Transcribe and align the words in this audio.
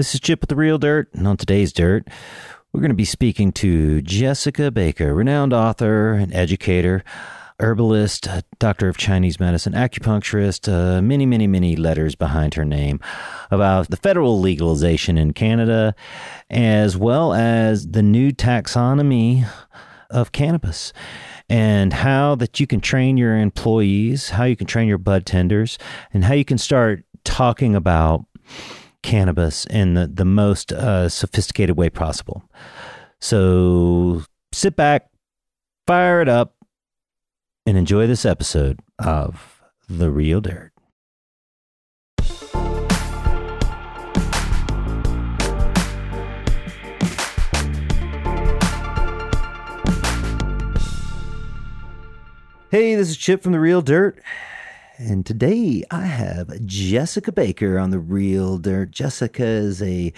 This 0.00 0.14
is 0.14 0.20
Chip 0.20 0.40
with 0.40 0.48
the 0.48 0.56
Real 0.56 0.78
Dirt, 0.78 1.10
and 1.12 1.28
on 1.28 1.36
today's 1.36 1.74
Dirt, 1.74 2.08
we're 2.72 2.80
going 2.80 2.88
to 2.88 2.94
be 2.94 3.04
speaking 3.04 3.52
to 3.52 4.00
Jessica 4.00 4.70
Baker, 4.70 5.12
renowned 5.14 5.52
author 5.52 6.14
and 6.14 6.34
educator, 6.34 7.04
herbalist, 7.58 8.26
doctor 8.58 8.88
of 8.88 8.96
Chinese 8.96 9.38
medicine, 9.38 9.74
acupuncturist, 9.74 10.72
uh, 10.72 11.02
many, 11.02 11.26
many, 11.26 11.46
many 11.46 11.76
letters 11.76 12.14
behind 12.14 12.54
her 12.54 12.64
name 12.64 12.98
about 13.50 13.90
the 13.90 13.98
federal 13.98 14.40
legalization 14.40 15.18
in 15.18 15.34
Canada, 15.34 15.94
as 16.48 16.96
well 16.96 17.34
as 17.34 17.88
the 17.88 18.02
new 18.02 18.30
taxonomy 18.30 19.46
of 20.08 20.32
cannabis 20.32 20.94
and 21.50 21.92
how 21.92 22.34
that 22.36 22.58
you 22.58 22.66
can 22.66 22.80
train 22.80 23.18
your 23.18 23.36
employees, 23.36 24.30
how 24.30 24.44
you 24.44 24.56
can 24.56 24.66
train 24.66 24.88
your 24.88 24.96
bud 24.96 25.26
tenders, 25.26 25.76
and 26.14 26.24
how 26.24 26.32
you 26.32 26.46
can 26.46 26.56
start 26.56 27.04
talking 27.22 27.74
about 27.74 28.24
cannabis 29.02 29.66
in 29.66 29.94
the, 29.94 30.06
the 30.06 30.24
most 30.24 30.72
uh, 30.72 31.08
sophisticated 31.08 31.76
way 31.76 31.90
possible. 31.90 32.44
So 33.20 34.22
sit 34.52 34.76
back, 34.76 35.10
fire 35.86 36.20
it 36.20 36.28
up, 36.28 36.54
and 37.66 37.76
enjoy 37.76 38.06
this 38.06 38.24
episode 38.24 38.80
of 38.98 39.62
The 39.88 40.10
Real 40.10 40.40
Dirt. 40.40 40.72
Hey, 52.70 52.94
this 52.94 53.08
is 53.08 53.16
Chip 53.16 53.42
from 53.42 53.50
The 53.50 53.58
Real 53.58 53.82
Dirt. 53.82 54.22
And 55.02 55.24
today 55.24 55.82
I 55.90 56.02
have 56.02 56.66
Jessica 56.66 57.32
Baker 57.32 57.78
on 57.78 57.88
the 57.88 57.98
Real 57.98 58.58
Dirt. 58.58 58.90
Jessica 58.90 59.42
is 59.42 59.80
a 59.80 60.12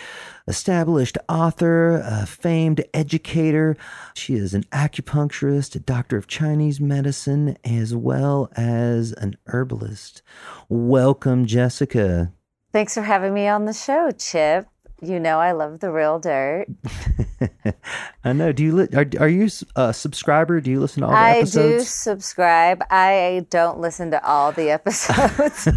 established 0.48 1.16
author, 1.28 2.02
a 2.04 2.26
famed 2.26 2.84
educator. 2.92 3.76
She 4.14 4.34
is 4.34 4.54
an 4.54 4.64
acupuncturist, 4.72 5.76
a 5.76 5.78
doctor 5.78 6.16
of 6.16 6.26
Chinese 6.26 6.80
medicine, 6.80 7.56
as 7.62 7.94
well 7.94 8.50
as 8.56 9.12
an 9.12 9.36
herbalist. 9.46 10.20
Welcome, 10.68 11.46
Jessica. 11.46 12.32
Thanks 12.72 12.94
for 12.94 13.02
having 13.02 13.32
me 13.32 13.46
on 13.46 13.66
the 13.66 13.72
show, 13.72 14.10
Chip. 14.10 14.66
You 15.00 15.20
know 15.20 15.38
I 15.38 15.52
love 15.52 15.78
the 15.78 15.92
real 15.92 16.18
dirt. 16.18 16.66
I 18.24 18.32
know. 18.32 18.52
Do 18.52 18.62
you 18.62 18.74
li- 18.74 18.88
are, 18.94 19.06
are 19.20 19.28
you 19.28 19.48
a 19.76 19.92
subscriber? 19.92 20.60
Do 20.60 20.70
you 20.70 20.80
listen 20.80 21.00
to 21.02 21.06
all 21.06 21.12
the 21.12 21.18
I 21.18 21.36
episodes? 21.38 21.84
do 21.84 21.88
subscribe. 21.88 22.82
I 22.90 23.46
don't 23.50 23.78
listen 23.80 24.10
to 24.12 24.24
all 24.26 24.52
the 24.52 24.70
episodes 24.70 25.68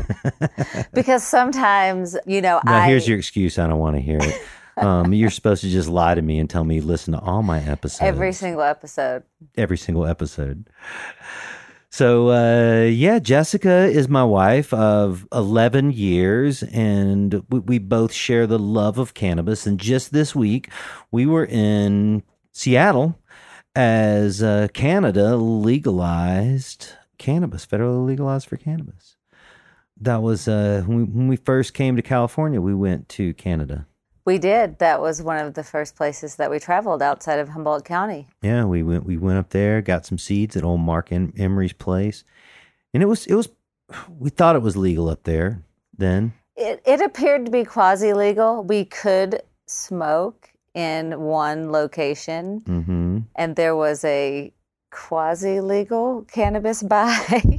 because 0.94 1.24
sometimes, 1.24 2.18
you 2.26 2.42
know, 2.42 2.60
Now, 2.66 2.78
I 2.84 2.88
here's 2.88 3.08
your 3.08 3.18
excuse. 3.18 3.58
I 3.60 3.68
don't 3.68 3.80
want 3.80 3.96
to 3.96 4.02
hear 4.02 4.20
it. 4.22 4.42
Um, 4.78 5.14
you're 5.14 5.30
supposed 5.30 5.62
to 5.62 5.70
just 5.70 5.88
lie 5.88 6.16
to 6.16 6.22
me 6.22 6.38
and 6.38 6.50
tell 6.50 6.66
me 6.66 6.76
you 6.76 6.82
listen 6.82 7.14
to 7.14 7.20
all 7.22 7.42
my 7.44 7.62
episodes. 7.62 8.02
every 8.02 8.34
single 8.34 8.62
episode. 8.64 9.24
every 9.58 9.78
single 9.78 10.06
episode. 10.06 10.70
So, 11.96 12.32
uh, 12.32 12.88
yeah, 12.88 13.20
Jessica 13.20 13.86
is 13.86 14.10
my 14.10 14.26
wife 14.26 14.74
of 14.74 15.26
11 15.32 15.94
years, 15.94 16.62
and 16.62 17.42
we, 17.50 17.60
we 17.60 17.80
both 17.80 18.12
share 18.12 18.46
the 18.46 18.60
love 18.60 18.98
of 18.98 19.14
cannabis. 19.14 19.66
And 19.66 19.80
just 19.80 20.12
this 20.12 20.36
week, 20.36 20.70
we 21.10 21.26
were 21.26 21.46
in 21.46 22.24
Seattle 22.52 23.18
as 23.78 24.44
uh, 24.44 24.68
Canada 24.74 25.38
legalized 25.38 26.90
cannabis, 27.18 27.66
federally 27.66 28.06
legalized 28.06 28.50
for 28.50 28.58
cannabis. 28.58 29.16
That 30.02 30.22
was 30.22 30.50
uh, 30.50 30.84
when, 30.86 30.98
we, 30.98 31.04
when 31.06 31.28
we 31.30 31.38
first 31.38 31.74
came 31.74 31.96
to 31.96 32.02
California, 32.02 32.60
we 32.60 32.76
went 32.76 33.08
to 33.08 33.34
Canada. 33.36 33.88
We 34.26 34.40
did. 34.40 34.80
That 34.80 35.02
was 35.02 35.22
one 35.22 35.38
of 35.38 35.54
the 35.54 35.64
first 35.64 35.96
places 35.96 36.36
that 36.38 36.50
we 36.50 36.60
traveled 36.60 37.02
outside 37.04 37.38
of 37.38 37.50
Humboldt 37.50 37.86
County. 37.86 38.28
Yeah, 38.42 38.66
we 38.66 38.82
went 38.82 39.06
we 39.06 39.18
went 39.18 39.38
up 39.38 39.52
there, 39.52 39.82
got 39.82 40.06
some 40.06 40.18
seeds 40.18 40.58
at 40.58 40.64
old 40.64 40.82
Marc 40.82 41.12
em- 41.12 41.34
Emery's 41.38 41.74
place, 41.74 42.24
and 42.94 43.04
it 43.04 43.06
was 43.06 43.28
it 43.28 43.36
was 43.36 43.50
we 44.10 44.32
thought 44.32 44.56
it 44.56 44.64
was 44.64 44.76
legal 44.76 45.10
up 45.10 45.24
there 45.24 45.62
then. 45.96 46.34
It, 46.58 46.82
it 46.86 47.02
appeared 47.02 47.46
to 47.46 47.52
be 47.52 47.66
quasi 47.66 48.14
legal. 48.14 48.64
We 48.64 48.86
could 48.86 49.44
smoke 49.68 50.50
in 50.74 51.20
one 51.22 51.72
location, 51.72 52.64
hmm 52.66 53.20
and 53.36 53.56
there 53.56 53.76
was 53.76 54.04
a 54.06 54.52
quasi 54.92 55.60
legal 55.60 56.24
cannabis 56.32 56.82
buy 56.82 57.44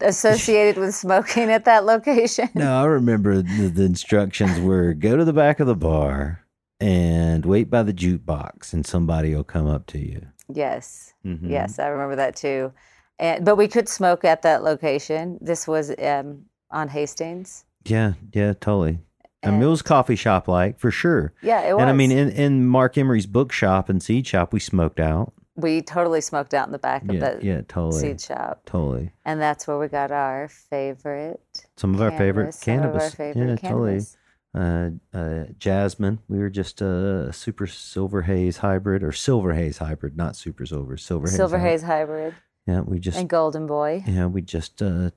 associated 0.00 0.78
with 0.80 0.94
smoking 0.94 1.50
at 1.50 1.64
that 1.66 1.84
location. 1.84 2.48
No, 2.54 2.80
I 2.82 2.84
remember 2.86 3.42
the, 3.42 3.68
the 3.68 3.84
instructions 3.84 4.58
were 4.60 4.94
go 4.94 5.16
to 5.16 5.24
the 5.24 5.32
back 5.32 5.60
of 5.60 5.66
the 5.66 5.76
bar 5.76 6.44
and 6.80 7.44
wait 7.44 7.70
by 7.70 7.82
the 7.82 7.92
jukebox, 7.92 8.72
and 8.72 8.86
somebody 8.86 9.34
will 9.34 9.44
come 9.44 9.66
up 9.66 9.86
to 9.88 9.98
you. 9.98 10.26
Yes, 10.52 11.12
Mhm. 11.26 11.50
yes, 11.50 11.78
I 11.78 11.88
remember 11.88 12.16
that 12.16 12.36
too. 12.36 12.72
And, 13.18 13.44
but 13.44 13.56
we 13.56 13.66
could 13.68 13.88
smoke 13.88 14.24
at 14.24 14.42
that 14.42 14.62
location. 14.62 15.38
This 15.40 15.66
was 15.66 15.92
um, 15.98 16.44
on 16.70 16.88
Hastings. 16.88 17.64
Yeah, 17.84 18.12
yeah, 18.32 18.52
totally. 18.52 19.00
I 19.44 19.50
mean, 19.52 19.62
it 19.62 19.66
was 19.66 19.82
coffee 19.82 20.16
shop 20.16 20.48
like 20.48 20.78
for 20.80 20.90
sure. 20.90 21.32
Yeah, 21.42 21.62
it 21.62 21.72
was. 21.74 21.80
And 21.82 21.90
I 21.90 21.92
mean, 21.92 22.10
in, 22.10 22.30
in 22.30 22.66
Marc 22.66 22.98
Emery's 22.98 23.26
bookshop 23.26 23.88
and 23.88 24.02
seed 24.02 24.26
shop, 24.26 24.52
we 24.52 24.58
smoked 24.60 24.98
out. 25.00 25.32
We 25.58 25.82
totally 25.82 26.20
smoked 26.20 26.54
out 26.54 26.66
in 26.68 26.72
the 26.72 26.78
back 26.78 27.02
of 27.08 27.14
Yeah, 27.16 27.20
the 27.34 27.44
yeah, 27.44 27.60
totally, 27.68 28.00
seed 28.00 28.20
shop, 28.20 28.62
totally. 28.64 29.10
and 29.24 29.40
that's 29.40 29.66
where 29.66 29.78
we 29.78 29.88
got 29.88 30.10
our 30.12 30.48
favorite. 30.48 31.66
Some 31.76 31.94
of 31.94 32.00
our 32.00 32.10
favorite 32.12 32.56
cannabis, 32.60 32.60
some 32.60 32.78
of 32.84 32.94
our 32.94 33.10
favorite 33.10 33.48
yeah, 33.62 33.68
totally. 33.68 34.06
cannabis. 34.54 35.00
uh, 35.14 35.18
uh, 35.18 35.44
Jasmine. 35.58 36.20
We 36.28 36.38
were 36.38 36.48
just 36.50 36.80
a 36.80 37.32
super 37.32 37.66
silver 37.66 38.22
haze 38.22 38.58
hybrid 38.58 39.02
or 39.02 39.12
silver 39.12 39.52
haze 39.54 39.78
hybrid, 39.78 40.16
not 40.16 40.36
super 40.36 40.64
silver, 40.64 40.96
silver 40.96 41.26
haze. 41.26 41.36
Silver 41.36 41.58
haze 41.58 41.82
hybrid 41.82 42.34
Yeah, 42.66 42.80
we 42.80 42.98
just 43.00 43.18
and 43.18 43.28
golden 43.28 43.66
boy. 43.66 44.04
yeah 44.06 44.26
we 44.26 44.42
just 44.42 44.80
uh, 44.80 45.10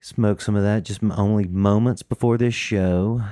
smoked 0.00 0.42
some 0.42 0.56
of 0.56 0.62
that 0.62 0.82
just 0.82 1.02
only 1.02 1.46
moments 1.46 2.02
before 2.02 2.36
this 2.38 2.54
show. 2.54 3.22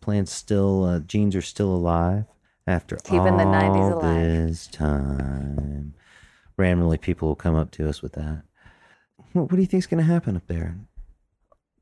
Plant's 0.00 0.32
still 0.32 0.84
uh, 0.84 1.00
genes 1.00 1.36
are 1.36 1.42
still 1.42 1.72
alive 1.74 2.24
after 2.66 2.96
Keeping 2.96 3.36
the 3.36 3.44
90s 3.44 3.92
all 3.92 3.98
alive. 4.00 4.20
this 4.20 4.66
time. 4.68 5.94
Randomly, 6.56 6.98
people 6.98 7.28
will 7.28 7.34
come 7.36 7.54
up 7.54 7.70
to 7.72 7.88
us 7.88 8.02
with 8.02 8.12
that. 8.12 8.42
What, 9.32 9.42
what 9.50 9.52
do 9.52 9.60
you 9.60 9.66
think 9.66 9.80
is 9.82 9.86
going 9.86 10.04
to 10.04 10.10
happen 10.12 10.36
up 10.36 10.46
there? 10.46 10.76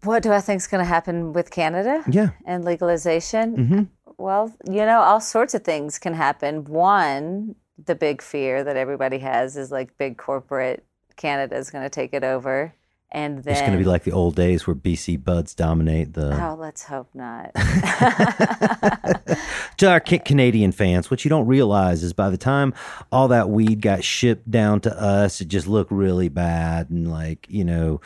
What 0.04 0.22
do 0.22 0.32
I 0.32 0.40
think 0.40 0.58
is 0.60 0.66
going 0.66 0.82
to 0.82 0.88
happen 0.88 1.32
with 1.32 1.50
Canada 1.50 2.02
Yeah. 2.08 2.30
and 2.46 2.64
legalization? 2.64 3.56
Mm-hmm. 3.56 3.82
Well, 4.16 4.54
you 4.66 4.84
know, 4.86 5.00
all 5.00 5.20
sorts 5.20 5.54
of 5.54 5.64
things 5.64 5.98
can 5.98 6.14
happen. 6.14 6.64
One, 6.64 7.54
the 7.84 7.94
big 7.94 8.22
fear 8.22 8.64
that 8.64 8.76
everybody 8.76 9.18
has 9.18 9.56
is 9.56 9.70
like 9.70 9.96
big 9.98 10.16
corporate 10.16 10.84
Canada 11.16 11.56
is 11.56 11.70
going 11.70 11.84
to 11.84 11.90
take 11.90 12.14
it 12.14 12.24
over. 12.24 12.74
And 13.12 13.42
then 13.42 13.52
It's 13.52 13.60
going 13.60 13.72
to 13.72 13.78
be 13.78 13.84
like 13.84 14.04
the 14.04 14.12
old 14.12 14.36
days 14.36 14.66
where 14.66 14.76
BC 14.76 15.24
buds 15.24 15.54
dominate 15.54 16.14
the. 16.14 16.32
Oh, 16.40 16.54
let's 16.54 16.84
hope 16.84 17.08
not. 17.12 17.52
to 19.78 19.90
our 19.90 19.98
Canadian 19.98 20.70
fans, 20.70 21.10
what 21.10 21.24
you 21.24 21.28
don't 21.28 21.46
realize 21.46 22.04
is 22.04 22.12
by 22.12 22.30
the 22.30 22.36
time 22.36 22.72
all 23.10 23.26
that 23.28 23.50
weed 23.50 23.80
got 23.80 24.04
shipped 24.04 24.48
down 24.48 24.80
to 24.82 25.02
us, 25.02 25.40
it 25.40 25.48
just 25.48 25.66
looked 25.66 25.90
really 25.90 26.28
bad, 26.28 26.90
and 26.90 27.10
like 27.10 27.46
you 27.48 27.64
know, 27.64 28.00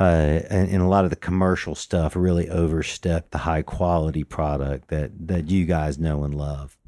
uh, 0.00 0.40
and, 0.48 0.70
and 0.70 0.82
a 0.82 0.88
lot 0.88 1.04
of 1.04 1.10
the 1.10 1.16
commercial 1.16 1.74
stuff 1.74 2.16
really 2.16 2.48
overstepped 2.48 3.32
the 3.32 3.38
high 3.38 3.62
quality 3.62 4.24
product 4.24 4.88
that 4.88 5.10
that 5.28 5.50
you 5.50 5.66
guys 5.66 5.98
know 5.98 6.24
and 6.24 6.34
love. 6.34 6.78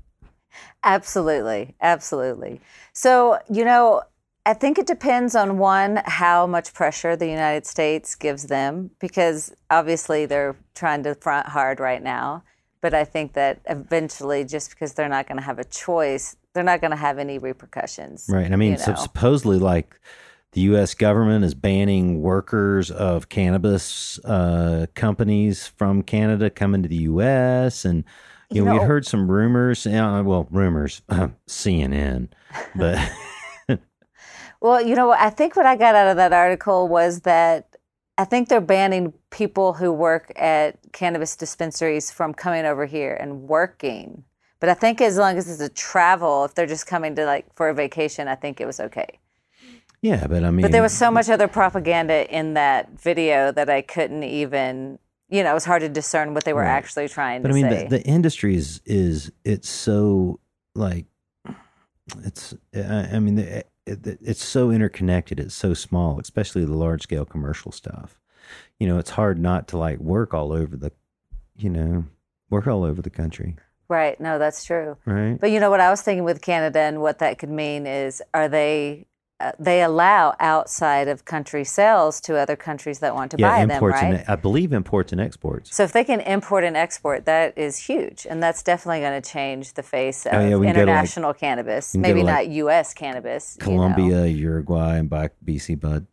Absolutely. 0.84 1.74
Absolutely. 1.80 2.60
So, 2.92 3.38
you 3.50 3.64
know, 3.64 4.02
I 4.48 4.54
think 4.54 4.78
it 4.78 4.86
depends 4.86 5.34
on 5.34 5.58
one, 5.58 6.00
how 6.06 6.46
much 6.46 6.72
pressure 6.72 7.14
the 7.14 7.28
United 7.28 7.66
States 7.66 8.14
gives 8.14 8.44
them, 8.44 8.90
because 8.98 9.54
obviously 9.68 10.24
they're 10.24 10.56
trying 10.74 11.02
to 11.02 11.14
front 11.16 11.48
hard 11.48 11.80
right 11.80 12.02
now. 12.02 12.44
But 12.80 12.94
I 12.94 13.04
think 13.04 13.34
that 13.34 13.60
eventually, 13.68 14.44
just 14.44 14.70
because 14.70 14.94
they're 14.94 15.06
not 15.06 15.28
going 15.28 15.36
to 15.36 15.44
have 15.44 15.58
a 15.58 15.64
choice, 15.64 16.34
they're 16.54 16.64
not 16.64 16.80
going 16.80 16.92
to 16.92 16.96
have 16.96 17.18
any 17.18 17.36
repercussions. 17.36 18.24
Right. 18.26 18.46
And 18.46 18.54
I 18.54 18.56
mean, 18.56 18.72
you 18.72 18.78
so 18.78 18.94
supposedly, 18.94 19.58
like 19.58 20.00
the 20.52 20.62
U.S. 20.62 20.94
government 20.94 21.44
is 21.44 21.52
banning 21.52 22.22
workers 22.22 22.90
of 22.90 23.28
cannabis 23.28 24.18
uh, 24.24 24.86
companies 24.94 25.66
from 25.76 26.02
Canada 26.02 26.48
coming 26.48 26.82
to 26.82 26.88
the 26.88 26.96
U.S. 26.96 27.84
And 27.84 28.02
you, 28.48 28.62
You 28.62 28.64
know, 28.64 28.72
we 28.72 28.78
know- 28.78 28.86
heard 28.86 29.06
some 29.06 29.30
rumors. 29.30 29.86
Uh, 29.86 30.22
well, 30.24 30.48
rumors, 30.50 31.02
CNN, 31.46 32.28
but 32.74 32.98
Well, 34.60 34.80
you 34.80 34.94
know. 34.94 35.10
I 35.12 35.30
think 35.30 35.56
what 35.56 35.66
I 35.66 35.76
got 35.76 35.94
out 35.94 36.08
of 36.08 36.16
that 36.16 36.32
article 36.32 36.88
was 36.88 37.20
that 37.20 37.76
I 38.16 38.24
think 38.24 38.48
they're 38.48 38.60
banning 38.60 39.12
people 39.30 39.74
who 39.74 39.92
work 39.92 40.32
at 40.36 40.78
cannabis 40.92 41.36
dispensaries 41.36 42.10
from 42.10 42.34
coming 42.34 42.64
over 42.64 42.86
here 42.86 43.14
and 43.14 43.42
working. 43.42 44.24
But 44.60 44.68
I 44.68 44.74
think 44.74 45.00
as 45.00 45.16
long 45.16 45.38
as 45.38 45.48
it's 45.48 45.60
a 45.60 45.68
travel, 45.68 46.44
if 46.44 46.54
they're 46.54 46.66
just 46.66 46.86
coming 46.86 47.14
to 47.14 47.24
like 47.24 47.46
for 47.54 47.68
a 47.68 47.74
vacation, 47.74 48.26
I 48.26 48.34
think 48.34 48.60
it 48.60 48.66
was 48.66 48.80
okay. 48.80 49.20
yeah, 50.02 50.26
but 50.26 50.42
I 50.42 50.50
mean, 50.50 50.62
But 50.62 50.72
there 50.72 50.82
was 50.82 50.92
so 50.92 51.10
much 51.10 51.28
other 51.28 51.46
propaganda 51.48 52.28
in 52.36 52.54
that 52.54 52.90
video 52.98 53.52
that 53.52 53.70
I 53.70 53.82
couldn't 53.82 54.24
even 54.24 54.98
you 55.30 55.42
know, 55.42 55.50
it 55.50 55.54
was 55.54 55.64
hard 55.64 55.82
to 55.82 55.88
discern 55.88 56.34
what 56.34 56.44
they 56.44 56.52
were 56.52 56.62
Right. 56.62 56.68
actually 56.68 57.08
trying 57.08 57.42
to. 57.42 57.48
But 57.48 57.54
to 57.54 57.58
I 57.58 57.62
mean, 57.62 57.70
say. 57.70 57.84
the, 57.84 57.98
the 57.98 58.02
industry 58.06 58.56
is 58.56 58.80
is 58.84 59.30
it's 59.44 59.68
so 59.68 60.40
like 60.74 61.06
it's. 62.24 62.54
I, 62.74 63.10
I 63.12 63.18
mean, 63.18 63.36
the, 63.36 63.64
it, 63.88 64.18
it's 64.22 64.44
so 64.44 64.70
interconnected. 64.70 65.40
It's 65.40 65.54
so 65.54 65.74
small, 65.74 66.20
especially 66.20 66.64
the 66.64 66.74
large 66.74 67.02
scale 67.02 67.24
commercial 67.24 67.72
stuff. 67.72 68.20
You 68.78 68.86
know, 68.86 68.98
it's 68.98 69.10
hard 69.10 69.38
not 69.38 69.68
to 69.68 69.78
like 69.78 69.98
work 69.98 70.32
all 70.32 70.52
over 70.52 70.76
the, 70.76 70.92
you 71.56 71.68
know, 71.70 72.04
work 72.50 72.66
all 72.66 72.84
over 72.84 73.02
the 73.02 73.10
country, 73.10 73.56
right. 73.88 74.18
No, 74.20 74.38
that's 74.38 74.64
true. 74.64 74.96
right? 75.04 75.38
But 75.40 75.50
you 75.50 75.60
know 75.60 75.70
what 75.70 75.80
I 75.80 75.90
was 75.90 76.00
thinking 76.02 76.24
with 76.24 76.40
Canada 76.40 76.78
and 76.80 77.00
what 77.00 77.18
that 77.18 77.38
could 77.38 77.50
mean 77.50 77.86
is 77.86 78.22
are 78.32 78.48
they 78.48 79.06
Uh, 79.40 79.52
they 79.56 79.82
allow 79.82 80.34
outside 80.40 81.06
of 81.06 81.24
country 81.24 81.62
sales 81.62 82.20
to 82.20 82.36
other 82.36 82.56
countries 82.56 82.98
that 82.98 83.14
want 83.14 83.30
to 83.30 83.36
buy 83.36 83.60
them, 83.60 83.70
imports 83.70 84.02
right? 84.02 84.14
and 84.14 84.24
I 84.26 84.34
believe 84.34 84.72
imports 84.72 85.12
and 85.12 85.20
exports. 85.20 85.72
so 85.76 85.84
if 85.84 85.92
they 85.92 86.02
can 86.02 86.20
import 86.22 86.64
and 86.64 86.76
export, 86.76 87.24
that 87.26 87.56
is 87.56 87.78
huge, 87.78 88.26
and 88.28 88.42
that's 88.42 88.64
definitely 88.64 88.98
going 88.98 89.22
to 89.22 89.30
change 89.30 89.74
the 89.74 89.82
face 89.84 90.26
of 90.26 90.32
Oh, 90.34 90.40
yeah, 90.48 90.56
we 90.56 90.66
can 90.66 90.74
go 90.74 90.80
to, 90.86 90.86
like- 90.86 90.88
international 90.88 91.34
cannabis. 91.34 91.94
we 91.94 91.98
can 91.98 92.02
go 92.02 92.08
Maybe 92.08 92.22
not 92.26 92.32
like, 92.46 92.50
U.S. 92.50 92.94
cannabis. 92.94 93.56
you 93.60 93.66
know. 93.66 93.72
Colombia, 93.76 94.26
Uruguay, 94.26 94.96
and 94.96 95.08
BC 95.08 95.78
bud. 95.78 96.08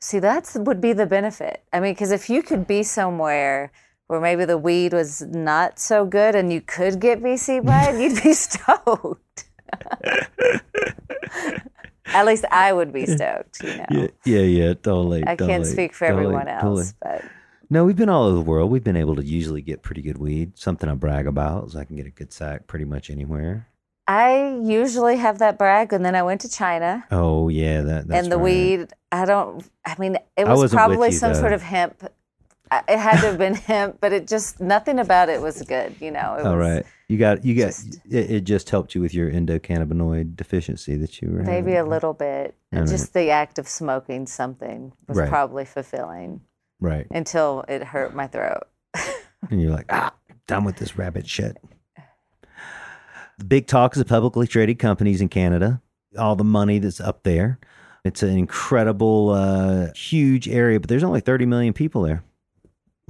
See, 0.00 0.18
that 0.18 0.50
would 0.56 0.80
be 0.80 0.92
the 0.92 1.06
benefit. 1.06 1.62
I 1.72 1.78
mean, 1.78 1.92
because 1.94 2.10
if 2.10 2.28
you 2.28 2.42
could 2.42 2.66
be 2.66 2.82
somewhere 2.82 3.70
where 4.08 4.20
maybe 4.20 4.44
the 4.44 4.58
weed 4.58 4.92
was 4.92 5.20
not 5.22 5.78
so 5.78 6.04
good 6.04 6.34
and 6.34 6.52
you 6.52 6.60
could 6.62 6.98
get 6.98 7.22
BC 7.22 7.64
bud, 7.64 8.00
you'd 8.00 8.20
be 8.24 8.32
stoked. 8.46 9.44
At 12.14 12.26
least 12.26 12.44
I 12.50 12.72
would 12.72 12.92
be 12.92 13.06
stoked. 13.16 13.62
You 13.62 13.76
know, 13.76 13.84
Yeah, 13.90 14.06
yeah, 14.24 14.40
yeah, 14.40 14.74
totally. 14.74 15.24
I 15.26 15.36
can't 15.36 15.66
speak 15.66 15.94
for 15.94 16.06
totally, 16.08 16.24
everyone 16.26 16.48
else, 16.48 16.92
totally. 17.02 17.20
but 17.22 17.30
No, 17.70 17.84
we've 17.84 17.96
been 17.96 18.08
all 18.08 18.24
over 18.24 18.34
the 18.36 18.40
world. 18.42 18.70
We've 18.70 18.84
been 18.84 18.96
able 18.96 19.16
to 19.16 19.24
usually 19.24 19.62
get 19.62 19.82
pretty 19.82 20.02
good 20.02 20.18
weed. 20.18 20.58
Something 20.58 20.88
I 20.90 20.94
brag 20.94 21.26
about 21.26 21.66
is 21.68 21.76
I 21.76 21.84
can 21.84 21.96
get 21.96 22.06
a 22.06 22.10
good 22.10 22.32
sack 22.32 22.66
pretty 22.66 22.84
much 22.84 23.10
anywhere. 23.10 23.66
I 24.08 24.58
usually 24.62 25.16
have 25.18 25.38
that 25.38 25.56
brag. 25.56 25.92
And 25.92 26.04
then 26.04 26.16
I 26.16 26.22
went 26.22 26.40
to 26.40 26.48
China, 26.48 27.04
Oh 27.12 27.48
yeah, 27.48 27.82
that 27.82 28.08
that's 28.08 28.24
and 28.24 28.32
the 28.32 28.38
right. 28.38 28.44
weed. 28.44 28.88
I 29.12 29.24
don't. 29.24 29.64
I 29.86 29.94
mean, 29.98 30.16
it 30.36 30.46
was 30.48 30.72
probably 30.72 31.10
you, 31.10 31.14
some 31.14 31.34
sort 31.34 31.52
of 31.52 31.62
hemp. 31.62 32.02
It 32.72 32.98
had 32.98 33.20
to 33.20 33.26
have 33.28 33.38
been 33.38 33.54
hemp, 33.54 33.98
but 34.00 34.12
it 34.12 34.28
just 34.28 34.60
nothing 34.60 34.98
about 34.98 35.28
it 35.28 35.40
was 35.40 35.60
good. 35.62 35.96
You 36.00 36.10
know. 36.12 36.36
It 36.38 36.46
All 36.46 36.56
was, 36.56 36.68
right, 36.68 36.86
you 37.08 37.18
got 37.18 37.44
you 37.44 37.54
got 37.56 37.66
just- 37.68 38.00
it, 38.08 38.30
it. 38.30 38.40
Just 38.44 38.70
helped 38.70 38.94
you 38.94 39.00
with 39.00 39.12
your 39.12 39.30
endocannabinoid 39.30 40.36
deficiency 40.36 40.96
that 40.96 41.20
you 41.20 41.30
were 41.30 41.42
Maybe 41.42 41.74
a 41.74 41.84
little 41.84 42.14
bit. 42.14 42.54
All 42.72 42.80
right. 42.80 42.88
Just 42.88 43.12
the 43.12 43.30
act 43.30 43.58
of 43.58 43.66
smoking 43.68 44.26
something 44.26 44.92
was 45.08 45.18
Right. 45.18 45.28
probably 45.28 45.64
fulfilling 45.64 46.42
right, 46.80 47.06
until 47.10 47.64
it 47.68 47.82
hurt 47.82 48.14
my 48.14 48.26
throat. 48.28 48.68
and 49.50 49.60
you're 49.60 49.72
like, 49.72 49.86
ah, 49.90 50.12
done 50.46 50.64
with 50.64 50.76
this 50.76 50.96
rabbit 50.96 51.28
shit. 51.28 51.56
The 53.38 53.44
big 53.44 53.66
talk 53.66 53.94
is 53.94 53.98
the 53.98 54.04
publicly 54.04 54.46
traded 54.46 54.78
companies 54.78 55.20
in 55.20 55.28
Canada. 55.28 55.80
All 56.18 56.36
the 56.36 56.44
money 56.44 56.78
that's 56.78 57.00
up 57.00 57.22
there. 57.22 57.58
It's 58.04 58.22
an 58.22 58.36
incredible, 58.36 59.30
uh, 59.30 59.92
huge 59.94 60.48
area, 60.48 60.80
but 60.80 60.88
there's 60.88 61.02
only 61.04 61.20
30 61.20 61.46
million 61.46 61.72
people 61.72 62.02
there, 62.02 62.22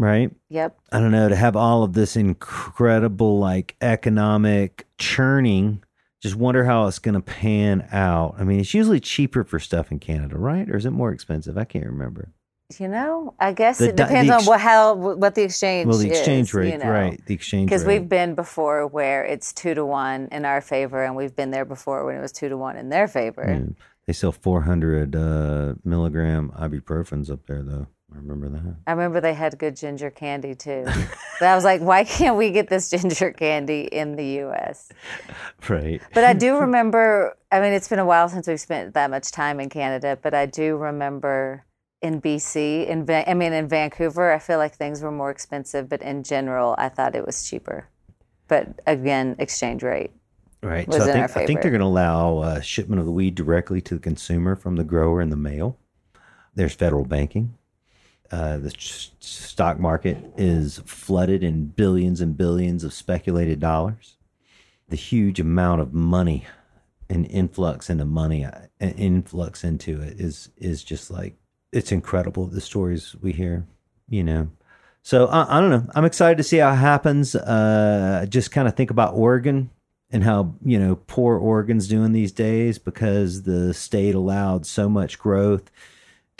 right? 0.01 0.31
Yep. 0.49 0.79
I 0.93 0.99
don't 0.99 1.11
know, 1.11 1.29
to 1.29 1.37
have 1.37 1.57
all 1.57 1.83
of 1.83 1.93
this 1.93 2.17
incredible 2.17 3.39
like 3.39 3.77
economic 3.81 4.87
churning, 4.99 5.85
just 6.23 6.37
wonder 6.37 6.65
how 6.65 6.87
it's 6.87 6.99
going 6.99 7.15
to 7.15 7.21
pan 7.21 7.87
out. 7.93 8.35
I 8.39 8.45
mean, 8.45 8.61
it's 8.61 8.75
usually 8.75 9.01
cheaper 9.01 9.45
for 9.45 9.59
stuff 9.59 9.93
in 9.93 9.99
Canada, 9.99 10.39
right? 10.39 10.69
Or 10.69 10.77
is 10.77 10.87
it 10.87 10.91
more 10.91 11.13
expensive? 11.13 11.59
I 11.59 11.65
can't 11.65 11.87
remember. 11.87 12.33
You 12.79 12.87
know, 12.89 13.35
I 13.41 13.53
guess 13.53 13.79
The 13.79 13.89
it 13.89 13.97
depends 13.97 14.29
the 14.29 14.37
on 14.37 14.45
what 14.45 14.61
how 14.61 14.95
what 14.95 15.35
the 15.35 15.43
exchange. 15.43 15.89
Well, 15.89 15.99
the 15.99 16.09
exchange 16.09 16.49
is, 16.49 16.55
rate, 16.55 16.73
you 16.73 16.79
know. 16.79 16.89
right? 16.89 17.21
The 17.27 17.35
exchange 17.35 17.69
Because 17.69 17.85
we've 17.85 18.09
been 18.09 18.37
before 18.37 18.87
where 18.87 19.25
it's 19.25 19.53
two 19.53 19.75
to 19.75 19.85
one 19.85 20.29
in 20.31 20.45
our 20.45 20.61
favor, 20.61 21.03
and 21.03 21.17
we've 21.17 21.35
been 21.35 21.51
there 21.51 21.65
before 21.65 22.07
when 22.07 22.15
it 22.17 22.21
was 22.21 22.31
two 22.31 22.49
to 22.49 22.57
one 22.57 22.77
in 22.77 22.89
their 22.89 23.09
favor. 23.09 23.45
Yeah. 23.45 23.75
They 24.07 24.13
sell 24.13 24.31
400 24.33 25.17
uh, 25.17 25.75
milligram 25.85 26.53
ibuprofens 26.57 27.29
up 27.29 27.47
there, 27.47 27.63
though. 27.63 27.89
I 28.13 28.17
remember 28.17 28.49
that. 28.49 28.77
I 28.87 28.93
remember 28.93 29.21
they 29.21 29.35
had 29.35 29.57
good 29.59 29.77
ginger 29.77 30.11
candy 30.11 30.55
too. 30.55 30.85
but 30.85 31.47
I 31.47 31.55
was 31.55 31.65
like, 31.65 31.81
why 31.81 32.05
can't 32.05 32.37
we 32.37 32.51
get 32.51 32.69
this 32.69 32.91
ginger 32.91 33.31
candy 33.33 33.83
in 33.83 34.17
the 34.17 34.27
U.S.? 34.27 34.91
Right. 35.69 36.01
But 36.15 36.25
I 36.25 36.33
do 36.33 36.57
remember, 36.61 37.37
I 37.53 37.61
mean, 37.61 37.73
it's 37.73 37.87
been 37.87 37.99
a 37.99 38.05
while 38.05 38.29
since 38.29 38.49
we've 38.49 38.61
spent 38.61 38.95
that 38.95 39.11
much 39.11 39.31
time 39.31 39.61
in 39.61 39.69
Canada, 39.69 40.19
but 40.21 40.35
I 40.35 40.47
do 40.47 40.77
remember 40.77 41.65
in 42.03 42.21
BC, 42.21 42.87
in 42.87 43.09
I 43.11 43.35
mean, 43.35 43.53
in 43.53 43.69
Vancouver, 43.69 44.33
I 44.33 44.39
feel 44.39 44.59
like 44.59 44.75
things 44.75 45.03
were 45.03 45.13
more 45.13 45.31
expensive, 45.31 45.89
but 45.89 46.01
in 46.03 46.23
general, 46.23 46.75
I 46.79 46.89
thought 46.89 47.15
it 47.15 47.27
was 47.27 47.49
cheaper. 47.49 47.89
But 48.49 48.81
again, 48.87 49.37
exchange 49.39 49.83
rate. 49.83 50.11
Right. 50.63 50.91
so 50.93 51.03
I 51.03 51.13
think, 51.13 51.37
I 51.37 51.47
think 51.47 51.63
they're 51.63 51.71
going 51.71 51.81
to 51.81 51.87
allow 51.87 52.39
uh, 52.39 52.61
shipment 52.61 53.01
of 53.01 53.07
the 53.07 53.13
weed 53.13 53.35
directly 53.35 53.81
to 53.83 53.95
the 53.95 54.01
consumer 54.01 54.57
from 54.57 54.77
the 54.77 54.85
grower 54.85 55.21
in 55.21 55.31
the 55.31 55.37
mail. 55.37 55.79
There's 56.55 56.75
federal 56.75 57.05
banking. 57.05 57.55
Uh, 58.31 58.59
the 58.59 58.73
stock 59.19 59.81
market 59.81 60.17
is 60.37 60.81
flooded 60.87 61.43
in 61.43 61.67
billions 61.67 62.21
and 62.21 62.37
billions 62.37 62.85
of 62.85 62.93
speculated 62.93 63.59
dollars. 63.59 64.17
The 64.89 64.97
huge 64.97 65.41
amount 65.41 65.81
of 65.81 65.93
money 65.93 66.47
and 67.09 67.27
influx 67.27 67.91
into 67.91 68.05
money, 68.05 68.45
uh, 68.45 68.53
and 68.79 68.99
influx 68.99 69.65
into 69.65 70.01
it 70.01 70.21
is 70.21 70.51
is 70.57 70.85
just 70.85 71.11
like 71.11 71.37
it's 71.73 71.93
incredible. 71.93 72.47
The 72.47 72.61
stories 72.61 73.17
we 73.21 73.33
hear, 73.33 73.67
you 74.09 74.23
know. 74.23 74.49
So 75.03 75.27
I, 75.27 75.59
I 75.59 75.61
don't 75.61 75.71
know. 75.71 75.87
I'm 75.95 76.05
excited 76.05 76.37
to 76.39 76.45
see 76.45 76.59
how 76.59 76.73
it 76.73 76.77
happens. 76.77 77.35
Uh, 77.35 78.27
just 78.29 78.53
kind 78.53 78.69
of 78.69 78.77
think 78.77 78.91
about 78.91 79.15
Oregon 79.15 79.71
and 80.11 80.25
how 80.25 80.55
you 80.65 80.79
know 80.79 80.97
poor 81.07 81.37
Oregon's 81.37 81.89
doing 81.89 82.13
these 82.13 82.33
days 82.33 82.79
because 82.79 83.43
the 83.43 83.75
state 83.75 84.15
allowed 84.15 84.67
so 84.67 84.89
much 84.89 85.19
growth, 85.19 85.71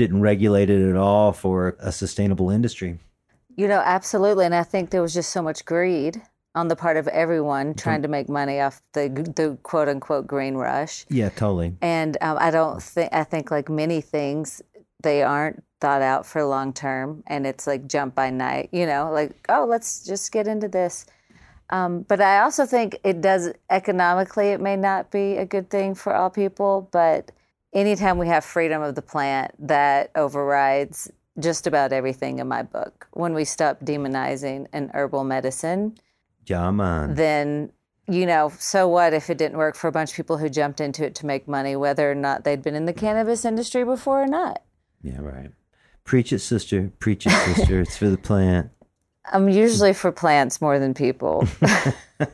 didn't 0.01 0.23
regulate 0.23 0.71
it 0.71 0.89
at 0.89 0.97
all 0.97 1.31
for 1.31 1.77
a 1.79 1.93
sustainable 1.93 2.49
industry. 2.49 2.99
You 3.57 3.69
know, 3.69 3.83
absolutely. 3.85 4.47
And 4.47 4.55
I 4.55 4.63
think 4.63 4.89
there 4.89 5.03
was 5.03 5.13
just 5.13 5.31
so 5.31 5.43
much 5.43 5.67
greed 5.67 6.23
on 6.55 6.69
the 6.69 6.75
part 6.75 6.97
of 6.97 7.07
everyone 7.09 7.75
trying 7.75 8.01
to 8.01 8.09
make 8.09 8.27
money 8.27 8.61
off 8.61 8.81
the, 8.95 9.11
the 9.37 9.59
quote 9.63 9.89
unquote 9.89 10.27
green 10.27 10.55
rush. 10.55 11.05
Yeah, 11.11 11.29
totally. 11.29 11.77
And 11.83 12.17
um, 12.23 12.39
I 12.41 12.51
don't 12.51 12.83
think, 12.83 13.13
I 13.13 13.25
think 13.25 13.51
like 13.51 13.69
many 13.69 14.01
things, 14.01 14.63
they 15.03 15.23
aren't 15.23 15.63
thought 15.83 16.01
out 16.01 16.25
for 16.25 16.43
long 16.45 16.73
term. 16.73 17.23
And 17.27 17.47
it's 17.47 17.67
like 17.67 17.87
jump 17.87 18.15
by 18.15 18.31
night, 18.31 18.71
you 18.73 18.87
know, 18.87 19.11
like, 19.13 19.33
oh, 19.51 19.67
let's 19.69 20.03
just 20.03 20.33
get 20.33 20.49
into 20.49 20.69
this. 20.69 21.05
Um, 21.69 22.07
but 22.09 22.23
I 22.23 22.41
also 22.41 22.65
think 22.65 22.97
it 23.05 23.21
does 23.21 23.53
economically, 23.69 24.49
it 24.49 24.63
may 24.63 24.77
not 24.77 25.11
be 25.11 25.37
a 25.37 25.45
good 25.45 25.69
thing 25.69 25.95
for 25.95 26.15
all 26.15 26.31
people. 26.31 26.89
But 26.91 27.33
anytime 27.73 28.19
we 28.19 28.27
have 28.29 28.45
freedom 28.45 28.83
of 28.83 28.95
the 28.95 29.03
plant, 29.03 29.53
that 29.67 30.11
overrides 30.15 31.11
just 31.39 31.67
about 31.67 31.93
everything 31.93 32.39
in 32.39 32.49
my 32.49 32.63
book. 32.63 33.07
When 33.13 33.35
we 33.35 33.45
stop 33.45 33.81
demonizing 33.81 34.67
an 34.73 34.91
herbal 34.95 35.25
medicine, 35.25 35.97
Yeah, 36.47 36.71
man. 36.71 37.15
then 37.15 37.73
you 38.09 38.27
know, 38.27 38.53
so 38.59 38.89
what 38.89 39.13
if 39.13 39.31
it 39.31 39.39
didn't 39.39 39.57
work 39.57 39.77
for 39.77 39.87
a 39.87 39.93
bunch 39.93 40.11
of 40.11 40.17
people 40.17 40.37
who 40.37 40.49
jumped 40.49 40.81
into 40.81 41.05
it 41.07 41.15
to 41.17 41.27
make 41.27 41.47
money, 41.47 41.77
whether 41.77 42.11
or 42.11 42.15
not 42.17 42.43
they'd 42.43 42.61
been 42.63 42.75
in 42.75 42.87
the 42.87 42.93
cannabis 42.93 43.45
industry 43.45 43.85
before 43.85 44.21
or 44.25 44.27
not? 44.27 44.63
Yeah, 45.01 45.21
right. 45.21 45.51
Preach 46.03 46.33
it, 46.33 46.41
sister. 46.41 46.91
Preach 46.99 47.25
it, 47.27 47.31
sister. 47.31 47.81
it's 47.81 47.97
for 47.97 48.09
the 48.09 48.19
plant. 48.19 48.71
I'm 49.33 49.49
usually 49.49 49.93
for 49.93 50.11
plants 50.13 50.61
more 50.61 50.79
than 50.79 50.95
people. 50.95 51.47
I 52.21 52.27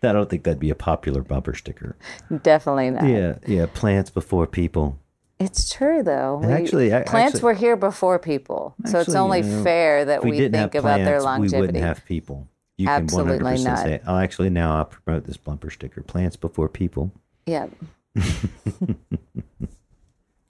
don't 0.00 0.28
think 0.30 0.44
that'd 0.44 0.58
be 0.60 0.70
a 0.70 0.74
popular 0.74 1.22
bumper 1.22 1.54
sticker. 1.54 1.96
Definitely 2.42 2.90
not. 2.90 3.06
Yeah, 3.08 3.38
yeah. 3.46 3.66
Plants 3.72 4.10
before 4.10 4.46
people. 4.46 4.98
It's 5.40 5.72
true 5.72 6.02
though. 6.02 6.40
And 6.42 6.52
actually- 6.52 6.94
I- 6.94 7.02
plants 7.02 7.36
actually- 7.36 7.44
were 7.46 7.54
here 7.54 7.76
before 7.76 8.18
people, 8.18 8.74
so 8.86 9.00
it's 9.00 9.14
only 9.14 9.40
you 9.40 9.44
know, 9.46 9.62
fair 9.64 10.04
that 10.04 10.22
we, 10.22 10.30
we, 10.32 10.38
think 10.48 10.74
about 10.74 10.96
plants, 11.00 11.04
their 11.08 11.18
we 11.18 11.24
longevity. 11.24 11.60
wouldn't 11.60 11.84
have 11.84 12.04
people. 12.04 12.48
You 12.78 12.86
can 12.86 13.06
100% 13.06 13.64
not. 13.64 13.78
say. 13.78 14.00
I'll 14.06 14.18
actually 14.18 14.50
now 14.50 14.76
I'll 14.76 14.84
promote 14.86 15.24
this 15.24 15.36
bumper 15.36 15.70
sticker. 15.70 16.02
Plants 16.02 16.36
before 16.36 16.68
people. 16.68 17.12
Yeah, 17.46 17.66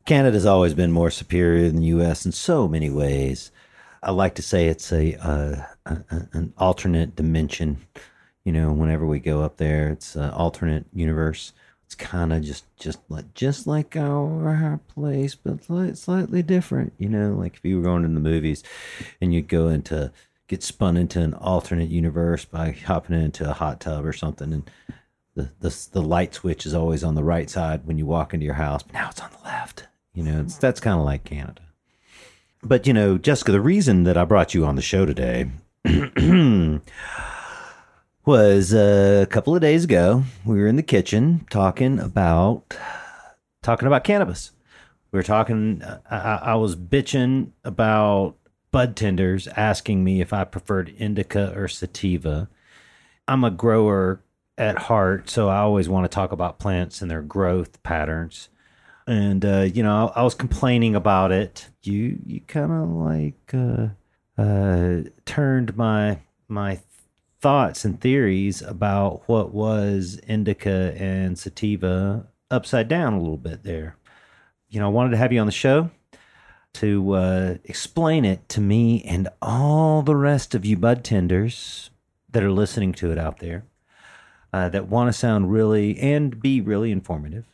Canada's 0.05 0.47
always 0.47 0.75
been 0.75 0.91
more 0.93 1.11
superior 1.11 1.69
than 1.69 1.77
the 1.77 1.87
U.S. 1.87 2.27
in 2.27 2.33
so 2.33 2.67
many 2.67 2.91
ways. 2.91 3.52
I 4.03 4.11
like 4.11 4.35
to 4.37 4.43
say 4.43 4.67
it's 4.67 4.93
a, 4.93 5.15
uh, 5.15 5.63
a, 5.87 6.29
an 6.33 6.53
alternate 6.59 7.15
dimension. 7.15 7.79
You 8.45 8.53
know, 8.53 8.73
whenever 8.73 9.07
we 9.07 9.21
go 9.21 9.43
up 9.43 9.59
there, 9.59 9.91
it's 9.91 10.17
an 10.17 10.31
alternate 10.31 10.87
universe. 10.93 11.53
It's 11.87 11.95
kind 11.95 12.33
of 12.33 12.43
just 12.43 12.65
just 12.79 12.99
like 13.09 13.35
just 13.35 13.67
like 13.67 13.97
our 13.97 14.81
place, 14.89 15.35
but 15.35 15.59
sli- 15.59 15.97
slightly 15.97 16.43
different. 16.43 16.95
You 16.99 17.09
know, 17.09 17.35
like 17.35 17.55
if 17.57 17.65
you 17.65 17.77
were 17.77 17.83
going 17.83 18.05
in 18.05 18.15
the 18.15 18.21
movies, 18.21 18.65
and 19.21 19.33
you'd 19.33 19.49
go 19.49 19.69
into 19.69 20.11
get 20.49 20.63
spun 20.63 20.97
into 20.97 21.21
an 21.21 21.35
alternate 21.35 21.91
universe 21.91 22.45
by 22.45 22.73
hopping 22.73 23.21
into 23.21 23.49
a 23.49 23.53
hot 23.53 23.81
tub 23.81 24.05
or 24.05 24.13
something, 24.13 24.53
and 24.53 24.71
the, 25.35 25.51
the 25.61 25.89
the 25.93 26.03
light 26.03 26.35
switch 26.35 26.67
is 26.67 26.75
always 26.75 27.05
on 27.05 27.15
the 27.15 27.25
right 27.25 27.49
side 27.49 27.87
when 27.87 27.99
you 27.99 28.07
walk 28.07 28.35
into 28.35 28.47
your 28.47 28.55
house, 28.55 28.83
but 28.83 28.95
now 28.95 29.09
it's 29.11 29.21
on 29.21 29.31
the 29.31 29.45
left. 29.45 29.87
You 30.15 30.25
know, 30.25 30.41
it's, 30.41 30.57
that's 30.57 30.81
kind 30.81 30.99
of 30.99 31.05
like 31.05 31.25
Canada. 31.25 31.63
But 32.63 32.87
you 32.87 32.93
know, 32.93 33.19
Jessica, 33.19 33.53
the 33.53 33.61
reason 33.61 34.05
that 34.05 34.17
I 34.17 34.25
brought 34.25 34.55
you 34.55 34.65
on 34.65 34.77
the 34.77 34.83
show 34.83 35.05
today 35.05 35.51
was 38.25 38.73
a 38.73 39.27
couple 39.31 39.55
of 39.55 39.61
days 39.61 39.85
ago. 39.85 40.25
We 40.45 40.59
were 40.59 40.67
in 40.67 40.77
the 40.77 40.83
kitchen 40.83 41.47
talking 41.51 41.99
about 41.99 42.77
talking 43.63 43.87
about 43.87 44.05
cannabis. 44.05 44.53
We 45.11 45.19
were 45.19 45.25
talking. 45.25 45.83
I, 46.11 46.41
I 46.43 46.55
was 46.55 46.77
bitching 46.77 47.51
about 47.65 48.37
bud 48.71 48.97
tenders 48.97 49.49
asking 49.49 50.03
me 50.05 50.21
if 50.21 50.33
I 50.33 50.45
preferred 50.45 50.95
indica 50.97 51.53
or 51.57 51.69
sativa. 51.69 52.49
I'm 53.29 53.45
a 53.45 53.51
grower 53.51 54.23
at 54.57 54.79
heart, 54.79 55.29
so 55.29 55.49
I 55.49 55.59
always 55.59 55.89
want 55.89 56.05
to 56.05 56.15
talk 56.15 56.33
about 56.33 56.59
plants 56.59 57.03
and 57.03 57.11
their 57.11 57.23
growth 57.23 57.83
patterns. 57.83 58.49
And 59.07 59.45
uh, 59.45 59.69
you 59.73 59.83
know, 59.83 60.13
I 60.15 60.23
was 60.23 60.35
complaining 60.35 60.95
about 60.95 61.33
it. 61.33 61.69
You 61.83 62.19
you 62.25 62.41
kind 62.43 62.73
of 62.73 62.89
like 62.91 63.53
uh, 63.53 63.89
uh, 64.41 65.09
turned 65.25 65.77
my 65.77 66.21
my 66.49 66.81
thoughts 67.41 67.85
and 67.85 68.01
theories 68.01 68.63
about 68.63 69.23
what 69.27 69.53
was 69.53 70.21
indica 70.29 70.95
and 70.97 71.37
sativa 71.37 72.29
upside 72.51 72.87
down 72.87 73.15
a 73.15 73.19
little 73.19 73.37
bit 73.37 73.65
there. 73.65 73.97
You 74.69 74.81
know, 74.81 74.87
I 74.87 74.91
wanted 74.91 75.11
to 75.11 75.17
have 75.17 75.33
you 75.33 75.41
on 75.41 75.47
the 75.47 75.53
show 75.53 75.91
to 76.75 77.13
uh, 77.13 77.55
explain 77.65 78.25
it 78.25 78.49
to 78.51 78.61
me 78.61 79.03
and 79.03 79.29
all 79.43 80.03
the 80.03 80.17
rest 80.17 80.55
of 80.55 80.65
you 80.65 80.77
bud 80.77 81.05
tenders 81.05 81.91
that 82.31 82.43
are 82.43 82.53
listening 82.53 82.93
to 82.95 83.11
it 83.11 83.19
out 83.19 83.41
there 83.41 83.65
uh, 84.53 84.69
that 84.69 84.89
want 84.89 85.09
to 85.09 85.13
sound 85.13 85.53
really 85.53 85.99
and 85.99 86.41
be 86.41 86.61
really 86.61 86.91
informative 86.91 87.45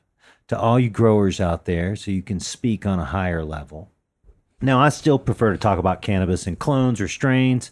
to 0.48 0.58
all 0.58 0.78
you 0.80 0.90
growers 0.90 1.40
out 1.40 1.64
there 1.64 1.94
so 1.94 2.10
you 2.10 2.22
can 2.22 2.40
speak 2.40 2.84
on 2.84 2.98
a 2.98 3.04
higher 3.04 3.44
level. 3.44 3.90
Now, 4.60 4.80
I 4.80 4.88
still 4.88 5.18
prefer 5.18 5.52
to 5.52 5.58
talk 5.58 5.78
about 5.78 6.02
cannabis 6.02 6.46
and 6.46 6.58
clones 6.58 7.00
or 7.00 7.06
strains. 7.06 7.70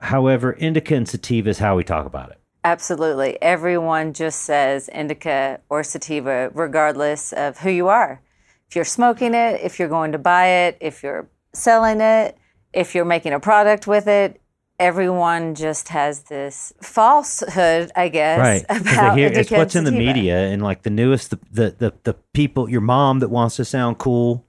However, 0.00 0.52
indica 0.52 0.94
and 0.94 1.08
sativa 1.08 1.48
is 1.48 1.58
how 1.58 1.76
we 1.76 1.84
talk 1.84 2.06
about 2.06 2.30
it. 2.30 2.38
Absolutely. 2.64 3.40
Everyone 3.40 4.12
just 4.12 4.42
says 4.42 4.88
indica 4.88 5.60
or 5.70 5.82
sativa, 5.82 6.50
regardless 6.52 7.32
of 7.32 7.58
who 7.58 7.70
you 7.70 7.88
are. 7.88 8.20
If 8.68 8.76
you're 8.76 8.84
smoking 8.84 9.32
it, 9.32 9.60
if 9.62 9.78
you're 9.78 9.88
going 9.88 10.12
to 10.12 10.18
buy 10.18 10.46
it, 10.46 10.76
if 10.80 11.02
you're 11.02 11.30
selling 11.54 12.00
it, 12.00 12.36
if 12.74 12.94
you're 12.94 13.06
making 13.06 13.32
a 13.32 13.40
product 13.40 13.86
with 13.86 14.06
it, 14.06 14.40
everyone 14.78 15.54
just 15.54 15.88
has 15.88 16.24
this 16.24 16.72
falsehood, 16.80 17.90
I 17.96 18.08
guess, 18.08 18.38
right? 18.38 18.64
about 18.68 19.18
hear, 19.18 19.28
it's 19.28 19.50
what's 19.50 19.74
in 19.76 19.84
the 19.84 19.90
sativa. 19.90 20.06
media 20.14 20.38
and 20.48 20.62
like 20.62 20.82
the 20.82 20.90
newest, 20.90 21.30
the, 21.30 21.38
the 21.50 21.74
the 21.78 21.94
the 22.04 22.14
people, 22.34 22.68
your 22.68 22.80
mom 22.80 23.18
that 23.20 23.28
wants 23.28 23.56
to 23.56 23.64
sound 23.64 23.98
cool, 23.98 24.44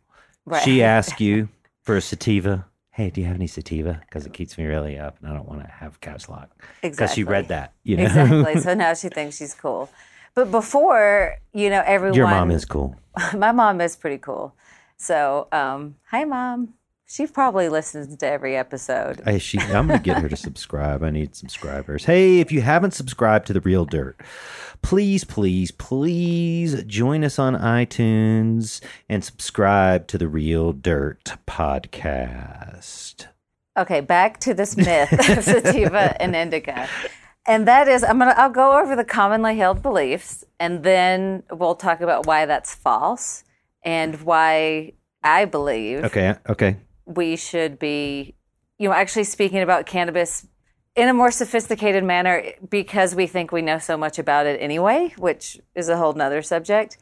Right. 0.46 0.62
she 0.64 0.82
asks 0.84 1.20
you 1.20 1.50
for 1.84 1.96
a 1.98 2.02
sativa. 2.02 2.66
Hey, 2.92 3.10
do 3.10 3.22
you 3.22 3.28
have 3.28 3.36
any 3.36 3.48
sativa? 3.48 4.02
Because 4.02 4.26
it 4.26 4.34
keeps 4.34 4.58
me 4.58 4.66
really 4.66 4.98
up, 5.00 5.18
and 5.22 5.30
I 5.32 5.34
don't 5.34 5.48
want 5.48 5.62
to 5.62 5.68
have 5.68 6.02
couch 6.02 6.28
lock. 6.28 6.50
Exactly. 6.84 6.90
Because 6.90 7.14
she 7.14 7.24
read 7.24 7.48
that, 7.48 7.74
you 7.84 7.96
know. 7.98 8.04
Exactly. 8.04 8.60
So 8.62 8.74
now 8.74 8.94
she 8.94 9.08
thinks 9.18 9.38
she's 9.38 9.54
cool. 9.54 9.90
But 10.36 10.52
before, 10.52 11.36
you 11.54 11.70
know, 11.70 11.82
everyone. 11.86 12.18
Your 12.18 12.28
mom 12.28 12.52
is 12.52 12.66
cool. 12.66 12.96
My 13.38 13.52
mom 13.52 13.80
is 13.82 13.96
pretty 13.96 14.18
cool. 14.18 14.54
So, 14.98 15.48
um, 15.54 15.96
hi, 16.12 16.26
mom. 16.26 16.74
She 17.12 17.26
probably 17.26 17.70
listens 17.70 18.16
to 18.16 18.28
every 18.28 18.56
episode. 18.56 19.24
Hey, 19.26 19.40
she, 19.40 19.58
I'm 19.60 19.88
going 19.88 20.00
to 20.00 20.04
get 20.04 20.22
her 20.22 20.30
to 20.30 20.36
subscribe. 20.38 21.02
I 21.02 21.10
need 21.10 21.36
subscribers. 21.36 22.06
Hey, 22.06 22.40
if 22.40 22.52
you 22.52 22.62
haven't 22.62 22.92
subscribed 22.92 23.48
to 23.48 23.54
The 23.54 23.62
Real 23.62 23.86
Dirt, 23.86 24.22
please, 24.84 25.24
please, 25.24 25.72
please 25.72 26.84
join 26.84 27.24
us 27.24 27.40
on 27.40 27.56
iTunes 27.56 28.80
and 29.10 29.24
subscribe 29.24 30.06
to 30.10 30.20
The 30.20 30.28
Real 30.28 30.72
Dirt 30.72 31.34
podcast. 31.48 33.26
Okay, 33.76 34.02
back 34.02 34.40
to 34.42 34.54
this 34.54 34.78
myth 34.78 35.12
of 35.12 35.44
sativa 35.44 36.22
and 36.22 36.36
indica. 36.36 36.88
And 37.48 37.68
that 37.68 37.88
is 37.88 38.04
I'm 38.04 38.20
going 38.20 38.30
to 38.30 38.40
I'll 38.40 38.52
go 38.52 38.80
over 38.80 38.96
the 38.96 39.04
commonly 39.04 39.58
held 39.58 39.82
beliefs 39.82 40.44
and 40.60 40.84
then 40.84 41.42
we'll 41.50 41.74
talk 41.74 42.02
about 42.02 42.28
why 42.28 42.46
that's 42.46 42.76
false 42.76 43.44
and 43.82 44.22
why 44.22 44.94
I 45.24 45.46
believe 45.46 46.04
Okay, 46.04 46.36
okay. 46.48 46.78
We 47.10 47.36
should 47.36 47.78
be 47.80 48.36
you 48.78 48.88
know 48.88 48.94
actually 48.96 49.24
speaking 49.26 49.60
about 49.62 49.86
cannabis 49.86 50.46
in 50.96 51.08
a 51.10 51.14
more 51.14 51.32
sophisticated 51.32 52.04
manner 52.04 52.44
because 52.70 53.16
we 53.16 53.26
think 53.28 53.52
we 53.52 53.62
know 53.62 53.78
so 53.80 53.96
much 53.98 54.18
about 54.20 54.46
it 54.46 54.60
anyway, 54.62 55.14
which 55.18 55.60
is 55.76 55.88
a 55.90 55.98
whole 55.98 56.14
nother 56.14 56.42
subject. 56.42 56.98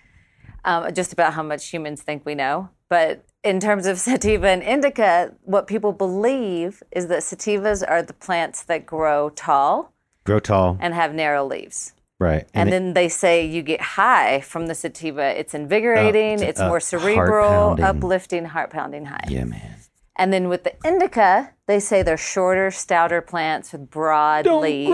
Um, 0.65 0.93
just 0.93 1.13
about 1.13 1.33
how 1.33 1.43
much 1.43 1.67
humans 1.69 2.01
think 2.03 2.25
we 2.25 2.35
know. 2.35 2.69
But 2.89 3.23
in 3.43 3.59
terms 3.59 3.85
of 3.85 3.97
sativa 4.07 4.47
and 4.49 4.61
indica, 4.61 5.33
what 5.43 5.65
people 5.67 5.93
believe 5.93 6.83
is 6.91 7.07
that 7.07 7.19
sativas 7.19 7.83
are 7.87 8.03
the 8.03 8.13
plants 8.13 8.63
that 8.63 8.85
grow 8.85 9.29
tall 9.29 9.93
Grow 10.25 10.39
tall. 10.39 10.77
and 10.81 10.93
have 10.93 11.13
narrow 11.13 11.45
leaves. 11.45 11.93
Right. 12.19 12.45
And, 12.53 12.67
it- 12.67 12.71
then 12.71 12.93
they 12.93 13.07
say 13.09 13.45
you 13.45 13.61
get 13.61 13.79
high 13.81 14.41
from 14.41 14.67
the 14.67 14.75
sativa. 14.75 15.39
It's 15.39 15.53
invigorating, 15.53 16.33
it's, 16.33 16.41
it's 16.43 16.59
uh, 16.59 16.67
more 16.67 16.81
cerebral, 16.81 17.49
heart-pounding. 17.49 17.85
uplifting, 17.85 18.45
heart 18.45 18.69
pounding 18.71 19.05
high. 19.05 19.23
yeah, 19.29 19.45
man. 19.45 19.75
And 20.17 20.33
then 20.33 20.49
with 20.49 20.63
the 20.63 20.73
indica, 20.83 21.53
they 21.67 21.79
say 21.79 22.01
they're 22.01 22.17
shorter, 22.17 22.71
stouter 22.71 23.21
plants 23.21 23.71
with 23.71 23.89
broad 23.89 24.47
leaves. 24.47 24.91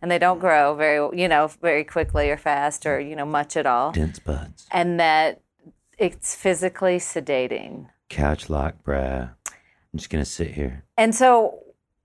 And 0.00 0.10
they 0.10 0.18
don't 0.18 0.38
grow 0.38 0.74
very, 0.74 1.20
you 1.20 1.28
know, 1.28 1.48
very 1.60 1.84
quickly 1.84 2.30
or 2.30 2.38
fast 2.38 2.86
or, 2.86 2.98
you 2.98 3.14
know, 3.14 3.26
much 3.26 3.56
at 3.56 3.66
all. 3.66 3.92
Dense 3.92 4.18
buds. 4.18 4.66
And 4.70 4.98
that 4.98 5.42
it's 5.98 6.34
physically 6.34 6.96
sedating. 6.96 7.88
Couch 8.08 8.48
lock, 8.48 8.76
bruh. 8.84 9.30
I'm 9.46 9.98
just 9.98 10.08
going 10.08 10.24
to 10.24 10.30
sit 10.30 10.52
here. 10.52 10.84
And 10.96 11.14
so, 11.14 11.58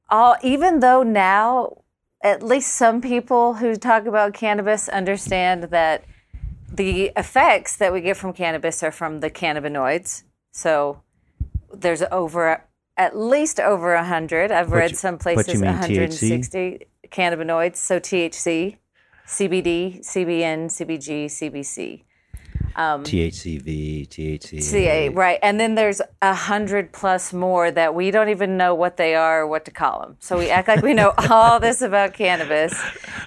all, 0.10 0.36
even 0.44 0.82
though 0.82 1.04
now, 1.04 1.84
at 2.22 2.44
least 2.44 2.74
some 2.74 3.02
people 3.02 3.56
who 3.56 3.76
talk 3.76 4.06
about 4.06 4.34
cannabis 4.34 4.90
understand 4.90 5.64
that 5.66 6.04
the 6.72 7.12
effects 7.16 7.78
that 7.78 7.94
we 7.94 8.02
get 8.02 8.18
from 8.18 8.34
cannabis 8.34 8.84
are 8.84 8.92
from 8.92 9.22
the 9.22 9.30
cannabinoids. 9.30 10.24
So, 10.52 11.02
there's 11.74 12.04
over 12.12 12.64
at 12.98 13.16
least 13.18 13.60
over 13.60 13.94
100. 13.96 14.52
I've 14.52 14.72
read 14.72 14.92
you- 14.92 14.98
some 14.98 15.18
places 15.18 15.54
you 15.56 15.60
mean, 15.60 15.70
160 15.72 16.88
cannabinoids. 17.10 17.76
So, 17.76 18.00
THC, 18.00 18.78
CBD, 19.28 20.00
CBN, 20.04 20.66
CBG, 20.70 21.26
CBC. 21.26 22.04
THCV, 22.76 24.08
THC. 24.08 24.62
CA, 24.62 25.10
right. 25.10 25.40
And 25.42 25.60
then 25.60 25.76
there's 25.76 26.02
a 26.22 26.34
hundred 26.34 26.92
plus 26.94 27.34
more 27.34 27.72
that 27.72 27.96
we 27.96 28.12
don't 28.12 28.30
even 28.30 28.56
know 28.58 28.76
what 28.76 28.98
they 28.98 29.16
are 29.16 29.42
or 29.42 29.48
what 29.48 29.66
to 29.66 29.72
call 29.72 30.02
them. 30.02 30.18
So 30.20 30.38
we 30.38 30.50
act 30.50 30.68
like 30.68 30.82
we 30.84 30.94
know 30.94 31.14
all 31.30 31.60
this 31.60 31.82
about 31.82 32.14
cannabis. 32.14 32.74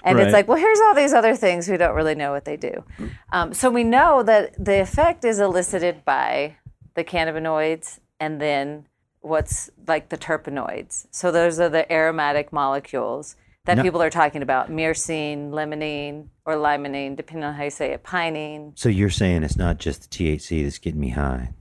And 0.04 0.16
Right. 0.16 0.26
it's 0.26 0.32
like, 0.32 0.46
well, 0.48 0.58
here's 0.58 0.80
all 0.80 0.94
these 0.94 1.12
other 1.12 1.34
things. 1.34 1.68
We 1.68 1.76
don't 1.76 1.94
really 1.94 2.14
know 2.14 2.30
what 2.32 2.44
they 2.44 2.56
do. 2.56 2.84
Um, 3.32 3.52
so 3.52 3.70
we 3.70 3.84
know 3.84 4.22
that 4.22 4.54
the 4.62 4.80
effect 4.80 5.24
is 5.24 5.38
elicited 5.40 6.04
by 6.04 6.56
the 6.94 7.04
cannabinoids 7.04 7.98
and 8.20 8.40
then 8.40 8.86
what's 9.20 9.70
like 9.86 10.08
the 10.10 10.16
terpenoids. 10.18 11.06
So 11.10 11.30
those 11.32 11.58
are 11.58 11.68
the 11.68 11.90
aromatic 11.92 12.52
molecules 12.52 13.36
that 13.64 13.76
No. 13.76 13.82
people 13.82 14.00
are 14.02 14.10
talking 14.10 14.42
about 14.42 14.70
myrcene, 14.70 15.50
limonene, 15.50 16.28
or 16.46 16.54
limonene, 16.54 17.16
depending 17.16 17.44
on 17.44 17.54
how 17.54 17.64
you 17.64 17.70
say 17.70 17.92
it, 17.92 18.02
pinene. 18.04 18.78
So 18.78 18.88
you're 18.88 19.10
saying 19.10 19.42
it's 19.42 19.56
not 19.56 19.78
just 19.78 20.02
the 20.02 20.08
THC 20.08 20.62
that's 20.62 20.78
getting 20.78 21.00
me 21.00 21.10
high? 21.10 21.54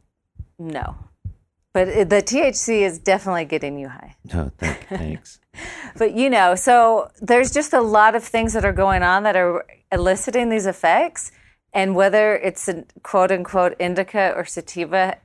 No. 0.58 0.96
But 1.74 2.10
the 2.10 2.22
THC 2.24 2.82
is 2.82 2.98
definitely 3.00 3.46
getting 3.46 3.78
you 3.78 3.90
high. 3.90 4.16
No, 4.34 4.46
oh, 4.48 4.52
thank, 4.58 4.88
thanks. 4.88 5.40
But 5.98 6.14
you 6.14 6.30
know, 6.30 6.56
so 6.56 7.10
there's 7.22 7.52
just 7.52 7.74
a 7.74 7.82
lot 7.82 8.16
of 8.16 8.24
things 8.24 8.54
that 8.54 8.64
are 8.64 8.72
going 8.74 9.04
on 9.04 9.24
that 9.24 9.36
are 9.36 9.66
eliciting 9.92 10.50
these 10.50 10.66
effects. 10.66 11.32
And 11.74 11.96
whether 11.96 12.36
it's 12.36 12.68
a 12.70 12.86
quote 13.04 13.32
unquote 13.32 13.76
indica 13.80 14.34
or 14.36 14.46
sativa 14.46 15.18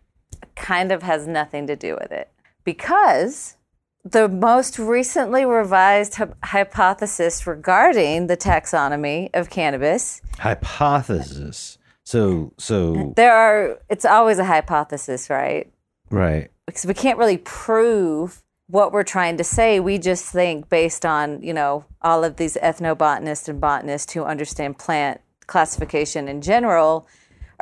kind 0.56 0.92
of 0.92 1.02
has 1.02 1.26
nothing 1.26 1.66
to 1.66 1.76
do 1.76 1.96
with 2.00 2.12
it. 2.12 2.30
Because 2.64 3.56
the 4.04 4.28
most 4.28 4.78
recently 4.78 5.44
revised 5.44 6.16
hy- 6.16 6.28
hypothesis 6.42 7.46
regarding 7.46 8.26
the 8.26 8.36
taxonomy 8.36 9.30
of 9.34 9.50
cannabis 9.50 10.20
Hypothesis. 10.38 11.78
So, 12.04 12.52
so 12.58 13.14
there 13.16 13.34
are 13.34 13.78
it's 13.88 14.04
always 14.04 14.38
a 14.38 14.44
hypothesis 14.44 15.30
right 15.30 15.72
right. 16.10 16.50
because 16.66 16.84
we 16.84 16.92
can't 16.92 17.18
really 17.18 17.38
prove 17.38 18.42
what 18.66 18.92
we're 18.92 19.04
trying 19.04 19.38
to 19.38 19.44
say 19.44 19.80
we 19.80 19.98
just 19.98 20.26
think 20.26 20.68
based 20.68 21.06
on 21.06 21.42
you 21.42 21.54
know 21.54 21.84
all 22.02 22.24
of 22.24 22.36
these 22.36 22.56
ethnobotanists 22.62 23.48
and 23.48 23.60
botanists 23.60 24.12
who 24.12 24.22
understand 24.22 24.78
plant 24.78 25.20
classification 25.46 26.28
in 26.28 26.42
general 26.42 27.06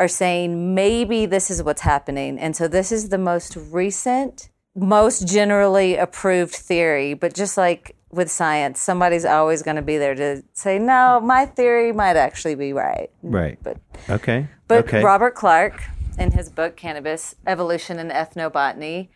are 0.02 0.08
saying 0.08 0.74
maybe 0.74 1.26
this 1.26 1.50
is 1.50 1.62
what's 1.62 1.82
happening 1.82 2.38
and 2.38 2.56
so 2.56 2.66
this 2.66 2.90
is 2.90 3.08
the 3.10 3.18
most 3.18 3.56
recent 3.56 4.48
most 4.74 5.28
generally 5.28 5.96
approved 5.96 6.54
theory 6.54 7.14
but 7.14 7.32
just 7.34 7.56
like 7.56 7.94
with 8.10 8.30
science 8.30 8.80
somebody's 8.80 9.24
always 9.24 9.62
going 9.62 9.76
to 9.76 9.82
be 9.82 9.98
there 9.98 10.14
to 10.14 10.42
say 10.54 10.78
no 10.78 11.20
my 11.20 11.46
theory 11.46 11.92
might 11.92 12.16
actually 12.16 12.54
be 12.56 12.72
right 12.72 13.10
Right. 13.22 13.58
but 13.62 13.76
Okay. 14.10 14.48
but 14.66 14.84
okay. 14.86 15.02
Robert 15.04 15.34
Clarke, 15.34 15.82
in 16.18 16.32
his 16.32 16.50
book 16.50 16.76
Cannabis 16.76 17.36
Evolution 17.46 17.98
and 17.98 18.10
Ethnobotany, 18.10 19.08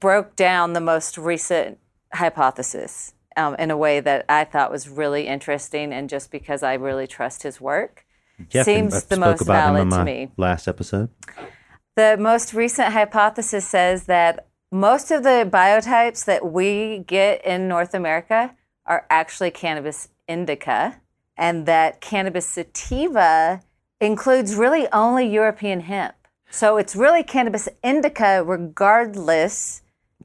broke 0.00 0.34
down 0.36 0.72
the 0.72 0.80
most 0.80 1.16
recent 1.16 1.78
hypothesis 2.12 3.14
um, 3.36 3.54
in 3.56 3.70
a 3.70 3.76
way 3.76 4.00
that 4.00 4.24
I 4.28 4.44
thought 4.44 4.70
was 4.70 4.88
really 4.88 5.26
interesting, 5.26 5.92
and 5.92 6.08
just 6.08 6.30
because 6.30 6.62
I 6.62 6.74
really 6.74 7.06
trust 7.06 7.42
his 7.44 7.60
work, 7.60 8.01
Yep, 8.50 8.64
seems 8.64 9.04
the 9.04 9.16
most 9.16 9.46
valid 9.46 9.90
to 9.90 10.04
me. 10.04 10.30
Last 10.36 10.68
episode. 10.68 11.08
The 11.96 12.16
most 12.18 12.54
recent 12.54 12.92
hypothesis 12.92 13.66
says 13.66 14.04
that 14.04 14.46
most 14.70 15.10
of 15.10 15.22
the 15.22 15.48
biotypes 15.50 16.24
that 16.24 16.50
we 16.52 17.04
get 17.06 17.44
in 17.44 17.68
North 17.68 17.92
America 17.94 18.54
are 18.86 19.06
actually 19.10 19.50
cannabis 19.50 20.08
indica, 20.26 21.00
and 21.36 21.66
that 21.66 22.00
cannabis 22.00 22.46
sativa 22.46 23.60
includes 24.00 24.54
really 24.54 24.88
only 24.92 25.26
European 25.28 25.80
hemp. 25.80 26.14
So 26.50 26.76
it's 26.76 26.96
really 26.96 27.22
cannabis 27.22 27.68
indica, 27.82 28.42
regardless 28.44 29.82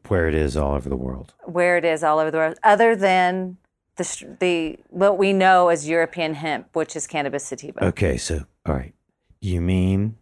Where 0.08 0.28
it 0.28 0.34
is 0.34 0.56
all 0.58 0.74
over 0.74 0.90
the 0.90 0.96
world. 0.96 1.34
where 1.46 1.78
it 1.78 1.86
is 1.86 2.04
all 2.04 2.20
over 2.20 2.32
the 2.32 2.38
world, 2.38 2.58
other 2.64 2.96
than 2.96 3.58
the, 3.98 4.36
the 4.40 4.80
what 4.90 5.18
we 5.18 5.34
know 5.34 5.70
as 5.70 5.88
European 5.88 6.36
hemp, 6.36 6.68
which 6.74 6.96
is 6.96 7.08
cannabis 7.08 7.46
sativa. 7.46 7.86
Okay, 7.86 8.18
so 8.18 8.46
all 8.66 8.76
right. 8.76 8.94
You 9.42 9.62
mean 9.62 10.18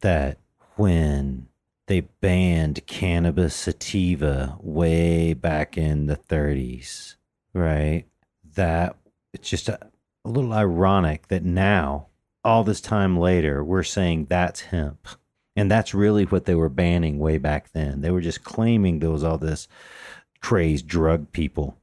that 0.00 0.38
when 0.76 1.48
they 1.86 2.00
banned 2.00 2.86
cannabis 2.86 3.54
sativa 3.54 4.56
way 4.60 5.34
back 5.34 5.76
in 5.76 6.06
the 6.06 6.16
30s, 6.16 7.16
right? 7.52 8.04
That 8.54 8.96
it's 9.32 9.48
just 9.48 9.68
a, 9.68 9.78
a 10.24 10.28
little 10.28 10.52
ironic 10.52 11.28
that 11.28 11.44
now, 11.44 12.06
all 12.42 12.64
this 12.64 12.80
time 12.80 13.18
later, 13.18 13.62
we're 13.62 13.82
saying 13.82 14.26
that's 14.26 14.62
hemp. 14.62 15.08
And 15.56 15.70
that's 15.70 15.94
really 15.94 16.24
what 16.24 16.46
they 16.46 16.54
were 16.54 16.68
banning 16.68 17.18
way 17.18 17.38
back 17.38 17.72
then. 17.72 18.00
They 18.00 18.10
were 18.10 18.20
just 18.20 18.42
claiming 18.42 18.98
there 18.98 19.10
was 19.10 19.22
all 19.22 19.38
this 19.38 19.68
crazed 20.40 20.86
drug 20.88 21.30
people. 21.32 21.78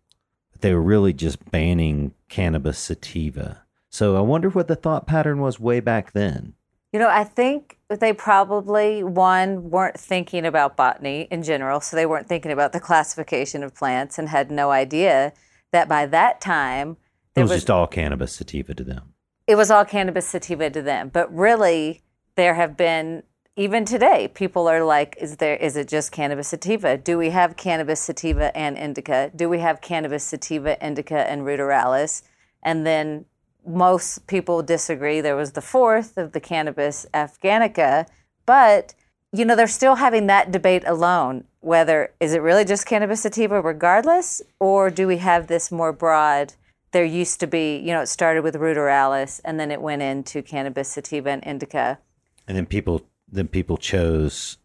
They 0.61 0.73
were 0.73 0.81
really 0.81 1.13
just 1.13 1.49
banning 1.51 2.13
cannabis 2.29 2.77
sativa. 2.79 3.63
So 3.89 4.15
I 4.15 4.21
wonder 4.21 4.49
what 4.49 4.67
the 4.67 4.75
thought 4.75 5.05
pattern 5.07 5.41
was 5.41 5.59
way 5.59 5.79
back 5.79 6.13
then. 6.13 6.53
You 6.93 6.99
know, 6.99 7.09
I 7.09 7.23
think 7.23 7.77
they 7.89 8.13
probably, 8.13 9.03
one, 9.03 9.69
weren't 9.69 9.99
thinking 9.99 10.45
about 10.45 10.75
botany 10.77 11.27
in 11.31 11.41
general. 11.43 11.81
So 11.81 11.95
they 11.95 12.05
weren't 12.05 12.27
thinking 12.27 12.51
about 12.51 12.73
the 12.73 12.79
classification 12.79 13.63
of 13.63 13.73
plants 13.75 14.17
and 14.19 14.29
had 14.29 14.51
no 14.51 14.71
idea 14.71 15.33
that 15.71 15.87
by 15.89 16.05
that 16.07 16.41
time, 16.41 16.97
It 17.35 17.41
was, 17.41 17.49
was, 17.51 17.57
just 17.61 17.69
all 17.69 17.87
cannabis 17.87 18.33
sativa 18.33 18.73
to 18.73 18.83
them. 18.83 19.13
it 19.47 19.55
was 19.55 19.71
all 19.71 19.85
cannabis 19.85 20.27
sativa 20.27 20.69
to 20.69 20.81
them. 20.81 21.09
But 21.09 21.33
really, 21.33 22.01
there 22.35 22.55
have 22.55 22.75
been, 22.75 23.23
even 23.55 23.83
today, 23.83 24.29
people 24.29 24.67
are 24.67 24.83
like, 24.83 25.17
is 25.19 25.37
there, 25.37 25.55
is 25.55 25.75
it 25.75 25.87
just 25.87 26.11
cannabis 26.11 26.49
sativa? 26.49 26.97
Do 26.97 27.17
we 27.17 27.31
have 27.31 27.57
cannabis 27.57 27.99
sativa 27.99 28.55
and 28.55 28.77
indica? 28.77 29.31
Do 29.35 29.49
we 29.49 29.59
have 29.59 29.81
cannabis 29.81 30.23
sativa, 30.23 30.83
indica, 30.85 31.29
and 31.29 31.41
ruderalis? 31.41 32.23
And 32.63 32.85
then 32.85 33.25
most 33.65 34.25
people 34.27 34.63
disagree. 34.63 35.19
There 35.19 35.35
was 35.35 35.51
the 35.51 35.61
fourth 35.61 36.17
of 36.17 36.31
the 36.31 36.39
cannabis 36.39 37.05
afghanica, 37.13 38.07
but 38.45 38.93
you 39.33 39.45
know 39.45 39.55
they're 39.55 39.67
still 39.67 39.95
having 39.95 40.27
that 40.27 40.51
debate 40.51 40.83
alone. 40.87 41.45
Whether 41.59 42.13
is 42.19 42.33
it 42.33 42.41
really 42.41 42.65
just 42.65 42.85
cannabis 42.85 43.21
sativa, 43.21 43.61
regardless, 43.61 44.41
or 44.59 44.89
do 44.89 45.07
we 45.07 45.17
have 45.17 45.47
this 45.47 45.71
more 45.71 45.93
broad? 45.93 46.53
There 46.91 47.05
used 47.05 47.39
to 47.41 47.47
be, 47.47 47.77
you 47.77 47.93
know, 47.93 48.01
it 48.01 48.07
started 48.07 48.43
with 48.43 48.55
ruderalis, 48.55 49.39
and 49.45 49.59
then 49.59 49.71
it 49.71 49.81
went 49.81 50.01
into 50.01 50.41
cannabis 50.41 50.89
sativa 50.89 51.29
and 51.29 51.43
indica. 51.43 51.99
And 52.47 52.57
then 52.57 52.65
people 52.65 53.05
then 53.31 53.47
people 53.47 53.77
chose 53.77 54.57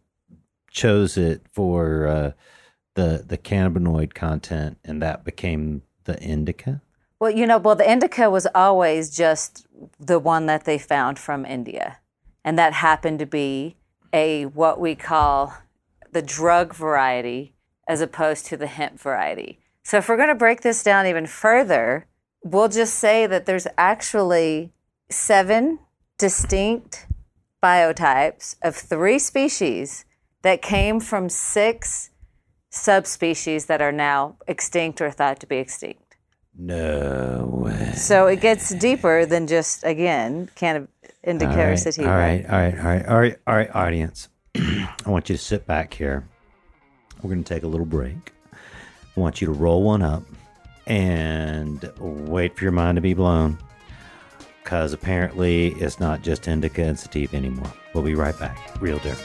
chose 0.69 1.17
it 1.17 1.41
for 1.51 2.07
uh, 2.07 2.31
the 2.95 3.23
the 3.25 3.37
cannabinoid 3.37 4.13
content, 4.13 4.77
and 4.83 5.01
that 5.01 5.23
became 5.23 5.83
the 6.03 6.21
indica. 6.21 6.81
Well, 7.19 7.31
you 7.31 7.47
know, 7.47 7.57
well, 7.57 7.75
the 7.75 7.89
indica 7.89 8.29
was 8.29 8.47
always 8.53 9.15
just 9.15 9.65
the 9.99 10.19
one 10.19 10.45
that 10.45 10.65
they 10.65 10.77
found 10.77 11.17
from 11.17 11.45
India. 11.45 11.97
And 12.43 12.57
that 12.57 12.73
happened 12.73 13.19
to 13.19 13.25
be 13.25 13.75
a 14.13 14.45
what 14.45 14.79
we 14.79 14.95
call 14.95 15.53
the 16.11 16.21
drug 16.21 16.73
variety 16.73 17.53
as 17.87 18.01
opposed 18.01 18.45
to 18.45 18.57
the 18.57 18.67
hemp 18.67 18.99
variety. 18.99 19.59
So 19.83 19.97
if 19.97 20.07
we're 20.07 20.17
going 20.17 20.29
to 20.29 20.35
break 20.35 20.61
this 20.61 20.83
down 20.83 21.07
even 21.07 21.25
further, 21.25 22.05
we'll 22.43 22.69
just 22.69 22.95
say 22.95 23.25
that 23.27 23.45
there's 23.45 23.67
actually 23.77 24.71
seven 25.09 25.79
distinct 26.17 27.07
biotypes 27.61 28.55
of 28.61 28.75
three 28.75 29.19
species 29.19 30.05
that 30.41 30.61
came 30.61 30.99
from 30.99 31.29
six 31.29 32.11
subspecies 32.69 33.65
that 33.65 33.81
are 33.81 33.91
now 33.91 34.37
extinct 34.47 35.01
or 35.01 35.09
thought 35.11 35.39
to 35.39 35.47
be 35.47 35.57
extinct. 35.57 36.15
No 36.57 37.49
way. 37.51 37.91
So 37.93 38.27
it 38.27 38.41
gets 38.41 38.73
deeper 38.73 39.25
than 39.25 39.47
just 39.47 39.83
again 39.83 40.49
cannabis 40.55 40.89
indica 41.23 41.51
All 41.51 41.59
or 41.59 41.67
right, 41.69 41.79
sativa. 41.79 42.09
all 42.09 42.17
right, 42.17 42.45
all 42.45 42.57
right, 42.57 42.79
all 42.79 42.85
right, 42.85 43.05
all 43.07 43.19
right, 43.19 43.37
all 43.47 43.55
right, 43.55 43.75
audience. 43.75 44.29
I 44.55 44.89
want 45.05 45.29
you 45.29 45.35
to 45.35 45.41
sit 45.43 45.67
back 45.67 45.93
here. 45.93 46.27
We're 47.21 47.29
going 47.29 47.43
to 47.43 47.53
take 47.53 47.63
a 47.63 47.67
little 47.67 47.85
break. 47.85 48.33
I 48.53 49.19
want 49.19 49.41
you 49.41 49.47
to 49.47 49.53
roll 49.53 49.83
one 49.83 50.01
up 50.01 50.23
and 50.85 51.91
wait 51.99 52.55
for 52.55 52.63
your 52.63 52.71
mind 52.71 52.95
to 52.95 53.01
be 53.01 53.13
blown 53.13 53.57
because 54.67 54.91
apparently 54.91 55.67
it's 55.75 55.97
not 55.97 56.21
just 56.21 56.45
indica 56.45 56.83
and 56.83 56.99
sativa 56.99 57.37
anymore. 57.37 57.71
We'll 57.93 58.03
be 58.03 58.15
right 58.15 58.37
back. 58.37 58.59
Real 58.81 58.99
dirt. 58.99 59.17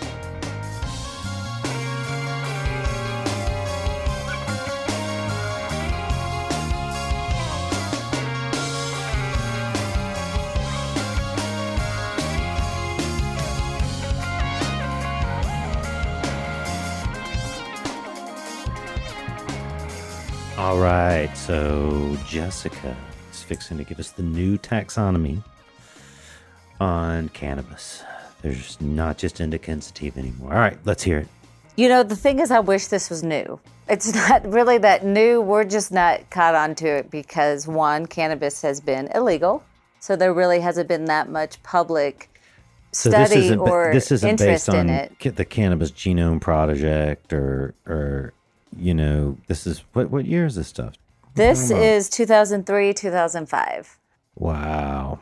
All 20.56 20.78
right, 20.78 21.32
so 21.34 22.16
Jessica 22.28 22.96
is 23.42 23.48
fixing 23.48 23.78
to 23.78 23.84
give 23.84 23.98
us 23.98 24.10
the 24.10 24.22
new 24.22 24.58
taxonomy 24.58 25.42
on 26.80 27.28
cannabis. 27.30 28.02
There's 28.42 28.80
not 28.80 29.18
just 29.18 29.40
indica 29.40 29.70
and 29.70 29.82
sativa 29.82 30.18
anymore. 30.18 30.52
All 30.52 30.58
right, 30.58 30.78
let's 30.84 31.02
hear 31.02 31.18
it. 31.18 31.28
You 31.76 31.88
know, 31.88 32.02
the 32.02 32.16
thing 32.16 32.38
is, 32.38 32.50
I 32.50 32.60
wish 32.60 32.88
this 32.88 33.08
was 33.08 33.22
new. 33.22 33.58
It's 33.88 34.14
not 34.28 34.46
really 34.50 34.78
that 34.78 35.04
new. 35.04 35.40
We're 35.40 35.64
just 35.64 35.92
not 35.92 36.28
caught 36.30 36.54
onto 36.54 36.86
it 36.86 37.10
because 37.10 37.66
one, 37.66 38.06
cannabis 38.06 38.62
has 38.62 38.80
been 38.80 39.08
illegal, 39.14 39.62
so 40.00 40.16
there 40.16 40.32
really 40.32 40.60
hasn't 40.60 40.88
been 40.88 41.06
that 41.06 41.28
much 41.28 41.62
public 41.62 42.28
So 42.92 43.10
study 43.10 43.34
this 43.34 43.44
isn't 43.44 43.58
or 43.60 43.92
this 43.92 44.12
isn't 44.12 44.30
interest 44.30 44.66
based 44.66 44.68
on 44.68 44.88
in 44.88 44.90
it. 44.90 45.36
the 45.36 45.44
Cannabis 45.44 45.90
Genome 45.90 46.40
Project 46.40 47.32
or 47.32 47.74
or 47.86 48.32
you 48.76 48.94
know 48.94 49.38
this 49.46 49.66
is 49.66 49.84
what 49.92 50.10
what 50.10 50.26
year 50.26 50.46
is 50.46 50.56
this 50.56 50.68
stuff? 50.68 50.94
This 51.34 51.70
is 51.70 52.08
2003, 52.10 52.92
2005. 52.94 53.98
Wow. 54.36 55.20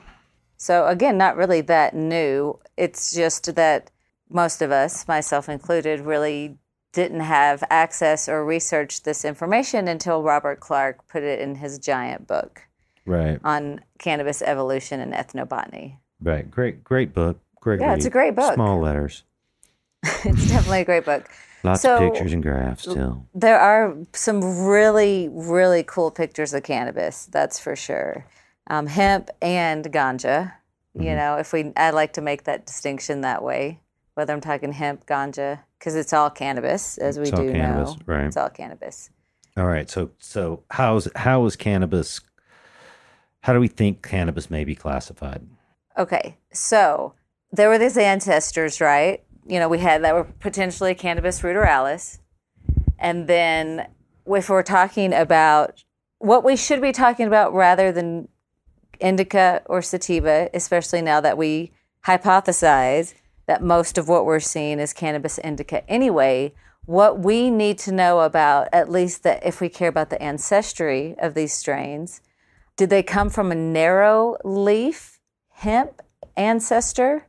So 0.56 0.86
again, 0.86 1.16
not 1.16 1.36
really 1.36 1.60
that 1.62 1.94
new. 1.94 2.58
It's 2.76 3.12
just 3.12 3.54
that 3.54 3.90
most 4.28 4.62
of 4.62 4.70
us, 4.70 5.06
myself 5.08 5.48
included, 5.48 6.00
really 6.00 6.56
didn't 6.92 7.20
have 7.20 7.62
access 7.70 8.28
or 8.28 8.44
research 8.44 9.02
this 9.04 9.24
information 9.24 9.86
until 9.88 10.22
Robert 10.22 10.58
Clarke 10.60 11.06
put 11.08 11.22
it 11.22 11.38
in 11.40 11.56
his 11.56 11.78
giant 11.78 12.26
book 12.26 12.62
Right. 13.06 13.38
on 13.44 13.80
cannabis 13.98 14.42
evolution 14.42 15.00
and 15.00 15.12
ethnobotany. 15.12 15.96
Right. 16.20 16.50
Great 16.50 16.82
great 16.82 17.14
book. 17.14 17.38
Great 17.60 17.80
Yeah, 17.80 17.94
it's 17.94 18.06
a 18.06 18.10
great 18.10 18.34
book. 18.34 18.54
Small 18.54 18.80
letters. 18.80 19.22
It's 20.24 20.48
definitely 20.48 20.80
a 20.80 20.84
great 20.84 21.04
book. 21.04 21.28
Lots 21.62 21.82
So- 21.82 21.96
of 21.96 22.00
pictures 22.12 22.32
and 22.32 22.42
graphs 22.42 22.82
still. 22.82 23.26
There 23.34 23.58
are 23.58 23.96
some 24.12 24.64
really, 24.66 25.28
really 25.30 25.82
cool 25.82 26.10
pictures 26.10 26.54
of 26.54 26.62
cannabis. 26.62 27.26
That's 27.26 27.58
for 27.58 27.76
sure. 27.76 28.26
Um, 28.68 28.86
hemp 28.86 29.30
and 29.42 29.84
ganja. 29.92 30.52
Mm-hmm. 30.96 31.02
You 31.02 31.14
know, 31.16 31.36
if 31.36 31.52
we, 31.52 31.72
I 31.76 31.90
like 31.90 32.14
to 32.14 32.20
make 32.20 32.44
that 32.44 32.66
distinction 32.66 33.20
that 33.22 33.42
way. 33.42 33.80
Whether 34.14 34.32
I'm 34.32 34.40
talking 34.40 34.72
hemp, 34.72 35.06
ganja, 35.06 35.60
because 35.78 35.94
it's 35.94 36.12
all 36.12 36.30
cannabis, 36.30 36.98
as 36.98 37.16
we 37.18 37.22
It's 37.22 37.30
do 37.30 37.50
cannabis, 37.52 37.90
know. 37.90 38.02
right. 38.06 38.26
It's 38.26 38.36
all 38.36 38.50
cannabis. 38.50 39.10
All 39.56 39.66
right. 39.66 39.88
So 39.88 40.10
so 40.18 40.62
how's 40.70 41.08
how 41.14 41.44
is 41.46 41.56
cannabis 41.56 42.20
how 43.42 43.52
do 43.54 43.60
we 43.60 43.68
think 43.68 44.02
cannabis 44.06 44.50
may 44.50 44.64
be 44.64 44.74
classified? 44.74 45.46
Okay, 45.96 46.36
so 46.52 47.14
there 47.52 47.68
were 47.68 47.78
these 47.78 47.96
ancestors, 47.96 48.80
right? 48.80 49.22
You 49.50 49.58
know, 49.58 49.68
we 49.68 49.80
had 49.80 50.04
that 50.04 50.14
were 50.14 50.24
potentially 50.24 50.94
cannabis 50.94 51.40
ruderalis. 51.40 52.18
And 53.00 53.26
then 53.26 53.88
if 54.26 54.48
we're 54.48 54.62
talking 54.62 55.12
about 55.12 55.82
what 56.18 56.44
we 56.44 56.54
should 56.54 56.80
be 56.80 56.92
talking 56.92 57.26
about 57.26 57.52
rather 57.52 57.90
than 57.90 58.28
indica 59.00 59.62
or 59.66 59.82
sativa, 59.82 60.48
especially 60.54 61.02
now 61.02 61.20
that 61.20 61.36
we 61.36 61.72
hypothesize 62.06 63.14
that 63.46 63.60
most 63.60 63.98
of 63.98 64.06
what 64.06 64.24
we're 64.24 64.38
seeing 64.38 64.78
is 64.78 64.92
cannabis 64.92 65.36
indica 65.38 65.88
anyway, 65.90 66.54
what 66.84 67.18
we 67.18 67.50
need 67.50 67.76
to 67.78 67.92
know 67.92 68.20
about, 68.20 68.68
at 68.72 68.88
least 68.88 69.24
that 69.24 69.44
if 69.44 69.60
we 69.60 69.68
care 69.68 69.88
about 69.88 70.10
the 70.10 70.22
ancestry 70.22 71.16
of 71.18 71.34
these 71.34 71.52
strains, 71.52 72.20
did 72.76 72.88
they 72.88 73.02
come 73.02 73.28
from 73.28 73.50
a 73.50 73.56
narrow 73.56 74.36
leaf 74.44 75.18
hemp 75.48 76.02
ancestor, 76.36 77.26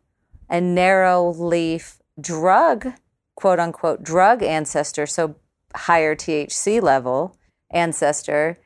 a 0.50 0.62
narrow 0.62 1.32
leaf 1.32 2.01
drug, 2.20 2.94
quote 3.36 3.60
unquote, 3.60 4.04
drug 4.04 4.44
ancestor, 4.44 5.06
so 5.06 5.36
higher 5.76 6.16
THC 6.16 6.82
level 6.82 7.38
ancestor? 7.72 8.58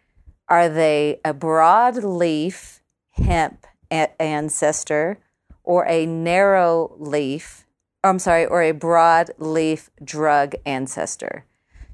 Are 0.48 0.70
they 0.70 1.20
a 1.26 1.34
broadleaf 1.34 2.80
hemp 3.12 3.66
a- 3.92 4.22
ancestor 4.22 5.20
or 5.64 5.86
a 5.88 6.06
narrow 6.06 6.96
leaf? 6.98 7.66
I'm 8.04 8.20
sorry, 8.20 8.46
or 8.46 8.62
a 8.62 8.74
broadleaf 8.74 9.90
drug 10.04 10.54
ancestor? 10.66 11.46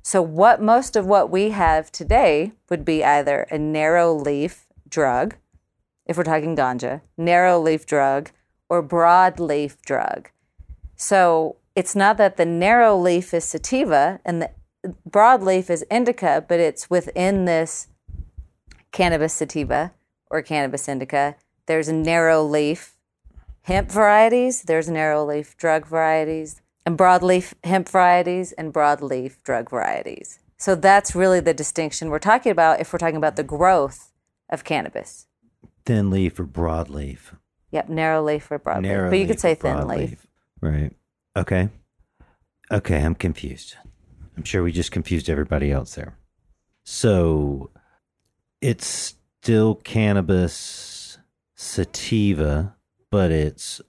So, 0.04 0.22
what 0.22 0.62
most 0.62 0.96
of 0.96 1.06
what 1.06 1.30
we 1.30 1.52
have 1.52 1.92
today 1.92 2.54
would 2.70 2.84
be 2.84 3.04
either 3.04 3.48
a 3.52 3.58
narrow 3.58 4.14
leaf 4.14 4.68
drug, 4.90 5.36
if 6.06 6.18
we're 6.18 6.24
talking 6.24 6.56
ganja, 6.56 7.02
narrow 7.18 7.60
leaf 7.60 7.86
drug, 7.86 8.32
or 8.68 8.82
broadleaf 8.82 9.80
drug. 9.84 10.30
So, 11.02 11.56
it's 11.76 11.96
not 11.96 12.18
that 12.18 12.38
the 12.38 12.46
narrow 12.46 12.96
leaf 12.96 13.34
is 13.34 13.44
sativa 13.44 14.20
and 14.24 14.40
the 14.40 14.52
broad 15.04 15.42
leaf 15.42 15.72
is 15.72 15.82
indica, 15.90 16.46
but 16.48 16.60
it's 16.60 16.92
within 16.92 17.46
this 17.46 17.88
cannabis 18.92 19.34
sativa 19.34 19.94
or 20.30 20.44
cannabis 20.44 20.88
indica. 20.88 21.38
There's 21.66 21.90
narrow 21.90 22.44
leaf 22.44 22.98
hemp 23.64 23.92
varieties, 23.92 24.62
there's 24.62 24.90
narrow 24.90 25.26
leaf 25.26 25.58
drug 25.58 25.88
varieties, 25.88 26.62
and 26.86 27.00
broadleaf 27.00 27.56
hemp 27.64 27.90
varieties 27.90 28.52
and 28.52 28.72
broadleaf 28.72 29.42
drug 29.42 29.72
varieties. 29.72 30.38
So 30.58 30.76
that's 30.76 31.16
really 31.16 31.40
the 31.40 31.56
distinction 31.56 32.12
we're 32.12 32.20
talking 32.20 32.52
about 32.52 32.80
if 32.80 32.94
we're 32.94 33.00
talking 33.00 33.16
about 33.16 33.38
the 33.38 33.44
growth 33.44 34.12
of 34.50 34.64
cannabis. 34.64 35.26
Thin 35.84 36.12
leaf 36.12 36.40
or 36.40 36.46
broadleaf? 36.46 37.36
Yep, 37.72 37.90
narrow 37.90 38.24
leaf 38.24 38.52
or 38.52 38.60
broadleaf. 38.60 38.82
Narrow 38.82 39.10
but 39.10 39.16
you 39.16 39.22
leaf 39.22 39.30
could 39.30 39.40
say 39.40 39.56
thin 39.56 39.78
broadleaf. 39.78 39.98
leaf. 39.98 40.28
Right. 40.62 40.91
Okay. 41.36 41.69
Okay, 42.71 43.04
I'm 43.04 43.15
confused. 43.15 43.76
I'm 44.38 44.43
sure 44.43 44.63
we 44.63 44.71
just 44.71 44.91
confused 44.91 45.30
everybody 45.30 45.71
else 45.71 45.95
there. 45.95 46.17
So 46.84 47.71
it's 48.62 49.15
still 49.41 49.76
cannabis 49.76 51.17
sativa, 51.56 52.76
but 53.10 53.32
it's 53.32 53.82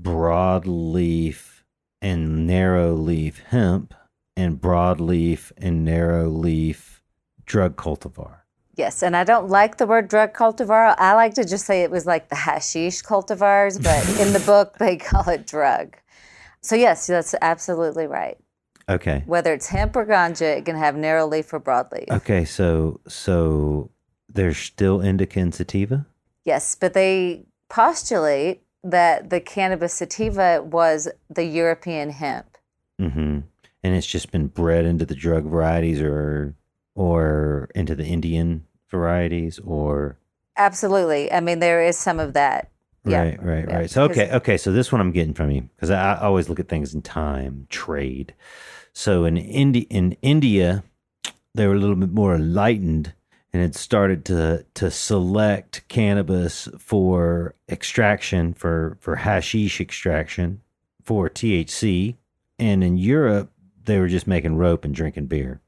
broadleaf 0.00 1.62
and 2.00 2.46
narrow 2.46 2.94
leaf 2.94 3.40
hemp 3.48 3.94
and 4.36 4.60
broadleaf 4.60 5.52
and 5.56 5.84
narrow 5.84 6.28
leaf 6.28 7.02
drug 7.44 7.76
cultivar. 7.76 8.37
Yes, 8.78 9.02
and 9.02 9.16
I 9.16 9.24
don't 9.24 9.48
like 9.48 9.76
the 9.76 9.88
word 9.88 10.06
drug 10.06 10.32
cultivar. 10.32 10.94
I 10.98 11.14
like 11.14 11.34
to 11.34 11.44
just 11.44 11.66
say 11.66 11.82
it 11.82 11.90
was 11.90 12.06
like 12.06 12.28
the 12.28 12.36
hashish 12.36 13.02
cultivars, 13.02 13.82
but 13.82 14.20
in 14.20 14.32
the 14.32 14.38
book 14.38 14.78
they 14.78 14.96
call 15.10 15.28
it 15.28 15.48
drug. 15.48 15.96
So 16.60 16.76
yes, 16.76 17.08
that's 17.08 17.34
absolutely 17.42 18.06
right. 18.06 18.38
Okay. 18.88 19.24
Whether 19.26 19.52
it's 19.52 19.66
hemp 19.66 19.96
or 19.96 20.06
ganja, 20.06 20.58
it 20.58 20.64
can 20.64 20.76
have 20.76 20.94
narrow 20.96 21.26
leaf 21.26 21.52
or 21.52 21.60
broadleaf. 21.60 22.08
Okay, 22.08 22.44
so 22.44 23.00
so 23.08 23.90
there's 24.28 24.56
still 24.56 25.00
indica 25.00 25.40
and 25.40 25.52
sativa? 25.52 26.06
Yes, 26.44 26.76
but 26.76 26.94
they 26.94 27.46
postulate 27.68 28.62
that 28.84 29.30
the 29.30 29.40
cannabis 29.40 29.94
sativa 29.94 30.62
was 30.62 31.08
the 31.28 31.44
European 31.44 32.10
hemp. 32.10 32.56
Mm-hmm. 33.00 33.40
And 33.82 33.94
it's 33.94 34.06
just 34.06 34.30
been 34.30 34.46
bred 34.46 34.84
into 34.84 35.04
the 35.04 35.16
drug 35.16 35.44
varieties 35.44 36.00
or 36.00 36.54
or 36.98 37.68
into 37.76 37.94
the 37.94 38.04
Indian 38.04 38.66
varieties 38.90 39.60
or 39.60 40.18
Absolutely. 40.56 41.30
I 41.30 41.38
mean, 41.38 41.60
there 41.60 41.84
is 41.84 41.96
some 41.96 42.18
of 42.18 42.32
that. 42.34 42.72
Yeah. 43.04 43.20
right, 43.22 43.42
right, 43.42 43.64
Yeah. 43.68 43.76
right. 43.76 43.90
So 43.90 44.02
okay, 44.04 44.28
okay. 44.32 44.56
So 44.56 44.72
this 44.72 44.90
one 44.90 45.00
I'm 45.00 45.12
getting 45.12 45.32
from 45.32 45.52
you 45.52 45.62
because 45.76 45.90
I, 45.90 46.18
always 46.18 46.48
look 46.48 46.58
at 46.58 46.68
things 46.68 46.92
in 46.94 47.02
time, 47.02 47.68
trade. 47.70 48.34
So 48.92 49.24
in 49.24 49.36
Indi- 49.36 49.86
in 49.88 50.16
India, 50.20 50.82
they 51.54 51.68
were 51.68 51.74
a 51.74 51.78
little 51.78 51.94
bit 51.94 52.10
more 52.10 52.34
enlightened 52.34 53.14
and 53.52 53.62
had 53.62 53.76
started 53.76 54.24
to 54.26 54.66
to 54.74 54.90
select 54.90 55.86
cannabis 55.86 56.68
for 56.78 57.54
extraction 57.68 58.52
for 58.52 58.98
for 59.00 59.14
hashish 59.16 59.80
extraction 59.80 60.60
for 61.04 61.30
THC, 61.30 62.16
and 62.58 62.82
in 62.82 62.98
Europe 62.98 63.52
they 63.84 64.00
were 64.00 64.08
just 64.08 64.26
making 64.26 64.56
rope 64.56 64.84
and 64.84 64.92
drinking 64.94 65.26
beer. 65.26 65.60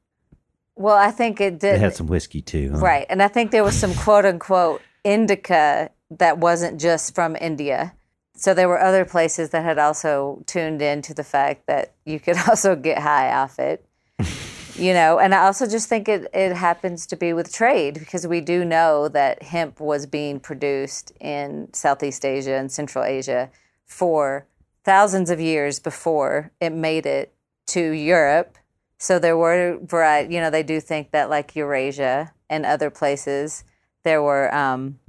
Well, 0.81 0.97
I 0.97 1.11
think 1.11 1.39
it 1.39 1.59
They 1.59 1.71
did. 1.71 1.79
had 1.79 1.95
some 1.95 2.07
whiskey 2.07 2.41
too, 2.41 2.71
huh? 2.71 2.79
Right. 2.79 3.05
And 3.09 3.21
I 3.21 3.27
think 3.27 3.51
there 3.51 3.63
was 3.63 3.77
some 3.77 3.93
quote 3.93 4.25
unquote 4.25 4.81
indica 5.03 5.91
that 6.09 6.37
wasn't 6.39 6.79
just 6.79 7.15
from 7.15 7.35
India. 7.39 7.93
So 8.35 8.53
there 8.53 8.67
were 8.67 8.81
other 8.81 9.05
places 9.05 9.51
that 9.51 9.63
had 9.63 9.77
also 9.77 10.43
tuned 10.47 10.81
in 10.81 11.01
to 11.03 11.13
the 11.13 11.23
fact 11.23 11.67
that 11.67 11.93
you 12.05 12.19
could 12.19 12.37
also 12.49 12.75
get 12.75 12.97
high 12.99 13.31
off 13.31 13.59
it. 13.59 13.85
you 14.75 14.93
know, 14.93 15.19
and 15.19 15.35
I 15.35 15.45
also 15.45 15.67
just 15.67 15.87
think 15.87 16.09
it, 16.09 16.27
it 16.33 16.53
happens 16.53 17.05
to 17.07 17.15
be 17.15 17.33
with 17.33 17.53
trade 17.53 17.95
because 17.95 18.25
we 18.25 18.41
do 18.41 18.65
know 18.65 19.07
that 19.09 19.43
hemp 19.43 19.79
was 19.79 20.05
being 20.05 20.39
produced 20.39 21.11
in 21.19 21.69
Southeast 21.73 22.25
Asia 22.25 22.55
and 22.55 22.71
Central 22.71 23.03
Asia 23.03 23.51
for 23.85 24.47
thousands 24.83 25.29
of 25.29 25.39
years 25.39 25.79
before 25.79 26.51
it 26.59 26.71
made 26.71 27.05
it 27.05 27.33
to 27.67 27.91
Europe. 27.91 28.57
So 29.01 29.17
there 29.17 29.35
were 29.35 29.79
variety, 29.81 30.35
you 30.35 30.39
know, 30.39 30.51
they 30.51 30.61
do 30.61 30.79
think 30.79 31.09
that 31.09 31.27
like 31.27 31.55
Eurasia 31.55 32.33
and 32.51 32.67
other 32.67 32.91
places, 32.91 33.63
there 34.03 34.21
were 34.21 34.53
um, 34.53 34.99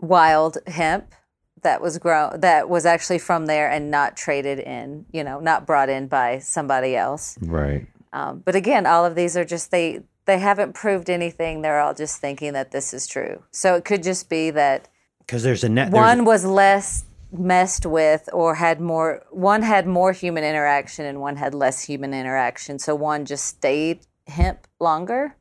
wild 0.00 0.56
hemp 0.66 1.12
that 1.60 1.82
was 1.82 1.98
grown 1.98 2.40
that 2.40 2.70
was 2.70 2.86
actually 2.86 3.18
from 3.18 3.44
there 3.44 3.70
and 3.70 3.90
not 3.90 4.16
traded 4.16 4.60
in, 4.60 5.04
you 5.12 5.22
know, 5.22 5.40
not 5.40 5.66
brought 5.66 5.90
in 5.90 6.08
by 6.08 6.38
somebody 6.38 6.96
else. 6.96 7.36
Right. 7.42 7.86
Um, 8.14 8.40
but 8.42 8.54
again, 8.56 8.86
all 8.86 9.04
of 9.04 9.14
these 9.14 9.36
are 9.36 9.44
just 9.44 9.70
they 9.70 10.00
they 10.24 10.38
haven't 10.38 10.72
proved 10.72 11.10
anything. 11.10 11.60
They're 11.60 11.80
all 11.80 11.92
just 11.92 12.18
thinking 12.22 12.54
that 12.54 12.70
this 12.70 12.94
is 12.94 13.06
true. 13.06 13.42
So 13.50 13.74
it 13.74 13.84
could 13.84 14.02
just 14.02 14.30
be 14.30 14.52
that 14.52 14.88
Because 15.18 15.42
there's 15.42 15.64
a 15.64 15.68
net. 15.68 15.90
there's- 15.90 16.02
one 16.02 16.24
was 16.24 16.46
less 16.46 17.04
messed 17.38 17.86
with 17.86 18.28
or 18.32 18.54
had 18.54 18.80
more 18.80 19.22
one 19.30 19.62
had 19.62 19.86
more 19.86 20.12
human 20.12 20.44
interaction 20.44 21.04
and 21.04 21.20
one 21.20 21.36
had 21.36 21.54
less 21.54 21.82
human 21.82 22.14
interaction. 22.14 22.78
So 22.78 22.94
one 22.94 23.24
just 23.24 23.44
stayed 23.46 24.00
hemp 24.26 24.66
longer 24.80 25.36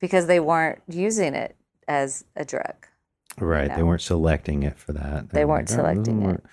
because 0.00 0.26
they 0.26 0.40
weren't 0.40 0.82
using 0.88 1.34
it 1.34 1.56
as 1.88 2.24
a 2.36 2.44
drug. 2.44 2.86
Right. 3.38 3.68
They 3.68 3.78
know. 3.78 3.86
weren't 3.86 4.02
selecting 4.02 4.62
it 4.62 4.78
for 4.78 4.92
that. 4.92 5.30
They 5.30 5.38
They're 5.38 5.46
weren't 5.46 5.70
like, 5.70 5.78
"Oh, 5.78 5.82
selecting 5.82 6.22
we're-" 6.22 6.34
it. 6.34 6.44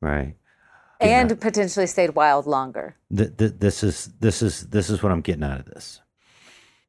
Right. 0.00 0.36
And 1.00 1.40
potentially 1.40 1.86
stayed 1.86 2.14
wild 2.14 2.46
longer. 2.46 2.96
Th- 3.14 3.36
th- 3.36 3.54
this 3.58 3.82
is 3.82 4.10
this 4.20 4.42
is 4.42 4.68
this 4.68 4.88
is 4.88 5.02
what 5.02 5.12
I'm 5.12 5.20
getting 5.20 5.44
out 5.44 5.60
of 5.60 5.66
this. 5.66 6.00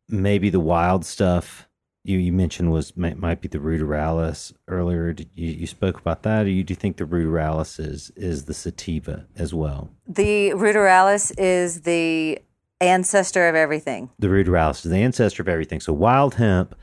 Maybe 0.07 0.49
the 0.49 0.59
wild 0.59 1.05
stuff 1.05 1.64
you, 2.05 2.19
you 2.19 2.31
mentioned 2.31 2.71
was 2.71 2.95
might, 2.95 3.17
might 3.17 3.41
be 3.41 3.47
the 3.47 3.57
ruderalis 3.57 4.53
earlier. 4.67 5.11
Did 5.11 5.29
you, 5.33 5.49
you 5.49 5.67
spoke 5.67 5.99
about 5.99 6.21
that, 6.23 6.45
or 6.45 6.49
you 6.49 6.63
do 6.63 6.71
you 6.71 6.75
think 6.75 6.97
the 6.97 7.05
ruderalis 7.05 7.79
is 7.79 8.11
is 8.15 8.45
the 8.45 8.53
sativa 8.53 9.25
as 9.35 9.53
well? 9.53 9.89
The 10.07 10.51
ruderalis 10.51 11.33
is 11.37 11.81
the 11.81 12.39
ancestor 12.79 13.47
of 13.49 13.55
everything. 13.55 14.11
The 14.19 14.27
ruderalis 14.27 14.85
is 14.85 14.91
the 14.91 14.97
ancestor 14.97 15.41
of 15.41 15.49
everything. 15.49 15.79
So 15.79 15.93
wild 15.93 16.35
hemp, 16.35 16.75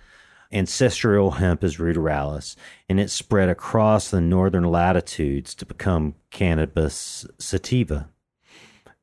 ancestral 0.51 1.33
hemp 1.33 1.63
is 1.63 1.77
ruderalis, 1.77 2.57
and 2.89 2.99
it 2.99 3.11
spread 3.11 3.49
across 3.49 4.11
the 4.11 4.21
northern 4.21 4.65
latitudes 4.65 5.55
to 5.55 5.67
become 5.67 6.17
cannabis 6.31 7.27
sativa, 7.39 8.09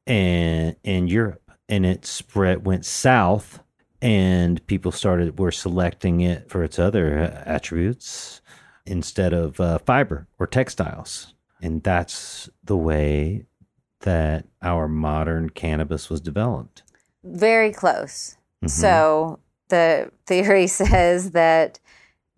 and 0.05 0.75
in 0.84 1.08
Europe, 1.08 1.51
and 1.69 1.86
it 1.86 2.05
spread 2.05 2.65
went 2.65 2.86
south, 2.86 3.63
and 4.02 4.66
people 4.68 4.92
started 4.92 5.40
were 5.40 5.52
selecting 5.52 6.22
it 6.22 6.50
for 6.50 6.64
its 6.64 6.80
other 6.80 7.20
uh, 7.20 7.44
attributes 7.46 8.42
instead 8.86 9.34
of 9.34 9.60
uh, 9.60 9.78
fiber 9.80 10.28
or 10.38 10.48
textiles, 10.48 11.34
and 11.62 11.84
that's 11.84 12.50
the 12.64 12.78
way 12.78 13.46
that 14.02 14.46
our 14.62 14.88
modern 14.88 15.50
cannabis 15.50 16.10
was 16.10 16.22
developed. 16.22 16.84
Very 17.24 17.72
close. 17.72 18.38
Mm-hmm. 18.64 18.68
So 18.68 19.40
the 19.68 20.12
theory 20.26 20.68
says 20.68 21.32
that 21.32 21.80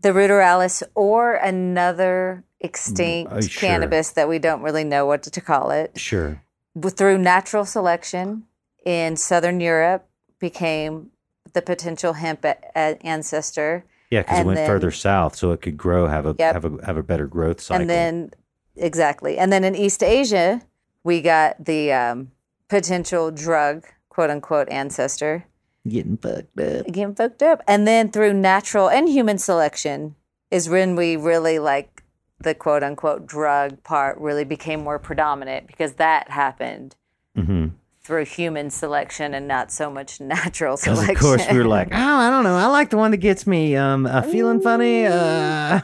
the 0.02 0.10
ruderalis 0.10 0.84
or 0.96 1.36
another 1.36 2.44
extinct 2.60 3.32
uh, 3.32 3.42
sure. 3.42 3.70
cannabis 3.70 4.12
that 4.12 4.30
we 4.30 4.40
don't 4.40 4.62
really 4.62 4.84
know 4.84 5.06
what 5.06 5.24
to 5.24 5.42
call 5.42 5.72
it 5.72 5.98
Sure. 5.98 6.42
through 6.90 7.18
natural 7.18 7.66
selection 7.66 8.44
in 8.86 9.16
southern 9.16 9.60
Europe 9.60 10.08
became 10.40 11.12
the 11.54 11.62
potential 11.62 12.14
hemp 12.14 12.44
a- 12.46 12.58
a- 12.76 12.98
ancestor 13.06 13.84
Yeah, 14.10 14.22
because 14.22 14.40
it 14.40 14.46
went 14.46 14.58
then- 14.58 14.68
further 14.68 14.92
south, 14.92 15.36
so 15.36 15.52
it 15.52 15.62
could 15.62 15.78
grow, 15.78 16.08
have 16.08 16.26
a 16.26 16.36
Yep. 16.38 16.54
have 16.54 16.66
a 16.66 16.86
have 16.86 16.98
a 16.98 17.04
better 17.04 17.28
growth 17.28 17.62
cycle. 17.62 17.82
and 17.82 17.90
then 17.90 18.32
exactly 18.78 19.38
and 19.38 19.52
then 19.52 19.64
in 19.66 19.76
east 19.76 20.02
asia 20.02 20.62
we 21.04 21.22
got 21.22 21.64
the 21.66 21.92
um, 21.92 22.32
potential 22.70 23.30
drug 23.32 23.86
quote 24.10 24.30
unquote 24.30 24.70
ancestor 24.70 25.46
Getting 25.88 26.18
fucked 26.18 26.60
up. 26.60 26.86
getting 26.86 27.16
fucked 27.16 27.42
up. 27.42 27.64
And 27.68 27.88
then 27.88 28.12
through 28.12 28.34
natural 28.34 28.88
and 28.88 29.10
human 29.10 29.40
selection 29.40 30.16
is 30.52 30.70
when 30.70 30.96
we 30.96 31.18
really 31.18 31.58
like 31.58 32.04
the 32.40 32.54
quote 32.54 32.84
unquote 32.84 33.26
drug 33.26 33.84
part 33.84 34.18
really 34.20 34.44
became 34.46 34.84
more 34.84 35.00
predominant 35.00 35.66
because 35.68 35.94
that 35.94 36.30
happened 36.30 36.96
hmm 37.36 37.68
through 38.04 38.26
human 38.26 38.70
selection 38.70 39.34
and 39.34 39.48
not 39.48 39.72
so 39.72 39.90
much 39.90 40.20
natural 40.22 40.78
selection. 40.78 41.16
of 41.16 41.22
course 41.22 41.46
we 41.52 41.58
were 41.58 41.66
like, 41.66 41.90
oh, 41.92 41.98
I 41.98 42.30
don't 42.30 42.44
know. 42.44 42.56
I 42.56 42.68
like 42.68 42.90
the 42.90 42.98
one 42.98 43.12
that 43.12 43.18
gets 43.18 43.46
me 43.46 43.76
um, 43.76 44.06
uh, 44.06 44.22
feeling 44.24 44.62
funny. 44.62 45.06
Uh, 45.06 45.82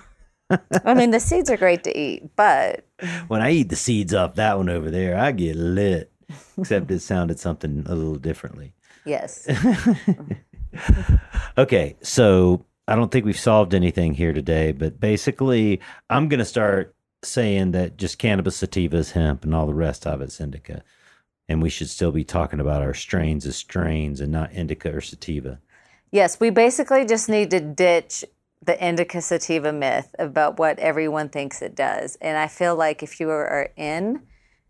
I 0.86 0.93
mean, 0.93 1.12
the 1.12 1.19
seeds 1.19 1.49
are 1.49 1.58
great 1.58 1.84
to 1.84 1.97
eat, 1.97 2.36
but 2.36 2.86
when 3.27 3.41
I 3.41 3.51
eat 3.51 3.69
the 3.69 3.75
seeds 3.75 4.13
off 4.13 4.36
that 4.36 4.58
one 4.58 4.69
over 4.69 4.89
there, 4.89 5.17
I 5.17 5.32
get 5.32 5.56
lit. 5.56 6.12
Except 6.58 6.91
it 6.91 6.99
sounded 6.99 7.39
something 7.39 7.86
a 7.88 7.95
little 7.95 8.17
differently. 8.17 8.73
yes. 9.06 9.47
Okay, 11.58 11.95
so 12.03 12.65
I 12.88 12.95
don't 12.95 13.12
think 13.12 13.25
we've 13.25 13.39
solved 13.39 13.73
anything 13.73 14.13
here 14.13 14.32
today, 14.34 14.71
but 14.71 14.99
basically, 14.99 15.80
I'm 16.10 16.27
going 16.27 16.39
to 16.39 16.45
start 16.45 16.93
saying 17.23 17.71
that 17.71 17.97
just 17.97 18.19
cannabis 18.19 18.58
sativa 18.58 18.97
is 18.97 19.12
hemp 19.12 19.43
and 19.43 19.56
all 19.56 19.65
the 19.65 19.73
rest 19.73 20.06
of 20.06 20.21
it's 20.21 20.39
indica. 20.39 20.84
And 21.49 21.62
we 21.62 21.69
should 21.69 21.89
still 21.89 22.12
be 22.12 22.23
talking 22.23 22.60
about 22.60 22.81
our 22.81 22.93
strains 22.93 23.45
as 23.45 23.55
strains 23.55 24.19
and 24.19 24.31
not 24.31 24.51
indica 24.51 24.93
or 24.93 25.01
sativa. 25.01 25.60
Yes, 26.12 26.39
we 26.39 26.49
basically 26.49 27.05
just 27.05 27.29
need 27.29 27.51
to 27.51 27.60
ditch 27.60 28.25
the 28.63 28.86
indica 28.86 29.21
sativa 29.21 29.71
myth 29.71 30.13
about 30.19 30.60
what 30.60 30.79
everyone 30.79 31.29
thinks 31.29 31.62
it 31.62 31.75
does. 31.75 32.17
And 32.21 32.38
I 32.38 32.47
feel 32.47 32.75
like 32.75 33.03
if 33.03 33.19
you 33.19 33.29
are 33.29 33.69
in 33.75 34.21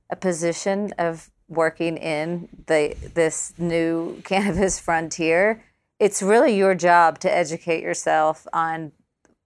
a 0.09 0.15
position 0.15 0.93
of 0.97 1.29
working 1.47 1.97
in 1.97 2.49
the 2.67 2.95
this 3.13 3.53
new 3.57 4.21
cannabis 4.23 4.79
frontier, 4.87 5.63
it's 5.99 6.21
really 6.21 6.55
your 6.55 6.75
job 6.75 7.19
to 7.19 7.33
educate 7.33 7.81
yourself 7.81 8.45
on 8.53 8.91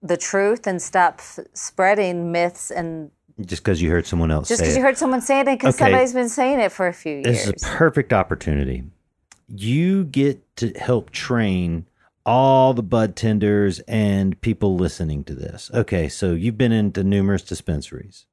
the 0.02 0.16
truth 0.16 0.66
and 0.66 0.82
stop 0.82 1.14
f- 1.18 1.38
spreading 1.54 2.32
myths 2.32 2.70
and 2.70 3.10
Just 3.40 3.62
because 3.64 3.80
you 3.80 3.90
heard 3.90 4.06
someone 4.06 4.30
else 4.30 4.48
just 4.48 4.60
because 4.60 4.76
you 4.76 4.82
heard 4.82 4.98
someone 4.98 5.20
saying 5.20 5.42
it 5.42 5.56
because 5.58 5.74
Okay. 5.74 5.84
somebody's 5.86 6.12
been 6.12 6.28
saying 6.28 6.60
it 6.60 6.70
for 6.72 6.86
a 6.86 6.92
few 6.92 7.14
years. 7.14 7.24
This 7.24 7.46
is 7.46 7.62
a 7.62 7.66
perfect 7.76 8.12
opportunity. 8.12 8.84
You 9.48 10.04
get 10.04 10.40
to 10.56 10.70
help 10.78 11.10
train 11.10 11.86
all 12.24 12.72
the 12.74 12.82
bud 12.82 13.16
tenders 13.16 13.80
and 13.88 14.40
people 14.42 14.76
listening 14.76 15.24
to 15.24 15.34
this. 15.34 15.70
Okay, 15.74 16.08
so 16.08 16.32
you've 16.32 16.58
been 16.58 16.72
into 16.72 17.02
numerous 17.02 17.42
dispensaries. 17.42 18.26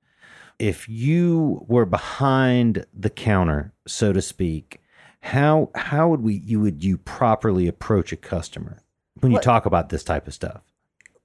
If 0.60 0.88
you 0.90 1.66
were 1.68 1.86
behind 1.86 2.86
the 2.94 3.10
counter, 3.10 3.74
so 3.88 4.12
to 4.14 4.22
speak, 4.22 4.82
how 5.22 5.70
how 5.76 6.10
would 6.10 6.22
we 6.22 6.36
you 6.46 6.60
would 6.60 6.84
you 6.84 6.98
properly 6.98 7.68
approach 7.68 8.12
a 8.12 8.18
customer 8.18 8.84
when 9.22 9.32
you 9.32 9.38
What- 9.38 9.44
talk 9.44 9.66
about 9.66 9.90
this 9.90 10.04
type 10.04 10.28
of 10.28 10.34
stuff? 10.34 10.62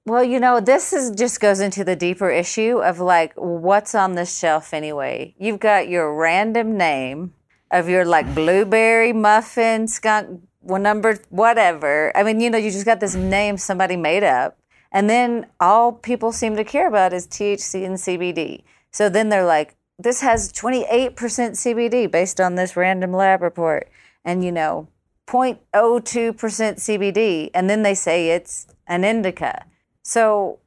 Well, 0.07 0.23
you 0.23 0.39
know, 0.39 0.59
this 0.59 0.93
is 0.93 1.09
just 1.11 1.39
goes 1.39 1.59
into 1.59 1.83
the 1.83 1.95
deeper 1.95 2.29
issue 2.29 2.77
of 2.77 2.99
like 2.99 3.33
what's 3.35 3.95
on 3.95 4.13
the 4.13 4.25
shelf 4.25 4.71
anyway. 4.71 5.33
You've 5.39 5.59
got 5.59 5.89
your 5.89 6.13
random 6.13 6.77
name 6.77 7.33
of 7.71 7.89
your 7.89 8.05
like 8.05 8.35
blueberry 8.35 9.13
muffin 9.13 9.87
skunk 9.87 10.41
well, 10.61 10.81
number 10.81 11.19
whatever. 11.29 12.15
I 12.15 12.23
mean, 12.23 12.39
you 12.39 12.49
know, 12.49 12.57
you 12.57 12.71
just 12.71 12.85
got 12.85 12.99
this 12.99 13.15
name 13.15 13.57
somebody 13.57 13.95
made 13.95 14.23
up, 14.23 14.57
and 14.91 15.09
then 15.09 15.47
all 15.59 15.91
people 15.91 16.31
seem 16.31 16.55
to 16.55 16.63
care 16.63 16.87
about 16.87 17.13
is 17.13 17.27
THC 17.27 17.85
and 17.85 17.95
CBD. 17.95 18.63
So 18.91 19.09
then 19.09 19.29
they're 19.29 19.45
like, 19.45 19.75
this 19.99 20.21
has 20.21 20.51
28% 20.51 21.13
CBD 21.13 22.09
based 22.11 22.41
on 22.41 22.55
this 22.55 22.75
random 22.75 23.11
lab 23.11 23.41
report, 23.41 23.89
and 24.23 24.43
you 24.43 24.51
know, 24.51 24.87
0.02% 25.27 25.61
CBD, 26.33 27.49
and 27.53 27.69
then 27.69 27.83
they 27.83 27.95
say 27.95 28.29
it's 28.29 28.67
an 28.87 29.03
indica. 29.03 29.65
So 30.07 30.59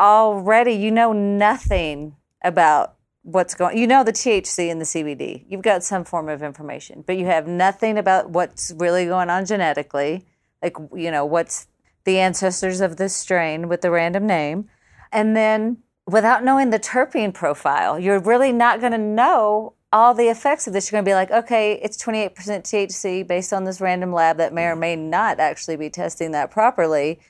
already 0.00 0.72
you 0.72 0.90
know 0.90 1.12
nothing 1.12 2.16
about 2.42 2.96
what's 3.22 3.54
going. 3.54 3.78
You 3.78 3.86
know 3.86 4.02
the 4.02 4.12
THC 4.12 4.68
and 4.68 4.80
the 4.80 4.84
CBD. 4.84 5.44
You've 5.48 5.62
got 5.62 5.84
some 5.84 6.02
form 6.02 6.28
of 6.28 6.42
information, 6.42 7.04
but 7.06 7.16
you 7.16 7.26
have 7.26 7.46
nothing 7.46 7.96
about 7.96 8.30
what's 8.30 8.72
really 8.76 9.06
going 9.06 9.30
on 9.30 9.46
genetically. 9.46 10.26
Like 10.60 10.76
you 10.92 11.12
know 11.12 11.24
what's 11.24 11.68
the 12.02 12.18
ancestors 12.18 12.80
of 12.80 12.96
this 12.96 13.14
strain 13.14 13.68
with 13.68 13.82
the 13.82 13.92
random 13.92 14.26
name, 14.26 14.68
and 15.12 15.36
then 15.36 15.76
without 16.08 16.42
knowing 16.42 16.70
the 16.70 16.80
terpene 16.80 17.32
profile, 17.32 17.96
you're 17.96 18.18
really 18.18 18.50
not 18.50 18.80
going 18.80 18.90
to 18.90 18.98
know 18.98 19.74
all 19.92 20.14
the 20.14 20.28
effects 20.28 20.66
of 20.66 20.72
this. 20.72 20.90
You're 20.90 20.96
going 20.96 21.04
to 21.04 21.10
be 21.10 21.14
like, 21.14 21.30
okay, 21.44 21.74
it's 21.74 22.02
28% 22.02 22.34
THC 22.34 23.24
based 23.24 23.52
on 23.52 23.62
this 23.62 23.80
random 23.80 24.12
lab 24.12 24.38
that 24.38 24.52
may 24.52 24.64
or 24.64 24.74
may 24.74 24.96
not 24.96 25.38
actually 25.38 25.76
be 25.76 25.90
testing 25.90 26.32
that 26.32 26.50
properly 26.50 27.20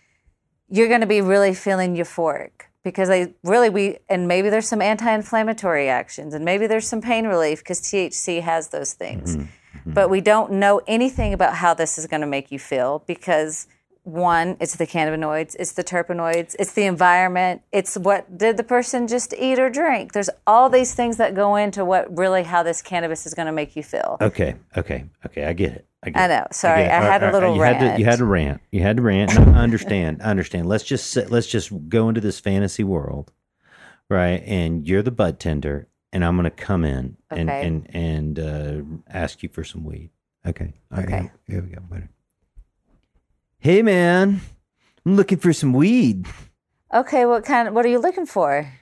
you're 0.70 0.88
going 0.88 1.00
to 1.00 1.06
be 1.06 1.20
really 1.20 1.54
feeling 1.54 1.96
euphoric 1.96 2.50
because 2.82 3.08
they 3.08 3.34
really 3.42 3.68
we 3.68 3.98
and 4.08 4.26
maybe 4.26 4.48
there's 4.48 4.68
some 4.68 4.80
anti-inflammatory 4.80 5.88
actions 5.88 6.34
and 6.34 6.44
maybe 6.44 6.66
there's 6.66 6.86
some 6.86 7.00
pain 7.00 7.26
relief 7.26 7.58
because 7.58 7.80
THC 7.80 8.40
has 8.42 8.68
those 8.68 8.94
things. 8.94 9.36
Mm-hmm. 9.36 9.46
Mm-hmm. 9.80 9.92
But 9.92 10.10
we 10.10 10.20
don't 10.20 10.52
know 10.52 10.80
anything 10.86 11.32
about 11.32 11.54
how 11.54 11.74
this 11.74 11.98
is 11.98 12.06
going 12.06 12.20
to 12.20 12.26
make 12.26 12.50
you 12.50 12.58
feel 12.58 13.02
because 13.06 13.66
one, 14.02 14.56
it's 14.60 14.76
the 14.76 14.86
cannabinoids, 14.86 15.54
it's 15.58 15.72
the 15.72 15.84
terpenoids, 15.84 16.56
it's 16.58 16.72
the 16.72 16.84
environment, 16.84 17.62
it's 17.70 17.96
what 17.96 18.38
did 18.38 18.56
the 18.56 18.64
person 18.64 19.06
just 19.06 19.34
eat 19.34 19.58
or 19.58 19.68
drink. 19.70 20.12
There's 20.12 20.30
all 20.46 20.68
these 20.70 20.94
things 20.94 21.18
that 21.18 21.34
go 21.34 21.56
into 21.56 21.84
what 21.84 22.16
really 22.16 22.42
how 22.42 22.62
this 22.62 22.82
cannabis 22.82 23.26
is 23.26 23.34
going 23.34 23.46
to 23.46 23.52
make 23.52 23.76
you 23.76 23.82
feel. 23.82 24.16
Okay, 24.20 24.56
okay, 24.76 25.04
okay. 25.26 25.44
I 25.44 25.52
get 25.52 25.72
it. 25.72 25.86
I, 26.02 26.10
get 26.10 26.30
I 26.30 26.34
know. 26.34 26.46
Sorry. 26.50 26.84
I 26.84 26.96
All 26.96 27.02
had 27.02 27.22
a 27.22 27.26
right, 27.26 27.34
little 27.34 27.54
you 27.54 27.60
Had 27.60 27.78
to, 27.80 27.84
you 27.84 27.90
rant. 27.90 28.04
had 28.04 28.18
to 28.18 28.24
rant. 28.24 28.60
You 28.72 28.80
had 28.82 28.96
to 28.96 29.02
rant. 29.02 29.34
No, 29.34 29.52
I 29.52 29.58
understand. 29.62 30.22
I 30.22 30.30
understand. 30.30 30.66
Let's 30.66 30.84
just 30.84 31.10
sit, 31.10 31.30
let's 31.30 31.46
just 31.46 31.70
go 31.90 32.08
into 32.08 32.22
this 32.22 32.40
fantasy 32.40 32.84
world, 32.84 33.32
right? 34.08 34.42
And 34.46 34.86
you're 34.88 35.02
the 35.02 35.10
bud 35.10 35.38
tender, 35.38 35.88
and 36.12 36.24
I'm 36.24 36.36
going 36.36 36.44
to 36.44 36.50
come 36.50 36.84
in 36.84 37.18
and 37.30 37.50
Okay. 37.50 37.66
and 37.66 37.86
and 37.94 38.38
uh, 38.38 38.98
ask 39.12 39.42
you 39.42 39.50
for 39.50 39.62
some 39.62 39.84
weed. 39.84 40.10
Okay. 40.46 40.72
Okay. 40.96 41.30
Here, 41.46 41.60
we 41.60 41.68
go. 41.68 41.82
Hey, 43.62 43.82
man, 43.82 44.40
I'm 45.04 45.16
looking 45.16 45.36
for 45.36 45.52
some 45.52 45.74
weed. 45.74 46.26
Okay, 46.94 47.26
what 47.26 47.44
kind 47.44 47.74
what 47.74 47.84
are 47.84 47.90
you 47.90 47.98
looking 47.98 48.24
for? 48.24 48.72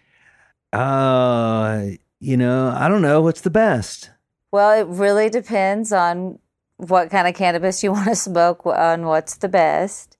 Uh, 0.72 1.82
you 2.20 2.36
know, 2.36 2.68
I 2.68 2.86
don't 2.86 3.02
know 3.02 3.20
what's 3.20 3.40
the 3.40 3.50
best. 3.50 4.10
Well, 4.52 4.78
it 4.78 4.86
really 4.86 5.30
depends 5.30 5.92
on 5.92 6.38
what 6.76 7.10
kind 7.10 7.26
of 7.26 7.34
cannabis 7.34 7.82
you 7.82 7.90
want 7.92 8.06
to 8.06 8.14
smoke, 8.14 8.64
on 8.66 9.04
what's 9.06 9.38
the 9.38 9.48
best. 9.48 10.16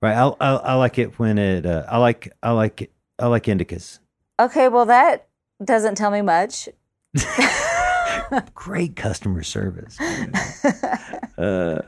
Right. 0.00 0.14
I 0.14 0.28
I, 0.40 0.54
I 0.54 0.74
like 0.74 0.96
it 0.98 1.18
when 1.18 1.36
it. 1.36 1.66
Uh, 1.66 1.84
I 1.88 1.96
like 1.96 2.32
I 2.44 2.52
like 2.52 2.82
it. 2.82 2.92
I 3.18 3.26
like 3.26 3.46
indicas. 3.46 3.98
Okay, 4.38 4.68
well, 4.68 4.86
that 4.86 5.26
doesn't 5.64 5.96
tell 5.96 6.12
me 6.12 6.22
much. 6.22 6.68
great 8.54 8.94
customer 8.94 9.42
service. 9.42 10.00
uh, 11.38 11.82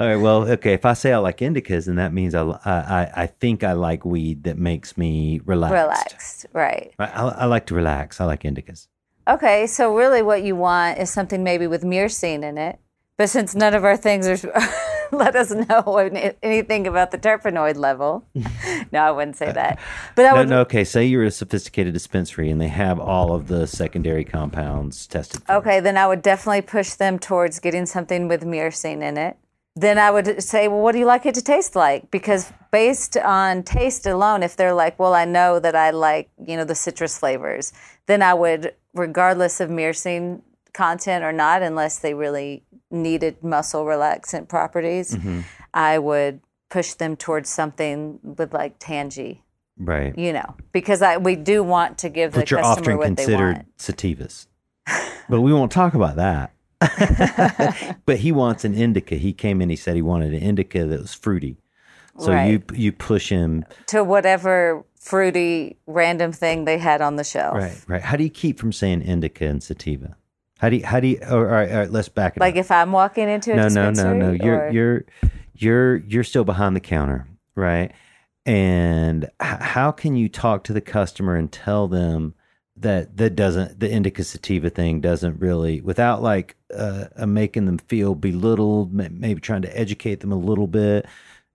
all 0.00 0.06
right. 0.06 0.16
Well, 0.16 0.48
okay. 0.52 0.74
If 0.74 0.84
I 0.84 0.92
say 0.94 1.12
I 1.12 1.18
like 1.18 1.38
indicas, 1.38 1.86
then 1.86 1.96
that 1.96 2.12
means 2.12 2.34
I, 2.34 2.42
I, 2.42 3.10
I 3.22 3.26
think 3.26 3.64
I 3.64 3.72
like 3.72 4.04
weed 4.04 4.44
that 4.44 4.56
makes 4.58 4.96
me 4.96 5.40
relaxed. 5.44 5.72
Relaxed, 5.72 6.46
right. 6.52 6.94
I, 6.98 7.06
I, 7.06 7.44
like 7.46 7.66
to 7.66 7.74
relax. 7.74 8.20
I 8.20 8.24
like 8.24 8.42
indicas. 8.42 8.86
Okay, 9.26 9.66
so 9.66 9.94
really 9.94 10.22
what 10.22 10.42
you 10.42 10.56
want 10.56 10.98
is 10.98 11.10
something 11.10 11.42
maybe 11.42 11.66
with 11.66 11.82
myrcene 11.82 12.42
in 12.44 12.58
it. 12.58 12.78
But 13.16 13.28
since 13.28 13.56
none 13.56 13.74
of 13.74 13.84
our 13.84 13.96
things 13.96 14.28
are, 14.28 14.38
let 15.12 15.34
us 15.34 15.50
know 15.50 15.96
anything 16.42 16.86
about 16.86 17.10
the 17.10 17.18
terpenoid 17.18 17.74
level. 17.76 18.24
no, 18.92 19.00
I 19.00 19.10
wouldn't 19.10 19.36
say 19.36 19.50
that. 19.50 19.80
But 20.14 20.26
I 20.26 20.30
No, 20.30 20.36
would. 20.36 20.48
no. 20.48 20.60
Okay. 20.60 20.84
Say 20.84 21.06
you're 21.06 21.24
a 21.24 21.30
sophisticated 21.32 21.92
dispensary 21.92 22.48
and 22.50 22.60
they 22.60 22.68
have 22.68 23.00
all 23.00 23.34
of 23.34 23.48
the 23.48 23.66
secondary 23.66 24.24
compounds 24.24 25.08
tested. 25.08 25.42
Okay, 25.50 25.80
then 25.80 25.96
I 25.96 26.06
would 26.06 26.22
definitely 26.22 26.62
push 26.62 26.94
them 26.94 27.18
towards 27.18 27.58
getting 27.58 27.86
something 27.86 28.28
with 28.28 28.44
myrcene 28.44 29.02
in 29.02 29.16
it. 29.18 29.36
Then 29.80 29.96
I 29.96 30.10
would 30.10 30.42
say, 30.42 30.66
well, 30.66 30.80
what 30.80 30.90
do 30.92 30.98
you 30.98 31.04
like 31.06 31.24
it 31.24 31.34
to 31.36 31.42
taste 31.42 31.76
like? 31.76 32.10
Because 32.10 32.52
based 32.72 33.16
on 33.16 33.62
taste 33.62 34.06
alone, 34.06 34.42
if 34.42 34.56
they're 34.56 34.74
like, 34.74 34.98
well, 34.98 35.14
I 35.14 35.24
know 35.24 35.60
that 35.60 35.76
I 35.76 35.90
like, 35.90 36.30
you 36.44 36.56
know, 36.56 36.64
the 36.64 36.74
citrus 36.74 37.16
flavors, 37.16 37.72
then 38.06 38.20
I 38.20 38.34
would, 38.34 38.74
regardless 38.94 39.60
of 39.60 39.70
myrcene 39.70 40.42
content 40.72 41.22
or 41.24 41.30
not, 41.30 41.62
unless 41.62 42.00
they 42.00 42.12
really 42.14 42.64
needed 42.90 43.44
muscle 43.44 43.84
relaxant 43.84 44.48
properties, 44.48 45.14
mm-hmm. 45.14 45.42
I 45.72 45.98
would 46.00 46.40
push 46.70 46.94
them 46.94 47.14
towards 47.16 47.48
something 47.48 48.18
with 48.22 48.52
like 48.52 48.74
tangy, 48.80 49.44
Right. 49.78 50.16
you 50.18 50.32
know, 50.32 50.56
because 50.72 51.02
I 51.02 51.18
we 51.18 51.36
do 51.36 51.62
want 51.62 51.98
to 51.98 52.08
give 52.08 52.32
the 52.32 52.40
Which 52.40 52.52
are 52.52 52.62
customer 52.62 52.94
often 52.94 52.98
what 52.98 53.16
they 53.16 53.24
considered 53.24 53.56
want. 53.58 53.76
sativas. 53.78 54.46
but 55.28 55.40
we 55.40 55.52
won't 55.52 55.70
talk 55.70 55.94
about 55.94 56.16
that. 56.16 56.52
but 58.06 58.18
he 58.18 58.32
wants 58.32 58.64
an 58.64 58.74
indica. 58.74 59.16
He 59.16 59.32
came 59.32 59.60
in. 59.60 59.68
He 59.70 59.76
said 59.76 59.96
he 59.96 60.02
wanted 60.02 60.32
an 60.32 60.40
indica 60.40 60.84
that 60.84 61.00
was 61.00 61.14
fruity. 61.14 61.56
So 62.18 62.32
you 62.36 62.62
you 62.72 62.90
push 62.90 63.28
him 63.28 63.64
to 63.86 64.02
whatever 64.02 64.84
fruity 65.00 65.76
random 65.86 66.32
thing 66.32 66.64
they 66.64 66.76
had 66.78 67.00
on 67.00 67.14
the 67.16 67.22
shelf. 67.24 67.54
right, 67.56 67.80
right. 67.86 68.02
How 68.02 68.16
do 68.16 68.24
you 68.24 68.30
keep 68.30 68.58
from 68.58 68.72
saying 68.72 69.02
indica 69.02 69.46
and 69.46 69.62
sativa? 69.62 70.16
How 70.58 70.68
do 70.68 70.76
you, 70.76 70.84
how 70.84 70.98
do 70.98 71.06
you, 71.06 71.20
all 71.30 71.44
right, 71.44 71.70
all 71.70 71.78
right, 71.78 71.90
let's 71.92 72.08
back 72.08 72.36
it 72.36 72.40
Like 72.40 72.54
up. 72.54 72.58
if 72.60 72.70
I'm 72.72 72.90
walking 72.90 73.28
into 73.28 73.52
a 73.52 73.56
no, 73.56 73.68
no, 73.68 73.90
no, 73.92 74.12
no. 74.12 74.32
You're, 74.32 74.58
or- 74.66 74.70
you're, 74.72 75.04
you're, 75.54 75.96
you're 75.98 76.24
still 76.24 76.42
behind 76.42 76.74
the 76.74 76.80
counter, 76.80 77.28
right? 77.54 77.92
And 78.44 79.26
h- 79.40 79.60
how 79.60 79.92
can 79.92 80.16
you 80.16 80.28
talk 80.28 80.64
to 80.64 80.72
the 80.72 80.80
customer 80.80 81.36
and 81.36 81.52
tell 81.52 81.86
them 81.86 82.34
that 82.82 83.16
that 83.16 83.36
doesn't, 83.36 83.80
the 83.80 83.90
indica 83.90 84.24
sativa 84.24 84.70
thing 84.70 85.00
doesn't 85.00 85.40
really, 85.40 85.80
without 85.80 86.22
like 86.22 86.56
uh, 86.74 87.06
uh, 87.16 87.26
making 87.26 87.66
them 87.66 87.78
feel 87.78 88.14
belittled, 88.14 88.92
maybe 88.92 89.40
trying 89.40 89.62
to 89.62 89.78
educate 89.78 90.20
them 90.20 90.32
a 90.32 90.38
little 90.38 90.66
bit, 90.66 91.06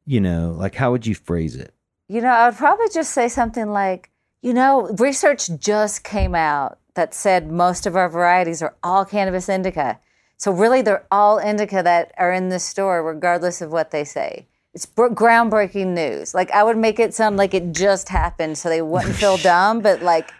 you 0.05 0.19
know, 0.19 0.55
like 0.57 0.75
how 0.75 0.91
would 0.91 1.05
you 1.05 1.15
phrase 1.15 1.55
it? 1.55 1.73
You 2.07 2.21
know, 2.21 2.29
I 2.29 2.49
would 2.49 2.57
probably 2.57 2.89
just 2.93 3.11
say 3.11 3.27
something 3.27 3.69
like, 3.69 4.11
you 4.41 4.53
know, 4.53 4.89
research 4.99 5.49
just 5.57 6.03
came 6.03 6.35
out 6.35 6.79
that 6.95 7.13
said 7.13 7.51
most 7.51 7.85
of 7.85 7.95
our 7.95 8.09
varieties 8.09 8.61
are 8.61 8.75
all 8.83 9.05
cannabis 9.05 9.49
indica. 9.49 9.99
So 10.37 10.51
really, 10.51 10.81
they're 10.81 11.05
all 11.11 11.37
indica 11.37 11.81
that 11.83 12.11
are 12.17 12.31
in 12.31 12.49
the 12.49 12.59
store, 12.59 13.01
regardless 13.03 13.61
of 13.61 13.71
what 13.71 13.91
they 13.91 14.03
say. 14.03 14.47
It's 14.73 14.85
br- 14.85 15.07
groundbreaking 15.07 15.93
news. 15.93 16.33
Like 16.33 16.51
I 16.51 16.63
would 16.63 16.77
make 16.77 16.99
it 16.99 17.13
sound 17.13 17.37
like 17.37 17.53
it 17.53 17.71
just 17.71 18.09
happened, 18.09 18.57
so 18.57 18.67
they 18.67 18.81
wouldn't 18.81 19.15
feel 19.15 19.37
dumb. 19.51 19.81
But 19.81 20.01
like, 20.01 20.31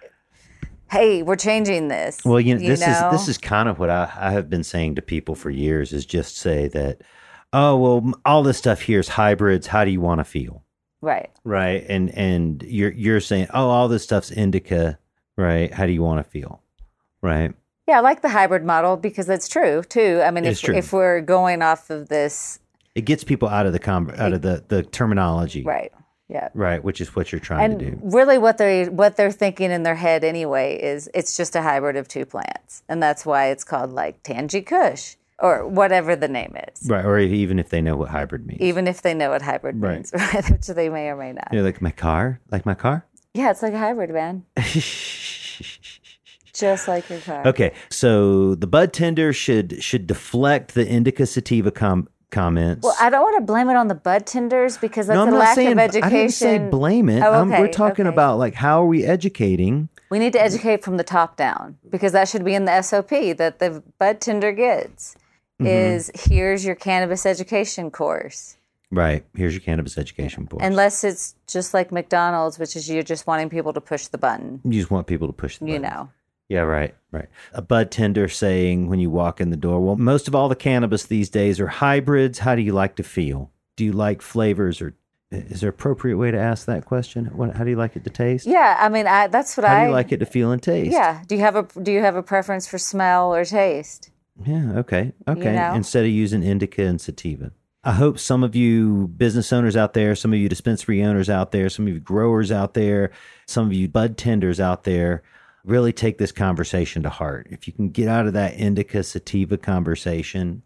hey, 0.94 1.24
we're 1.24 1.36
changing 1.36 1.88
this. 1.88 2.24
Well, 2.24 2.40
you 2.40 2.56
know, 2.56 2.62
you 2.62 2.70
this 2.70 2.82
know? 2.82 2.92
is 2.92 3.12
this 3.12 3.28
is 3.28 3.38
kind 3.38 3.68
of 3.68 3.80
what 3.80 3.90
I, 3.90 4.12
I 4.16 4.32
have 4.32 4.50
been 4.50 4.64
saying 4.64 4.96
to 4.96 5.02
people 5.02 5.36
for 5.36 5.50
years 5.50 5.92
is 5.92 6.06
just 6.06 6.38
say 6.38 6.68
that, 6.70 7.02
oh 7.52 7.76
well, 7.78 8.14
all 8.26 8.44
this 8.44 8.58
stuff 8.58 8.82
here 8.82 9.00
is 9.00 9.10
hybrids. 9.10 9.68
How 9.68 9.84
do 9.84 9.92
you 9.92 10.00
want 10.00 10.20
to 10.20 10.24
feel, 10.24 10.64
right. 11.02 11.32
right? 11.44 11.84
And 11.90 12.12
and 12.12 12.64
you're 12.64 12.92
you're 12.92 13.20
saying, 13.20 13.48
oh, 13.54 13.70
all 13.70 13.88
this 13.88 14.04
stuff's 14.04 14.32
indica, 14.32 15.00
right? 15.36 15.74
How 15.74 15.86
do 15.88 15.92
you 15.92 16.04
want 16.04 16.24
to 16.24 16.30
feel, 16.30 16.62
right? 17.22 17.54
Yeah, 17.88 17.98
I 17.98 18.02
like 18.02 18.22
the 18.22 18.30
hybrid 18.30 18.64
model 18.64 18.96
because 18.96 19.28
it's 19.28 19.50
true 19.50 19.82
too. 19.84 20.22
I 20.24 20.32
mean, 20.32 20.46
if 20.46 20.64
if 20.70 20.94
we're 20.94 21.22
going 21.22 21.62
off 21.62 21.90
of 21.90 22.08
this, 22.08 22.60
It 22.96 23.02
gets 23.02 23.24
people 23.24 23.50
out 23.50 23.66
of 23.66 23.74
the 23.74 23.80
com- 23.80 24.14
out 24.16 24.34
of 24.34 24.42
the 24.42 24.64
the 24.68 24.84
terminology, 24.84 25.64
right? 25.64 25.92
Yeah. 26.30 26.50
Right, 26.54 26.84
which 26.84 27.02
is 27.02 27.16
what 27.16 27.32
you're 27.32 27.40
trying 27.42 27.72
and 27.72 27.80
to 27.80 27.92
do. 27.92 28.00
really 28.02 28.38
what 28.38 28.58
they 28.58 28.86
what 28.90 29.18
they're 29.18 29.32
thinking 29.32 29.72
in 29.72 29.84
their 29.84 29.96
head 29.96 30.24
anyway 30.24 30.80
is 30.82 31.10
it's 31.14 31.36
just 31.38 31.56
a 31.56 31.62
hybrid 31.62 31.96
of 31.98 32.08
two 32.08 32.26
plants 32.26 32.82
and 32.90 33.04
that's 33.04 33.26
why 33.26 33.48
it's 33.48 33.64
called 33.64 33.92
like 33.92 34.24
tangy 34.24 34.62
kush 34.62 35.16
or 35.40 35.68
whatever 35.68 36.16
the 36.16 36.28
name 36.30 36.56
is 36.72 36.90
Right, 36.90 37.04
or 37.06 37.20
even 37.20 37.60
if 37.60 37.70
they 37.70 37.82
know 37.82 37.98
what 37.98 38.10
hybrid 38.10 38.48
means. 38.48 38.62
even 38.62 38.88
if 38.88 39.02
they 39.02 39.14
know 39.14 39.32
what 39.32 39.42
hybrid 39.42 39.82
Right. 39.82 39.96
means 39.96 40.14
right 40.18 40.50
which 40.50 40.68
they 40.68 40.90
may 40.90 41.10
or 41.10 41.18
may 41.18 41.34
not 41.34 41.50
You're 41.52 41.62
like 41.64 41.82
my 41.82 41.92
car, 41.92 42.40
like 42.52 42.66
my 42.66 42.74
car. 42.76 43.06
yeah 43.34 43.52
it's 43.52 43.62
like 43.62 43.74
a 43.74 43.78
hybrid 43.80 44.10
man 44.12 44.46
just 46.54 46.88
like 46.88 47.10
your 47.10 47.20
car 47.20 47.48
Okay, 47.48 47.74
so 47.90 48.56
the 48.56 48.68
bud 48.68 48.94
tender 48.94 49.34
should 49.34 49.84
should 49.84 50.06
deflect 50.08 50.74
the 50.76 50.88
indica 50.88 51.26
sativa 51.26 51.72
com- 51.72 52.08
comments. 52.34 52.84
well 52.84 52.96
i 53.00 53.10
don't 53.10 53.22
want 53.22 53.38
to 53.38 53.46
blame 53.46 53.70
it 53.70 53.76
on 53.76 53.88
the 53.88 53.96
bud 53.96 54.26
tenders 54.26 54.78
because 54.78 55.08
that's 55.08 55.16
no, 55.16 55.22
I'm 55.24 55.28
a 55.30 55.32
not 55.32 55.40
lack 55.40 55.56
saying 55.56 55.72
of 55.74 55.78
education 55.80 56.04
I 56.04 56.10
didn't 56.10 56.32
say 56.34 56.60
blame 56.60 57.10
it. 57.10 57.22
Oh, 57.22 57.32
I'm- 57.32 57.50
we're 57.50 57.68
talking 57.68 58.08
okay. 58.08 58.14
about 58.14 58.38
like 58.38 58.56
how 58.56 58.82
are 58.84 58.88
we 58.88 59.06
educating? 59.06 59.90
we 60.10 60.20
need 60.20 60.34
to 60.34 60.42
educate 60.42 60.84
from 60.84 60.98
the 60.98 61.04
top 61.04 61.38
down 61.38 61.78
because 61.90 62.12
that 62.12 62.28
should 62.28 62.44
be 62.46 62.54
in 62.54 62.66
the 62.66 62.82
sop 62.82 63.10
that 63.10 63.60
the 63.60 63.84
bud 64.00 64.20
tender 64.20 64.52
gets 64.52 65.16
Mm-hmm. 65.62 65.68
is 65.68 66.12
here's 66.16 66.66
your 66.66 66.74
cannabis 66.74 67.28
education 67.28 67.92
course 67.92 68.58
Right. 68.94 69.26
Here's 69.36 69.54
your 69.54 69.62
cannabis 69.62 69.98
education 69.98 70.46
board. 70.46 70.62
Unless 70.62 71.04
it's 71.04 71.34
just 71.48 71.74
like 71.74 71.92
McDonald's, 71.92 72.60
which 72.60 72.76
is 72.76 72.88
you're 72.88 73.02
just 73.02 73.26
wanting 73.26 73.50
people 73.50 73.74
to 73.74 73.82
push 73.82 74.06
the 74.08 74.20
button, 74.20 74.62
you 74.64 74.80
just 74.80 74.92
want 74.92 75.08
people 75.08 75.26
to 75.28 75.34
push 75.34 75.58
the 75.58 75.66
you 75.66 75.80
know. 75.80 76.10
Yeah, 76.54 76.62
right, 76.62 76.94
right. 77.12 77.30
A 77.54 77.64
bud 77.64 77.90
tender 77.90 78.28
saying 78.28 78.88
when 78.88 79.00
you 79.00 79.10
walk 79.10 79.42
in 79.42 79.50
the 79.50 79.58
door, 79.58 79.80
well, 79.80 79.96
most 79.96 80.28
of 80.28 80.36
all 80.36 80.50
the 80.50 80.56
cannabis 80.56 81.04
these 81.04 81.32
days 81.32 81.60
are 81.60 81.66
hybrids. 81.66 82.38
How 82.38 82.54
do 82.56 82.62
you 82.62 82.74
like 82.74 82.96
to 82.98 83.04
feel? 83.04 83.50
Do 83.76 83.84
you 83.84 83.92
like 83.92 84.22
flavors 84.22 84.80
or 84.80 84.94
is 85.32 85.62
there 85.62 85.70
an 85.70 85.74
appropriate 85.74 86.18
way 86.18 86.30
to 86.30 86.38
ask 86.38 86.68
that 86.68 86.86
question? 86.86 87.26
What, 87.36 87.56
how 87.56 87.64
do 87.64 87.72
you 87.72 87.76
like 87.76 87.96
it 87.96 88.04
to 88.04 88.12
taste? 88.12 88.46
Yeah, 88.46 88.78
I 88.80 88.90
mean, 88.90 89.08
I, 89.08 89.26
that's 89.26 89.58
what 89.58 89.66
How 89.66 89.78
I. 89.78 89.80
do 89.80 89.88
you 89.88 89.94
like 89.94 90.12
it 90.12 90.20
to 90.20 90.28
feel 90.28 90.52
and 90.52 90.62
taste? 90.62 90.92
Yeah. 90.92 91.24
Do 91.26 91.34
you 91.34 91.42
have 91.42 91.56
a 91.56 91.64
Do 91.82 91.92
you 91.92 92.02
have 92.02 92.16
a 92.16 92.22
preference 92.22 92.68
for 92.68 92.78
smell 92.78 93.34
or 93.34 93.46
taste? 93.46 94.12
Yeah, 94.46 94.74
okay. 94.78 95.12
Okay. 95.28 95.56
know? 95.56 95.74
Instead 95.74 96.06
of 96.06 96.12
using 96.12 96.44
indica 96.44 96.84
and 96.84 97.02
sativa. 97.02 97.52
I 97.84 97.94
hope 97.94 98.20
some 98.20 98.44
of 98.44 98.56
you 98.56 99.08
business 99.08 99.52
owners 99.52 99.76
out 99.76 99.94
there, 99.94 100.16
some 100.16 100.34
of 100.34 100.40
you 100.40 100.48
dispensary 100.48 101.04
owners 101.04 101.32
out 101.32 101.52
there, 101.52 101.68
some 101.68 101.88
of 101.88 101.94
you 101.96 102.00
growers 102.00 102.52
out 102.52 102.76
there, 102.76 103.10
some 103.48 103.66
of 103.66 103.74
you 103.74 103.88
bud 103.88 104.18
tenders 104.18 104.60
out 104.60 104.84
there 104.84 105.24
really 105.64 105.94
take 105.94 106.18
this 106.18 106.32
conversation 106.32 107.04
to 107.04 107.10
heart. 107.10 107.48
If 107.50 107.68
you 107.68 107.74
can 107.74 107.90
get 107.90 108.08
out 108.08 108.28
of 108.28 108.34
that 108.34 108.56
indica 108.56 109.04
sativa 109.04 109.58
conversation, 109.58 110.64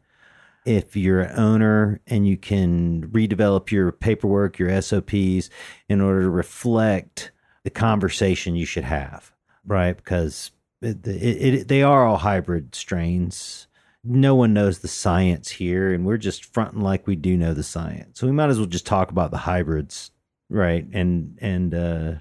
if 0.65 0.95
you're 0.95 1.21
an 1.21 1.39
owner 1.39 2.01
and 2.07 2.27
you 2.27 2.37
can 2.37 3.07
redevelop 3.07 3.71
your 3.71 3.91
paperwork, 3.91 4.59
your 4.59 4.81
SOPs 4.81 5.49
in 5.87 6.01
order 6.01 6.23
to 6.23 6.29
reflect 6.29 7.31
the 7.63 7.69
conversation 7.69 8.55
you 8.55 8.65
should 8.65 8.83
have, 8.83 9.31
right? 9.65 9.95
Because 9.95 10.51
it, 10.81 11.07
it, 11.07 11.53
it, 11.53 11.67
they 11.67 11.83
are 11.83 12.05
all 12.05 12.17
hybrid 12.17 12.75
strains. 12.75 13.67
No 14.03 14.35
one 14.35 14.53
knows 14.53 14.79
the 14.79 14.87
science 14.87 15.49
here, 15.49 15.93
and 15.93 16.05
we're 16.05 16.17
just 16.17 16.53
fronting 16.53 16.81
like 16.81 17.07
we 17.07 17.15
do 17.15 17.35
know 17.35 17.53
the 17.53 17.63
science. 17.63 18.19
So 18.19 18.27
we 18.27 18.33
might 18.33 18.49
as 18.49 18.57
well 18.57 18.67
just 18.67 18.85
talk 18.85 19.11
about 19.11 19.31
the 19.31 19.37
hybrids, 19.37 20.11
right? 20.49 20.85
And 20.93 21.37
and 21.41 21.73
uh, 21.73 22.13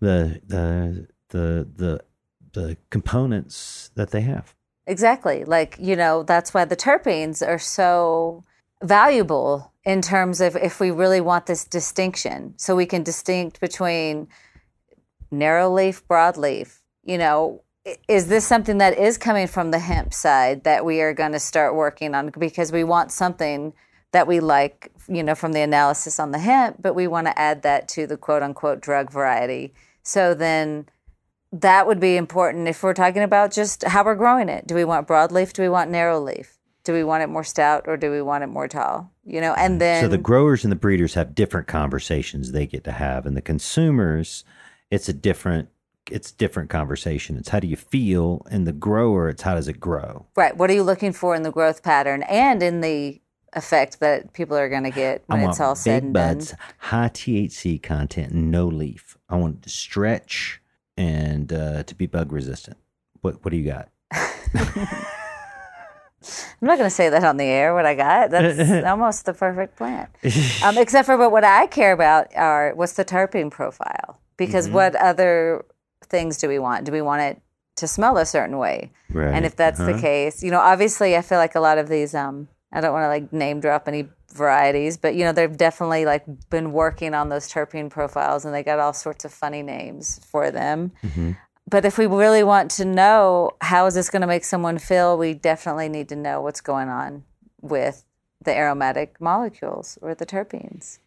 the 0.00 0.40
the 0.46 1.08
the 1.28 1.66
the 1.76 2.00
the 2.52 2.76
components 2.90 3.90
that 3.94 4.10
they 4.10 4.22
have. 4.22 4.54
Exactly. 4.86 5.44
Like 5.44 5.76
you 5.78 5.96
know, 5.96 6.22
that's 6.22 6.54
why 6.54 6.64
the 6.64 6.76
terpenes 6.76 7.46
are 7.46 7.58
so 7.58 8.44
valuable 8.82 9.72
in 9.84 10.02
terms 10.02 10.40
of 10.40 10.56
if 10.56 10.80
we 10.80 10.90
really 10.90 11.20
want 11.20 11.46
this 11.46 11.64
distinction, 11.64 12.54
so 12.56 12.74
we 12.76 12.86
can 12.86 13.02
distinct 13.02 13.60
between 13.60 14.28
narrow 15.30 15.72
leaf, 15.72 16.06
broadleaf. 16.08 16.80
You 17.04 17.18
know, 17.18 17.62
is 18.08 18.28
this 18.28 18.46
something 18.46 18.78
that 18.78 18.98
is 18.98 19.16
coming 19.18 19.46
from 19.46 19.70
the 19.70 19.78
hemp 19.78 20.12
side 20.12 20.64
that 20.64 20.84
we 20.84 21.00
are 21.00 21.14
going 21.14 21.32
to 21.32 21.40
start 21.40 21.74
working 21.74 22.14
on 22.14 22.30
because 22.38 22.72
we 22.72 22.84
want 22.84 23.12
something 23.12 23.72
that 24.12 24.26
we 24.26 24.40
like, 24.40 24.90
you 25.08 25.22
know, 25.22 25.34
from 25.34 25.52
the 25.52 25.60
analysis 25.60 26.18
on 26.18 26.30
the 26.30 26.38
hemp, 26.38 26.80
but 26.80 26.94
we 26.94 27.06
want 27.06 27.26
to 27.26 27.38
add 27.38 27.62
that 27.62 27.88
to 27.88 28.06
the 28.06 28.16
quote 28.16 28.42
unquote 28.42 28.80
drug 28.80 29.10
variety. 29.10 29.74
So 30.02 30.34
then 30.34 30.86
that 31.60 31.86
would 31.86 32.00
be 32.00 32.16
important 32.16 32.68
if 32.68 32.82
we're 32.82 32.94
talking 32.94 33.22
about 33.22 33.52
just 33.52 33.84
how 33.84 34.04
we're 34.04 34.14
growing 34.14 34.48
it. 34.48 34.66
Do 34.66 34.74
we 34.74 34.84
want 34.84 35.06
broadleaf? 35.08 35.52
Do 35.52 35.62
we 35.62 35.68
want 35.68 35.90
narrow 35.90 36.20
leaf? 36.20 36.58
Do 36.84 36.92
we 36.92 37.02
want 37.02 37.22
it 37.22 37.28
more 37.28 37.44
stout 37.44 37.84
or 37.86 37.96
do 37.96 38.10
we 38.10 38.22
want 38.22 38.44
it 38.44 38.48
more 38.48 38.68
tall? 38.68 39.10
You 39.24 39.40
know, 39.40 39.54
and 39.54 39.76
mm. 39.76 39.78
then 39.80 40.04
so 40.04 40.08
the 40.08 40.18
growers 40.18 40.64
and 40.64 40.70
the 40.70 40.76
breeders 40.76 41.14
have 41.14 41.34
different 41.34 41.66
conversations 41.66 42.52
they 42.52 42.66
get 42.66 42.84
to 42.84 42.92
have, 42.92 43.26
and 43.26 43.36
the 43.36 43.42
consumers, 43.42 44.44
it's 44.90 45.08
a 45.08 45.12
different 45.12 45.68
it's 46.10 46.30
different 46.30 46.70
conversation. 46.70 47.36
It's 47.36 47.48
how 47.48 47.58
do 47.58 47.66
you 47.66 47.76
feel, 47.76 48.46
and 48.48 48.66
the 48.66 48.72
grower, 48.72 49.28
it's 49.28 49.42
how 49.42 49.54
does 49.54 49.66
it 49.66 49.80
grow. 49.80 50.26
right, 50.36 50.56
what 50.56 50.70
are 50.70 50.74
you 50.74 50.84
looking 50.84 51.12
for 51.12 51.34
in 51.34 51.42
the 51.42 51.50
growth 51.50 51.82
pattern 51.82 52.22
and 52.24 52.62
in 52.62 52.80
the 52.80 53.20
effect 53.54 53.98
that 54.00 54.32
people 54.32 54.56
are 54.56 54.68
going 54.68 54.84
to 54.84 54.90
get 54.90 55.24
when 55.26 55.40
I 55.40 55.48
it's 55.48 55.60
all 55.60 55.74
said 55.74 56.02
big 56.02 56.04
and 56.04 56.12
buds, 56.12 56.50
done? 56.50 56.58
high 56.78 57.08
THC 57.08 57.82
content, 57.82 58.32
no 58.32 58.66
leaf. 58.66 59.16
I 59.28 59.36
want 59.36 59.56
it 59.56 59.62
to 59.62 59.70
stretch 59.70 60.60
and 60.96 61.52
uh, 61.52 61.82
to 61.84 61.94
be 61.94 62.06
bug 62.06 62.32
resistant. 62.32 62.76
What 63.20 63.44
what 63.44 63.50
do 63.50 63.56
you 63.56 63.64
got? 63.70 63.88
I'm 66.60 66.66
not 66.66 66.78
going 66.78 66.88
to 66.88 66.94
say 66.94 67.08
that 67.08 67.22
on 67.24 67.36
the 67.36 67.44
air. 67.44 67.74
What 67.74 67.86
I 67.86 67.94
got 67.94 68.30
that's 68.30 68.84
almost 68.86 69.26
the 69.26 69.32
perfect 69.34 69.76
plant. 69.76 70.08
Um, 70.64 70.78
except 70.78 71.06
for, 71.06 71.16
but 71.16 71.30
what 71.30 71.44
I 71.44 71.66
care 71.66 71.92
about 71.92 72.34
are 72.34 72.72
what's 72.74 72.94
the 72.94 73.04
terpene 73.04 73.50
profile? 73.50 74.18
Because 74.36 74.66
Mm-hmm. 74.66 74.74
what 74.74 74.96
other 74.96 75.64
things 76.04 76.38
do 76.38 76.48
we 76.48 76.58
want? 76.58 76.84
Do 76.84 76.92
we 76.92 77.02
want 77.02 77.22
it 77.22 77.40
to 77.76 77.86
smell 77.86 78.16
a 78.18 78.26
certain 78.26 78.58
way? 78.58 78.90
Right. 79.10 79.34
And 79.34 79.44
if 79.44 79.54
that's 79.54 79.78
the 79.78 79.92
Uh-huh. 79.92 80.00
case, 80.00 80.42
you 80.42 80.50
know, 80.50 80.60
obviously, 80.60 81.14
I 81.16 81.20
feel 81.22 81.38
like 81.38 81.54
a 81.54 81.60
lot 81.60 81.78
of 81.78 81.88
these. 81.88 82.14
Um, 82.14 82.48
I 82.72 82.80
don't 82.80 82.92
want 82.92 83.04
to 83.04 83.08
like 83.08 83.32
name 83.32 83.60
drop 83.60 83.86
any 83.86 84.08
varieties, 84.36 84.96
but 84.96 85.14
you 85.14 85.24
know, 85.24 85.32
they've 85.32 85.56
definitely 85.56 86.04
like 86.04 86.24
been 86.50 86.72
working 86.72 87.14
on 87.14 87.28
those 87.28 87.50
terpene 87.50 87.90
profiles, 87.90 88.44
and 88.44 88.54
they 88.54 88.62
got 88.62 88.78
all 88.78 88.92
sorts 88.92 89.24
of 89.24 89.32
funny 89.32 89.62
names 89.62 90.20
for 90.24 90.50
them. 90.50 90.92
Mm-hmm. 91.02 91.32
But 91.68 91.84
if 91.84 91.98
we 91.98 92.06
really 92.06 92.44
want 92.44 92.70
to 92.72 92.84
know 92.84 93.50
how 93.60 93.86
is 93.86 93.94
this 93.94 94.08
going 94.08 94.20
to 94.20 94.28
make 94.28 94.44
someone 94.44 94.78
feel, 94.78 95.18
we 95.18 95.34
definitely 95.34 95.88
need 95.88 96.08
to 96.10 96.16
know 96.16 96.40
what's 96.40 96.60
going 96.60 96.88
on 96.88 97.24
with 97.60 98.04
the 98.42 98.56
aromatic 98.56 99.20
molecules 99.20 99.98
or 100.00 100.14
the 100.14 100.26
terpenes. 100.26 100.98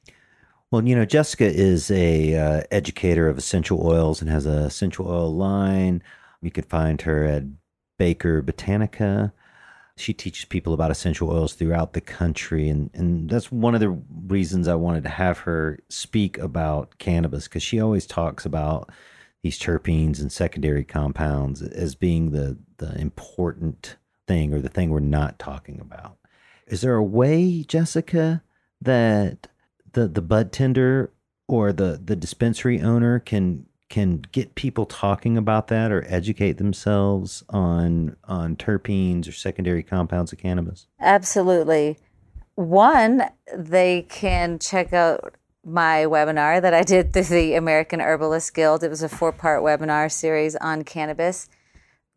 Well, 0.71 0.86
you 0.86 0.95
know, 0.95 1.05
Jessica 1.05 1.45
is 1.45 1.89
a 1.89 2.36
uh, 2.36 2.63
educator 2.69 3.27
of 3.27 3.38
essential 3.38 3.86
oils 3.88 4.21
and 4.21 4.30
has 4.30 4.45
a 4.45 4.65
essential 4.65 5.07
oil 5.07 5.34
line. 5.34 6.03
You 6.41 6.51
can 6.51 6.65
find 6.65 7.01
her 7.01 7.23
at 7.23 7.43
Baker 7.97 8.43
Botanica. 8.43 9.32
She 10.00 10.14
teaches 10.14 10.45
people 10.45 10.74
about 10.74 10.91
essential 10.91 11.30
oils 11.30 11.54
throughout 11.54 11.93
the 11.93 12.02
country, 12.02 12.70
and 12.70 12.89
and 12.93 13.30
that's 13.30 13.52
one 13.52 13.76
of 13.76 13.82
the 13.82 14.00
reasons 14.28 14.68
I 14.68 14.76
wanted 14.76 15.04
to 15.04 15.10
have 15.10 15.39
her 15.39 15.80
speak 15.89 16.38
about 16.38 16.97
cannabis 16.97 17.47
because 17.47 17.64
she 17.64 17.80
always 17.80 18.06
talks 18.06 18.45
about 18.45 18.89
these 19.43 19.60
terpenes 19.60 20.20
and 20.20 20.32
secondary 20.32 20.84
compounds 20.84 21.62
as 21.62 21.95
being 21.95 22.32
the 22.32 22.58
the 22.78 22.97
important 23.00 23.97
thing 24.28 24.54
or 24.54 24.62
the 24.62 24.70
thing 24.70 24.89
we're 24.89 25.00
not 25.00 25.39
talking 25.39 25.80
about. 25.80 26.18
Is 26.68 26.82
there 26.82 26.95
a 26.95 27.04
way, 27.04 27.64
Jessica, 27.64 28.43
that 28.82 29.47
the 29.93 30.08
the 30.08 30.22
bud 30.22 30.52
tender 30.52 31.12
or 31.47 31.74
the 31.74 32.00
the 32.04 32.16
dispensary 32.16 32.80
owner 32.82 33.20
can 33.20 33.66
can 33.89 34.21
get 34.31 34.55
people 34.55 34.85
talking 34.85 35.37
about 35.37 35.67
that 35.67 35.91
or 35.91 36.05
educate 36.07 36.53
themselves 36.53 37.43
on 37.49 38.15
on 38.25 38.55
terpenes 38.55 39.27
or 39.27 39.31
secondary 39.31 39.83
compounds 39.83 40.31
of 40.31 40.39
cannabis? 40.39 40.87
Absolutely. 40.99 41.97
One, 42.55 43.23
they 43.55 44.03
can 44.09 44.59
check 44.59 44.93
out 44.93 45.33
my 45.65 46.05
webinar 46.05 46.61
that 46.61 46.73
I 46.73 46.83
did 46.83 47.13
through 47.13 47.23
the 47.23 47.55
American 47.55 47.99
Herbalist 47.99 48.53
Guild. 48.53 48.83
It 48.83 48.89
was 48.89 49.03
a 49.03 49.09
four 49.09 49.31
part 49.31 49.63
webinar 49.63 50.11
series 50.11 50.55
on 50.57 50.83
cannabis 50.83 51.49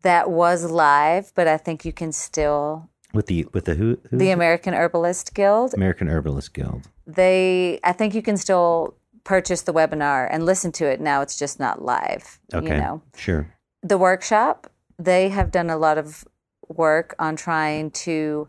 that 0.03 0.29
was 0.29 0.69
live, 0.69 1.31
but 1.35 1.47
I 1.47 1.57
think 1.57 1.85
you 1.85 1.93
can 1.93 2.11
still 2.11 2.89
with 3.13 3.27
the 3.27 3.47
with 3.53 3.65
the 3.65 3.75
who, 3.75 3.97
who 4.09 4.17
the 4.17 4.31
American 4.31 4.73
Herbalist 4.73 5.33
Guild. 5.33 5.73
American 5.73 6.07
Herbalist 6.07 6.53
Guild. 6.53 6.87
They 7.07 7.79
I 7.83 7.93
think 7.93 8.13
you 8.13 8.21
can 8.21 8.37
still 8.37 8.95
purchase 9.23 9.61
the 9.61 9.73
webinar 9.73 10.27
and 10.29 10.45
listen 10.45 10.71
to 10.73 10.85
it. 10.85 10.99
Now 10.99 11.21
it's 11.21 11.37
just 11.37 11.59
not 11.59 11.81
live. 11.81 12.39
Okay. 12.53 12.67
You 12.67 12.81
know. 12.81 13.01
Sure. 13.15 13.53
The 13.81 13.97
workshop, 13.97 14.71
they 14.97 15.29
have 15.29 15.51
done 15.51 15.69
a 15.69 15.77
lot 15.77 15.97
of 15.97 16.25
work 16.67 17.15
on 17.19 17.35
trying 17.35 17.91
to 17.91 18.47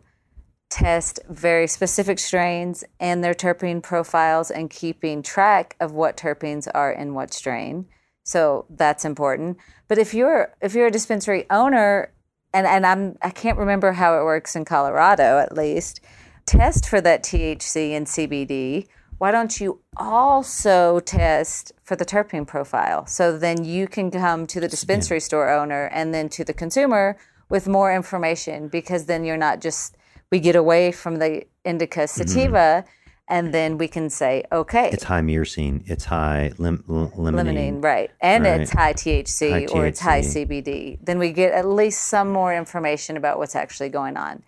test 0.69 1.19
very 1.29 1.67
specific 1.67 2.19
strains 2.19 2.83
and 2.99 3.23
their 3.23 3.33
terpene 3.33 3.81
profiles 3.81 4.51
and 4.51 4.69
keeping 4.69 5.21
track 5.21 5.75
of 5.79 5.91
what 5.91 6.17
terpenes 6.17 6.67
are 6.73 6.91
in 6.91 7.13
what 7.13 7.33
strain. 7.33 7.85
So 8.23 8.65
that's 8.69 9.05
important. 9.05 9.57
But 9.87 9.99
if 9.99 10.13
you're 10.13 10.53
if 10.61 10.73
you're 10.73 10.87
a 10.87 10.91
dispensary 10.91 11.45
owner 11.49 12.11
and, 12.53 12.65
and 12.65 12.85
I'm 12.85 13.17
I 13.21 13.29
can't 13.29 13.57
remember 13.57 13.91
how 13.93 14.19
it 14.19 14.23
works 14.23 14.55
in 14.55 14.65
Colorado 14.65 15.37
at 15.37 15.55
least, 15.55 16.01
test 16.45 16.89
for 16.89 16.99
that 17.01 17.23
THC 17.23 17.91
and 17.91 18.07
CBD. 18.07 18.87
Why 19.17 19.31
don't 19.31 19.59
you 19.61 19.79
also 19.95 20.99
test 20.99 21.71
for 21.83 21.95
the 21.95 22.05
terpene 22.05 22.45
profile? 22.45 23.05
So 23.05 23.37
then 23.37 23.63
you 23.63 23.87
can 23.87 24.11
come 24.11 24.45
to 24.47 24.59
the 24.59 24.67
dispensary 24.67 25.19
store 25.21 25.49
owner 25.49 25.85
and 25.93 26.13
then 26.13 26.27
to 26.29 26.43
the 26.43 26.53
consumer 26.53 27.17
with 27.49 27.67
more 27.67 27.93
information 27.93 28.67
because 28.67 29.05
then 29.05 29.23
you're 29.23 29.37
not 29.37 29.61
just 29.61 29.95
we 30.31 30.39
get 30.39 30.55
away 30.55 30.91
from 30.91 31.17
the 31.17 31.45
indica 31.63 32.01
mm-hmm. 32.01 32.27
sativa 32.27 32.83
and 33.27 33.53
then 33.53 33.77
we 33.77 33.87
can 33.87 34.09
say 34.09 34.43
okay 34.51 34.89
It's 34.91 35.03
high 35.05 35.21
myrcene. 35.21 35.83
It's 35.87 36.05
high 36.05 36.51
lim- 36.57 36.83
l- 36.89 37.11
limonene. 37.15 37.79
limonene, 37.81 37.83
right? 37.83 38.11
And 38.21 38.43
Right. 38.43 38.61
it's 38.61 38.71
high 38.71 38.93
THC 38.93 39.49
High 39.51 39.65
or 39.71 39.85
it's 39.85 39.99
high 39.99 40.21
CBD. 40.21 40.99
Then 41.01 41.19
we 41.19 41.31
get 41.31 41.53
at 41.53 41.65
least 41.67 42.03
some 42.03 42.29
more 42.31 42.53
information 42.53 43.15
about 43.17 43.39
what's 43.39 43.55
actually 43.55 43.89
going 43.89 44.17
on. 44.17 44.43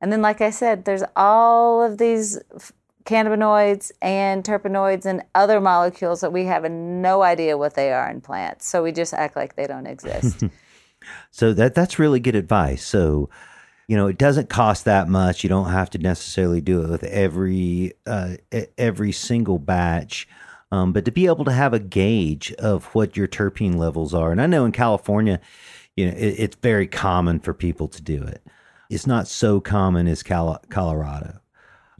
And 0.00 0.10
then, 0.10 0.22
like 0.22 0.40
I 0.40 0.50
said, 0.50 0.84
there's 0.84 1.02
all 1.14 1.82
of 1.82 1.98
these 1.98 2.38
f- 2.54 2.72
cannabinoids 3.04 3.90
and 4.02 4.44
terpenoids 4.44 5.06
and 5.06 5.22
other 5.34 5.60
molecules 5.60 6.20
that 6.20 6.32
we 6.32 6.44
have 6.44 6.70
no 6.70 7.22
idea 7.22 7.56
what 7.56 7.74
they 7.74 7.92
are 7.92 8.10
in 8.10 8.20
plants. 8.20 8.66
So 8.68 8.82
we 8.82 8.92
just 8.92 9.14
act 9.14 9.36
like 9.36 9.56
they 9.56 9.66
don't 9.66 9.86
exist. 9.86 10.44
So 11.30 11.52
that 11.54 11.74
that's 11.74 11.98
really 11.98 12.20
good 12.20 12.34
advice. 12.34 12.84
So, 12.84 13.30
you 13.88 13.96
know, 13.96 14.06
it 14.06 14.18
doesn't 14.18 14.48
cost 14.48 14.84
that 14.84 15.08
much. 15.08 15.42
You 15.42 15.48
don't 15.48 15.70
have 15.70 15.90
to 15.90 15.98
necessarily 15.98 16.60
do 16.60 16.82
it 16.82 16.90
with 16.90 17.04
every 17.04 17.92
uh, 18.06 18.36
every 18.76 19.12
single 19.12 19.58
batch, 19.58 20.28
um, 20.70 20.92
but 20.92 21.04
to 21.04 21.10
be 21.10 21.26
able 21.26 21.44
to 21.44 21.52
have 21.52 21.72
a 21.72 21.78
gauge 21.78 22.52
of 22.54 22.86
what 22.94 23.16
your 23.16 23.28
terpene 23.28 23.76
levels 23.76 24.14
are. 24.14 24.32
And 24.32 24.40
I 24.40 24.46
know 24.46 24.64
in 24.64 24.72
California, 24.72 25.40
you 25.96 26.06
know, 26.06 26.12
it, 26.16 26.34
it's 26.38 26.56
very 26.56 26.86
common 26.86 27.40
for 27.40 27.54
people 27.54 27.88
to 27.88 28.02
do 28.02 28.22
it. 28.22 28.42
It's 28.88 29.06
not 29.06 29.28
so 29.28 29.60
common 29.60 30.08
as 30.08 30.22
Cal- 30.22 30.62
Colorado. 30.68 31.40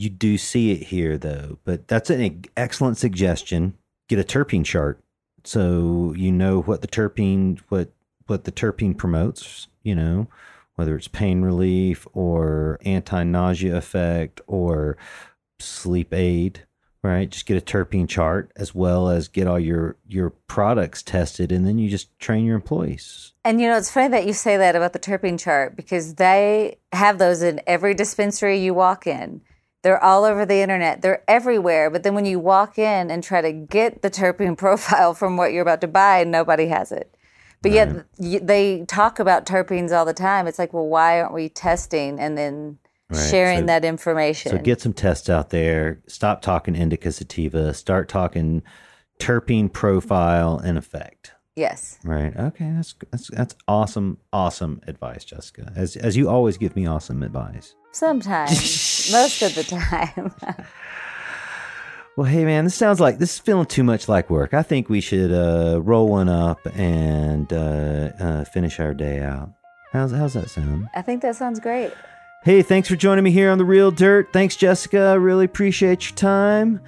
You 0.00 0.08
do 0.08 0.38
see 0.38 0.72
it 0.72 0.84
here 0.84 1.18
though, 1.18 1.58
but 1.64 1.88
that's 1.88 2.08
an 2.10 2.44
excellent 2.56 2.96
suggestion. 2.96 3.74
Get 4.08 4.18
a 4.18 4.24
terpene 4.24 4.64
chart 4.64 5.02
so 5.44 6.14
you 6.16 6.32
know 6.32 6.62
what 6.62 6.82
the 6.82 6.88
terpene 6.88 7.60
what 7.68 7.90
what 8.26 8.44
the 8.44 8.52
terpene 8.52 8.96
promotes, 8.96 9.68
you 9.82 9.94
know, 9.94 10.28
whether 10.76 10.94
it's 10.96 11.08
pain 11.08 11.42
relief 11.42 12.06
or 12.12 12.78
anti-nausea 12.84 13.76
effect 13.76 14.40
or 14.46 14.96
sleep 15.58 16.14
aid, 16.14 16.64
right? 17.02 17.28
Just 17.28 17.46
get 17.46 17.60
a 17.60 17.64
terpene 17.64 18.08
chart 18.08 18.52
as 18.54 18.72
well 18.72 19.08
as 19.08 19.28
get 19.28 19.48
all 19.48 19.58
your 19.58 19.96
your 20.06 20.30
products 20.30 21.02
tested 21.02 21.50
and 21.50 21.66
then 21.66 21.78
you 21.78 21.88
just 21.88 22.16
train 22.18 22.44
your 22.44 22.56
employees. 22.56 23.32
And 23.44 23.60
you 23.60 23.68
know, 23.68 23.76
it's 23.76 23.90
funny 23.90 24.08
that 24.08 24.26
you 24.26 24.32
say 24.32 24.56
that 24.56 24.76
about 24.76 24.92
the 24.92 24.98
terpene 24.98 25.40
chart 25.40 25.74
because 25.74 26.14
they 26.14 26.78
have 26.92 27.18
those 27.18 27.42
in 27.42 27.60
every 27.66 27.94
dispensary 27.94 28.60
you 28.60 28.74
walk 28.74 29.06
in. 29.06 29.40
They're 29.82 30.02
all 30.02 30.24
over 30.24 30.44
the 30.44 30.56
internet. 30.60 31.00
They're 31.02 31.22
everywhere. 31.28 31.88
But 31.90 32.02
then 32.02 32.14
when 32.14 32.26
you 32.26 32.38
walk 32.38 32.78
in 32.78 33.10
and 33.10 33.22
try 33.24 33.40
to 33.40 33.52
get 33.52 34.02
the 34.02 34.10
terpene 34.10 34.56
profile 34.64 35.14
from 35.14 35.36
what 35.36 35.52
you're 35.52 35.62
about 35.62 35.80
to 35.82 35.88
buy, 35.88 36.24
nobody 36.24 36.66
has 36.66 36.92
it. 36.92 37.14
But 37.62 37.72
yet 37.72 38.06
they 38.18 38.84
talk 38.86 39.18
about 39.18 39.44
terpenes 39.44 39.92
all 39.96 40.04
the 40.06 40.14
time. 40.14 40.46
It's 40.46 40.58
like, 40.58 40.72
well, 40.72 40.86
why 40.86 41.20
aren't 41.20 41.34
we 41.34 41.48
testing 41.48 42.18
and 42.18 42.36
then 42.38 42.78
Right. 43.12 43.28
sharing 43.28 43.58
So- 43.60 43.66
that 43.66 43.84
information? 43.84 44.52
So 44.52 44.58
get 44.58 44.80
some 44.80 44.92
tests 44.92 45.28
out 45.28 45.50
there. 45.50 45.98
Stop 46.06 46.42
talking 46.42 46.76
indica 46.76 47.10
sativa. 47.10 47.74
Start 47.74 48.08
talking 48.08 48.62
terpene 49.18 49.70
profile 49.72 50.58
and 50.62 50.78
effect. 50.78 51.32
yes. 51.56 51.98
Right. 52.04 52.34
Okay. 52.36 52.70
That's 52.76 52.94
that's 53.10 53.28
that's 53.28 53.56
awesome. 53.66 54.18
Awesome 54.32 54.80
advice, 54.86 55.24
Jessica. 55.24 55.72
As 55.76 55.96
as 55.96 56.16
you 56.16 56.28
always 56.30 56.56
give 56.56 56.76
me 56.76 56.86
awesome 56.86 57.22
advice. 57.24 57.74
Sometimes. 57.92 58.50
most 59.10 59.42
of 59.42 59.54
the 59.54 59.64
time. 59.64 60.32
Well, 62.16 62.28
hey 62.28 62.44
man, 62.44 62.64
this 62.64 62.74
sounds 62.74 63.00
like 63.00 63.18
this 63.18 63.34
is 63.34 63.38
feeling 63.38 63.64
too 63.64 63.84
much 63.84 64.06
like 64.06 64.28
work. 64.28 64.52
I 64.52 64.62
think 64.62 64.90
we 64.90 65.00
should 65.00 65.32
uh, 65.32 65.80
roll 65.80 66.08
one 66.08 66.28
up 66.28 66.60
and 66.76 67.50
uh, 67.50 68.10
uh, 68.20 68.44
finish 68.44 68.78
our 68.78 68.92
day 68.92 69.20
out. 69.20 69.50
How's 69.92 70.12
how's 70.12 70.34
that 70.34 70.50
sound? 70.50 70.88
I 70.94 71.00
think 71.00 71.22
that 71.22 71.36
sounds 71.36 71.60
great. 71.60 71.92
Hey, 72.42 72.60
thanks 72.62 72.88
for 72.88 72.96
joining 72.96 73.24
me 73.24 73.30
here 73.30 73.50
on 73.50 73.58
the 73.58 73.64
Real 73.64 73.90
Dirt. 73.90 74.32
Thanks, 74.32 74.56
Jessica. 74.56 75.00
I 75.00 75.14
really 75.14 75.44
appreciate 75.44 76.10
your 76.10 76.16
time. 76.16 76.80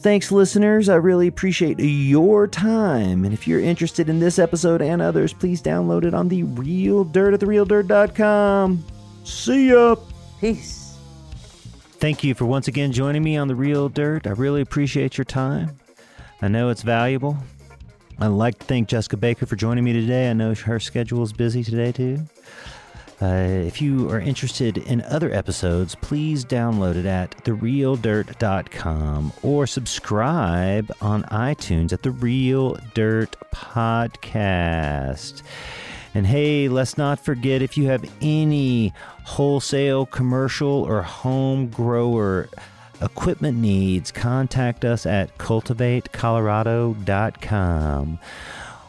Thanks, 0.00 0.30
listeners. 0.30 0.88
I 0.88 0.96
really 0.96 1.26
appreciate 1.26 1.80
your 1.80 2.46
time. 2.46 3.24
And 3.24 3.32
if 3.32 3.48
you're 3.48 3.60
interested 3.60 4.08
in 4.08 4.20
this 4.20 4.38
episode 4.38 4.82
and 4.82 5.00
others, 5.00 5.32
please 5.32 5.62
download 5.62 6.04
it 6.04 6.14
on 6.14 6.28
the 6.28 6.42
Real 6.42 7.02
Dirt 7.02 7.34
at 7.34 7.40
therealdirt.com. 7.40 8.84
See 9.24 9.70
ya. 9.70 9.96
Peace. 10.40 10.85
Thank 11.98 12.22
you 12.22 12.34
for 12.34 12.44
once 12.44 12.68
again 12.68 12.92
joining 12.92 13.22
me 13.22 13.36
on 13.38 13.48
The 13.48 13.54
Real 13.54 13.88
Dirt. 13.88 14.26
I 14.26 14.30
really 14.30 14.60
appreciate 14.60 15.16
your 15.16 15.24
time. 15.24 15.78
I 16.42 16.48
know 16.48 16.68
it's 16.68 16.82
valuable. 16.82 17.38
I'd 18.18 18.26
like 18.28 18.58
to 18.58 18.66
thank 18.66 18.88
Jessica 18.88 19.16
Baker 19.16 19.46
for 19.46 19.56
joining 19.56 19.82
me 19.82 19.94
today. 19.94 20.28
I 20.30 20.34
know 20.34 20.54
her 20.54 20.78
schedule 20.78 21.22
is 21.22 21.32
busy 21.32 21.64
today, 21.64 21.92
too. 21.92 22.18
Uh, 23.20 23.62
if 23.64 23.80
you 23.80 24.10
are 24.10 24.20
interested 24.20 24.76
in 24.76 25.00
other 25.02 25.32
episodes, 25.32 25.94
please 25.94 26.44
download 26.44 26.96
it 26.96 27.06
at 27.06 27.30
therealdirt.com 27.44 29.32
or 29.42 29.66
subscribe 29.66 30.94
on 31.00 31.22
iTunes 31.24 31.94
at 31.94 32.02
The 32.02 32.10
Real 32.10 32.76
Dirt 32.92 33.34
Podcast. 33.54 35.42
And 36.16 36.26
hey, 36.26 36.68
let's 36.70 36.96
not 36.96 37.20
forget 37.20 37.60
if 37.60 37.76
you 37.76 37.88
have 37.88 38.02
any 38.22 38.94
wholesale, 39.24 40.06
commercial, 40.06 40.70
or 40.70 41.02
home 41.02 41.68
grower 41.68 42.48
equipment 43.02 43.58
needs, 43.58 44.10
contact 44.12 44.86
us 44.86 45.04
at 45.04 45.36
cultivatecolorado.com. 45.36 48.18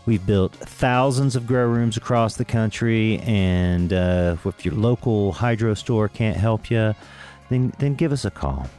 We've 0.06 0.26
built 0.26 0.56
thousands 0.56 1.36
of 1.36 1.46
grow 1.46 1.68
rooms 1.68 1.98
across 1.98 2.38
the 2.38 2.46
country, 2.46 3.20
and 3.20 3.92
uh, 3.92 4.38
if 4.46 4.64
your 4.64 4.76
local 4.76 5.34
hydro 5.34 5.74
store 5.74 6.08
can't 6.08 6.38
help 6.38 6.72
you, 6.72 6.96
then, 7.50 7.74
then 7.80 7.96
give 7.96 8.14
us 8.14 8.24
a 8.24 8.32
call. 8.32 8.70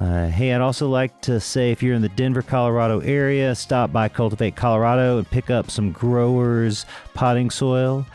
Uh, 0.00 0.28
hey, 0.28 0.52
I'd 0.52 0.60
also 0.60 0.88
like 0.88 1.20
to 1.22 1.40
say 1.40 1.72
if 1.72 1.82
you're 1.82 1.94
in 1.94 2.02
the 2.02 2.08
Denver, 2.10 2.42
Colorado 2.42 3.00
area, 3.00 3.54
stop 3.54 3.92
by 3.92 4.08
Cultivate 4.08 4.54
Colorado 4.54 5.18
and 5.18 5.28
pick 5.28 5.50
up 5.50 5.70
some 5.70 5.90
growers 5.90 6.86
potting 7.14 7.50
soil. 7.50 8.06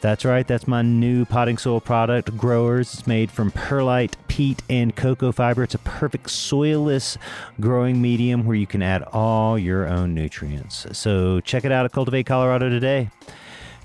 That's 0.00 0.24
right, 0.24 0.46
that's 0.46 0.68
my 0.68 0.82
new 0.82 1.24
potting 1.24 1.56
soil 1.56 1.80
product, 1.80 2.36
Growers. 2.36 2.92
It's 2.92 3.06
made 3.06 3.30
from 3.30 3.50
perlite, 3.50 4.16
peat, 4.28 4.62
and 4.68 4.94
cocoa 4.94 5.32
fiber. 5.32 5.62
It's 5.62 5.74
a 5.74 5.78
perfect 5.78 6.26
soilless 6.26 7.16
growing 7.58 8.00
medium 8.02 8.44
where 8.44 8.54
you 8.54 8.66
can 8.66 8.82
add 8.82 9.02
all 9.12 9.58
your 9.58 9.88
own 9.88 10.14
nutrients. 10.14 10.86
So 10.92 11.40
check 11.40 11.64
it 11.64 11.72
out 11.72 11.84
at 11.84 11.92
Cultivate 11.92 12.26
Colorado 12.26 12.68
today. 12.68 13.10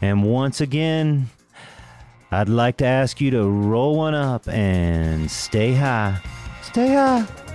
And 0.01 0.23
once 0.23 0.61
again, 0.61 1.29
I'd 2.31 2.49
like 2.49 2.77
to 2.77 2.85
ask 2.85 3.19
you 3.21 3.31
to 3.31 3.47
roll 3.47 3.95
one 3.95 4.13
up 4.13 4.47
and 4.47 5.31
stay 5.31 5.73
high. 5.73 6.21
Stay 6.69 6.93
high. 6.93 7.21
Uh, 7.21 7.48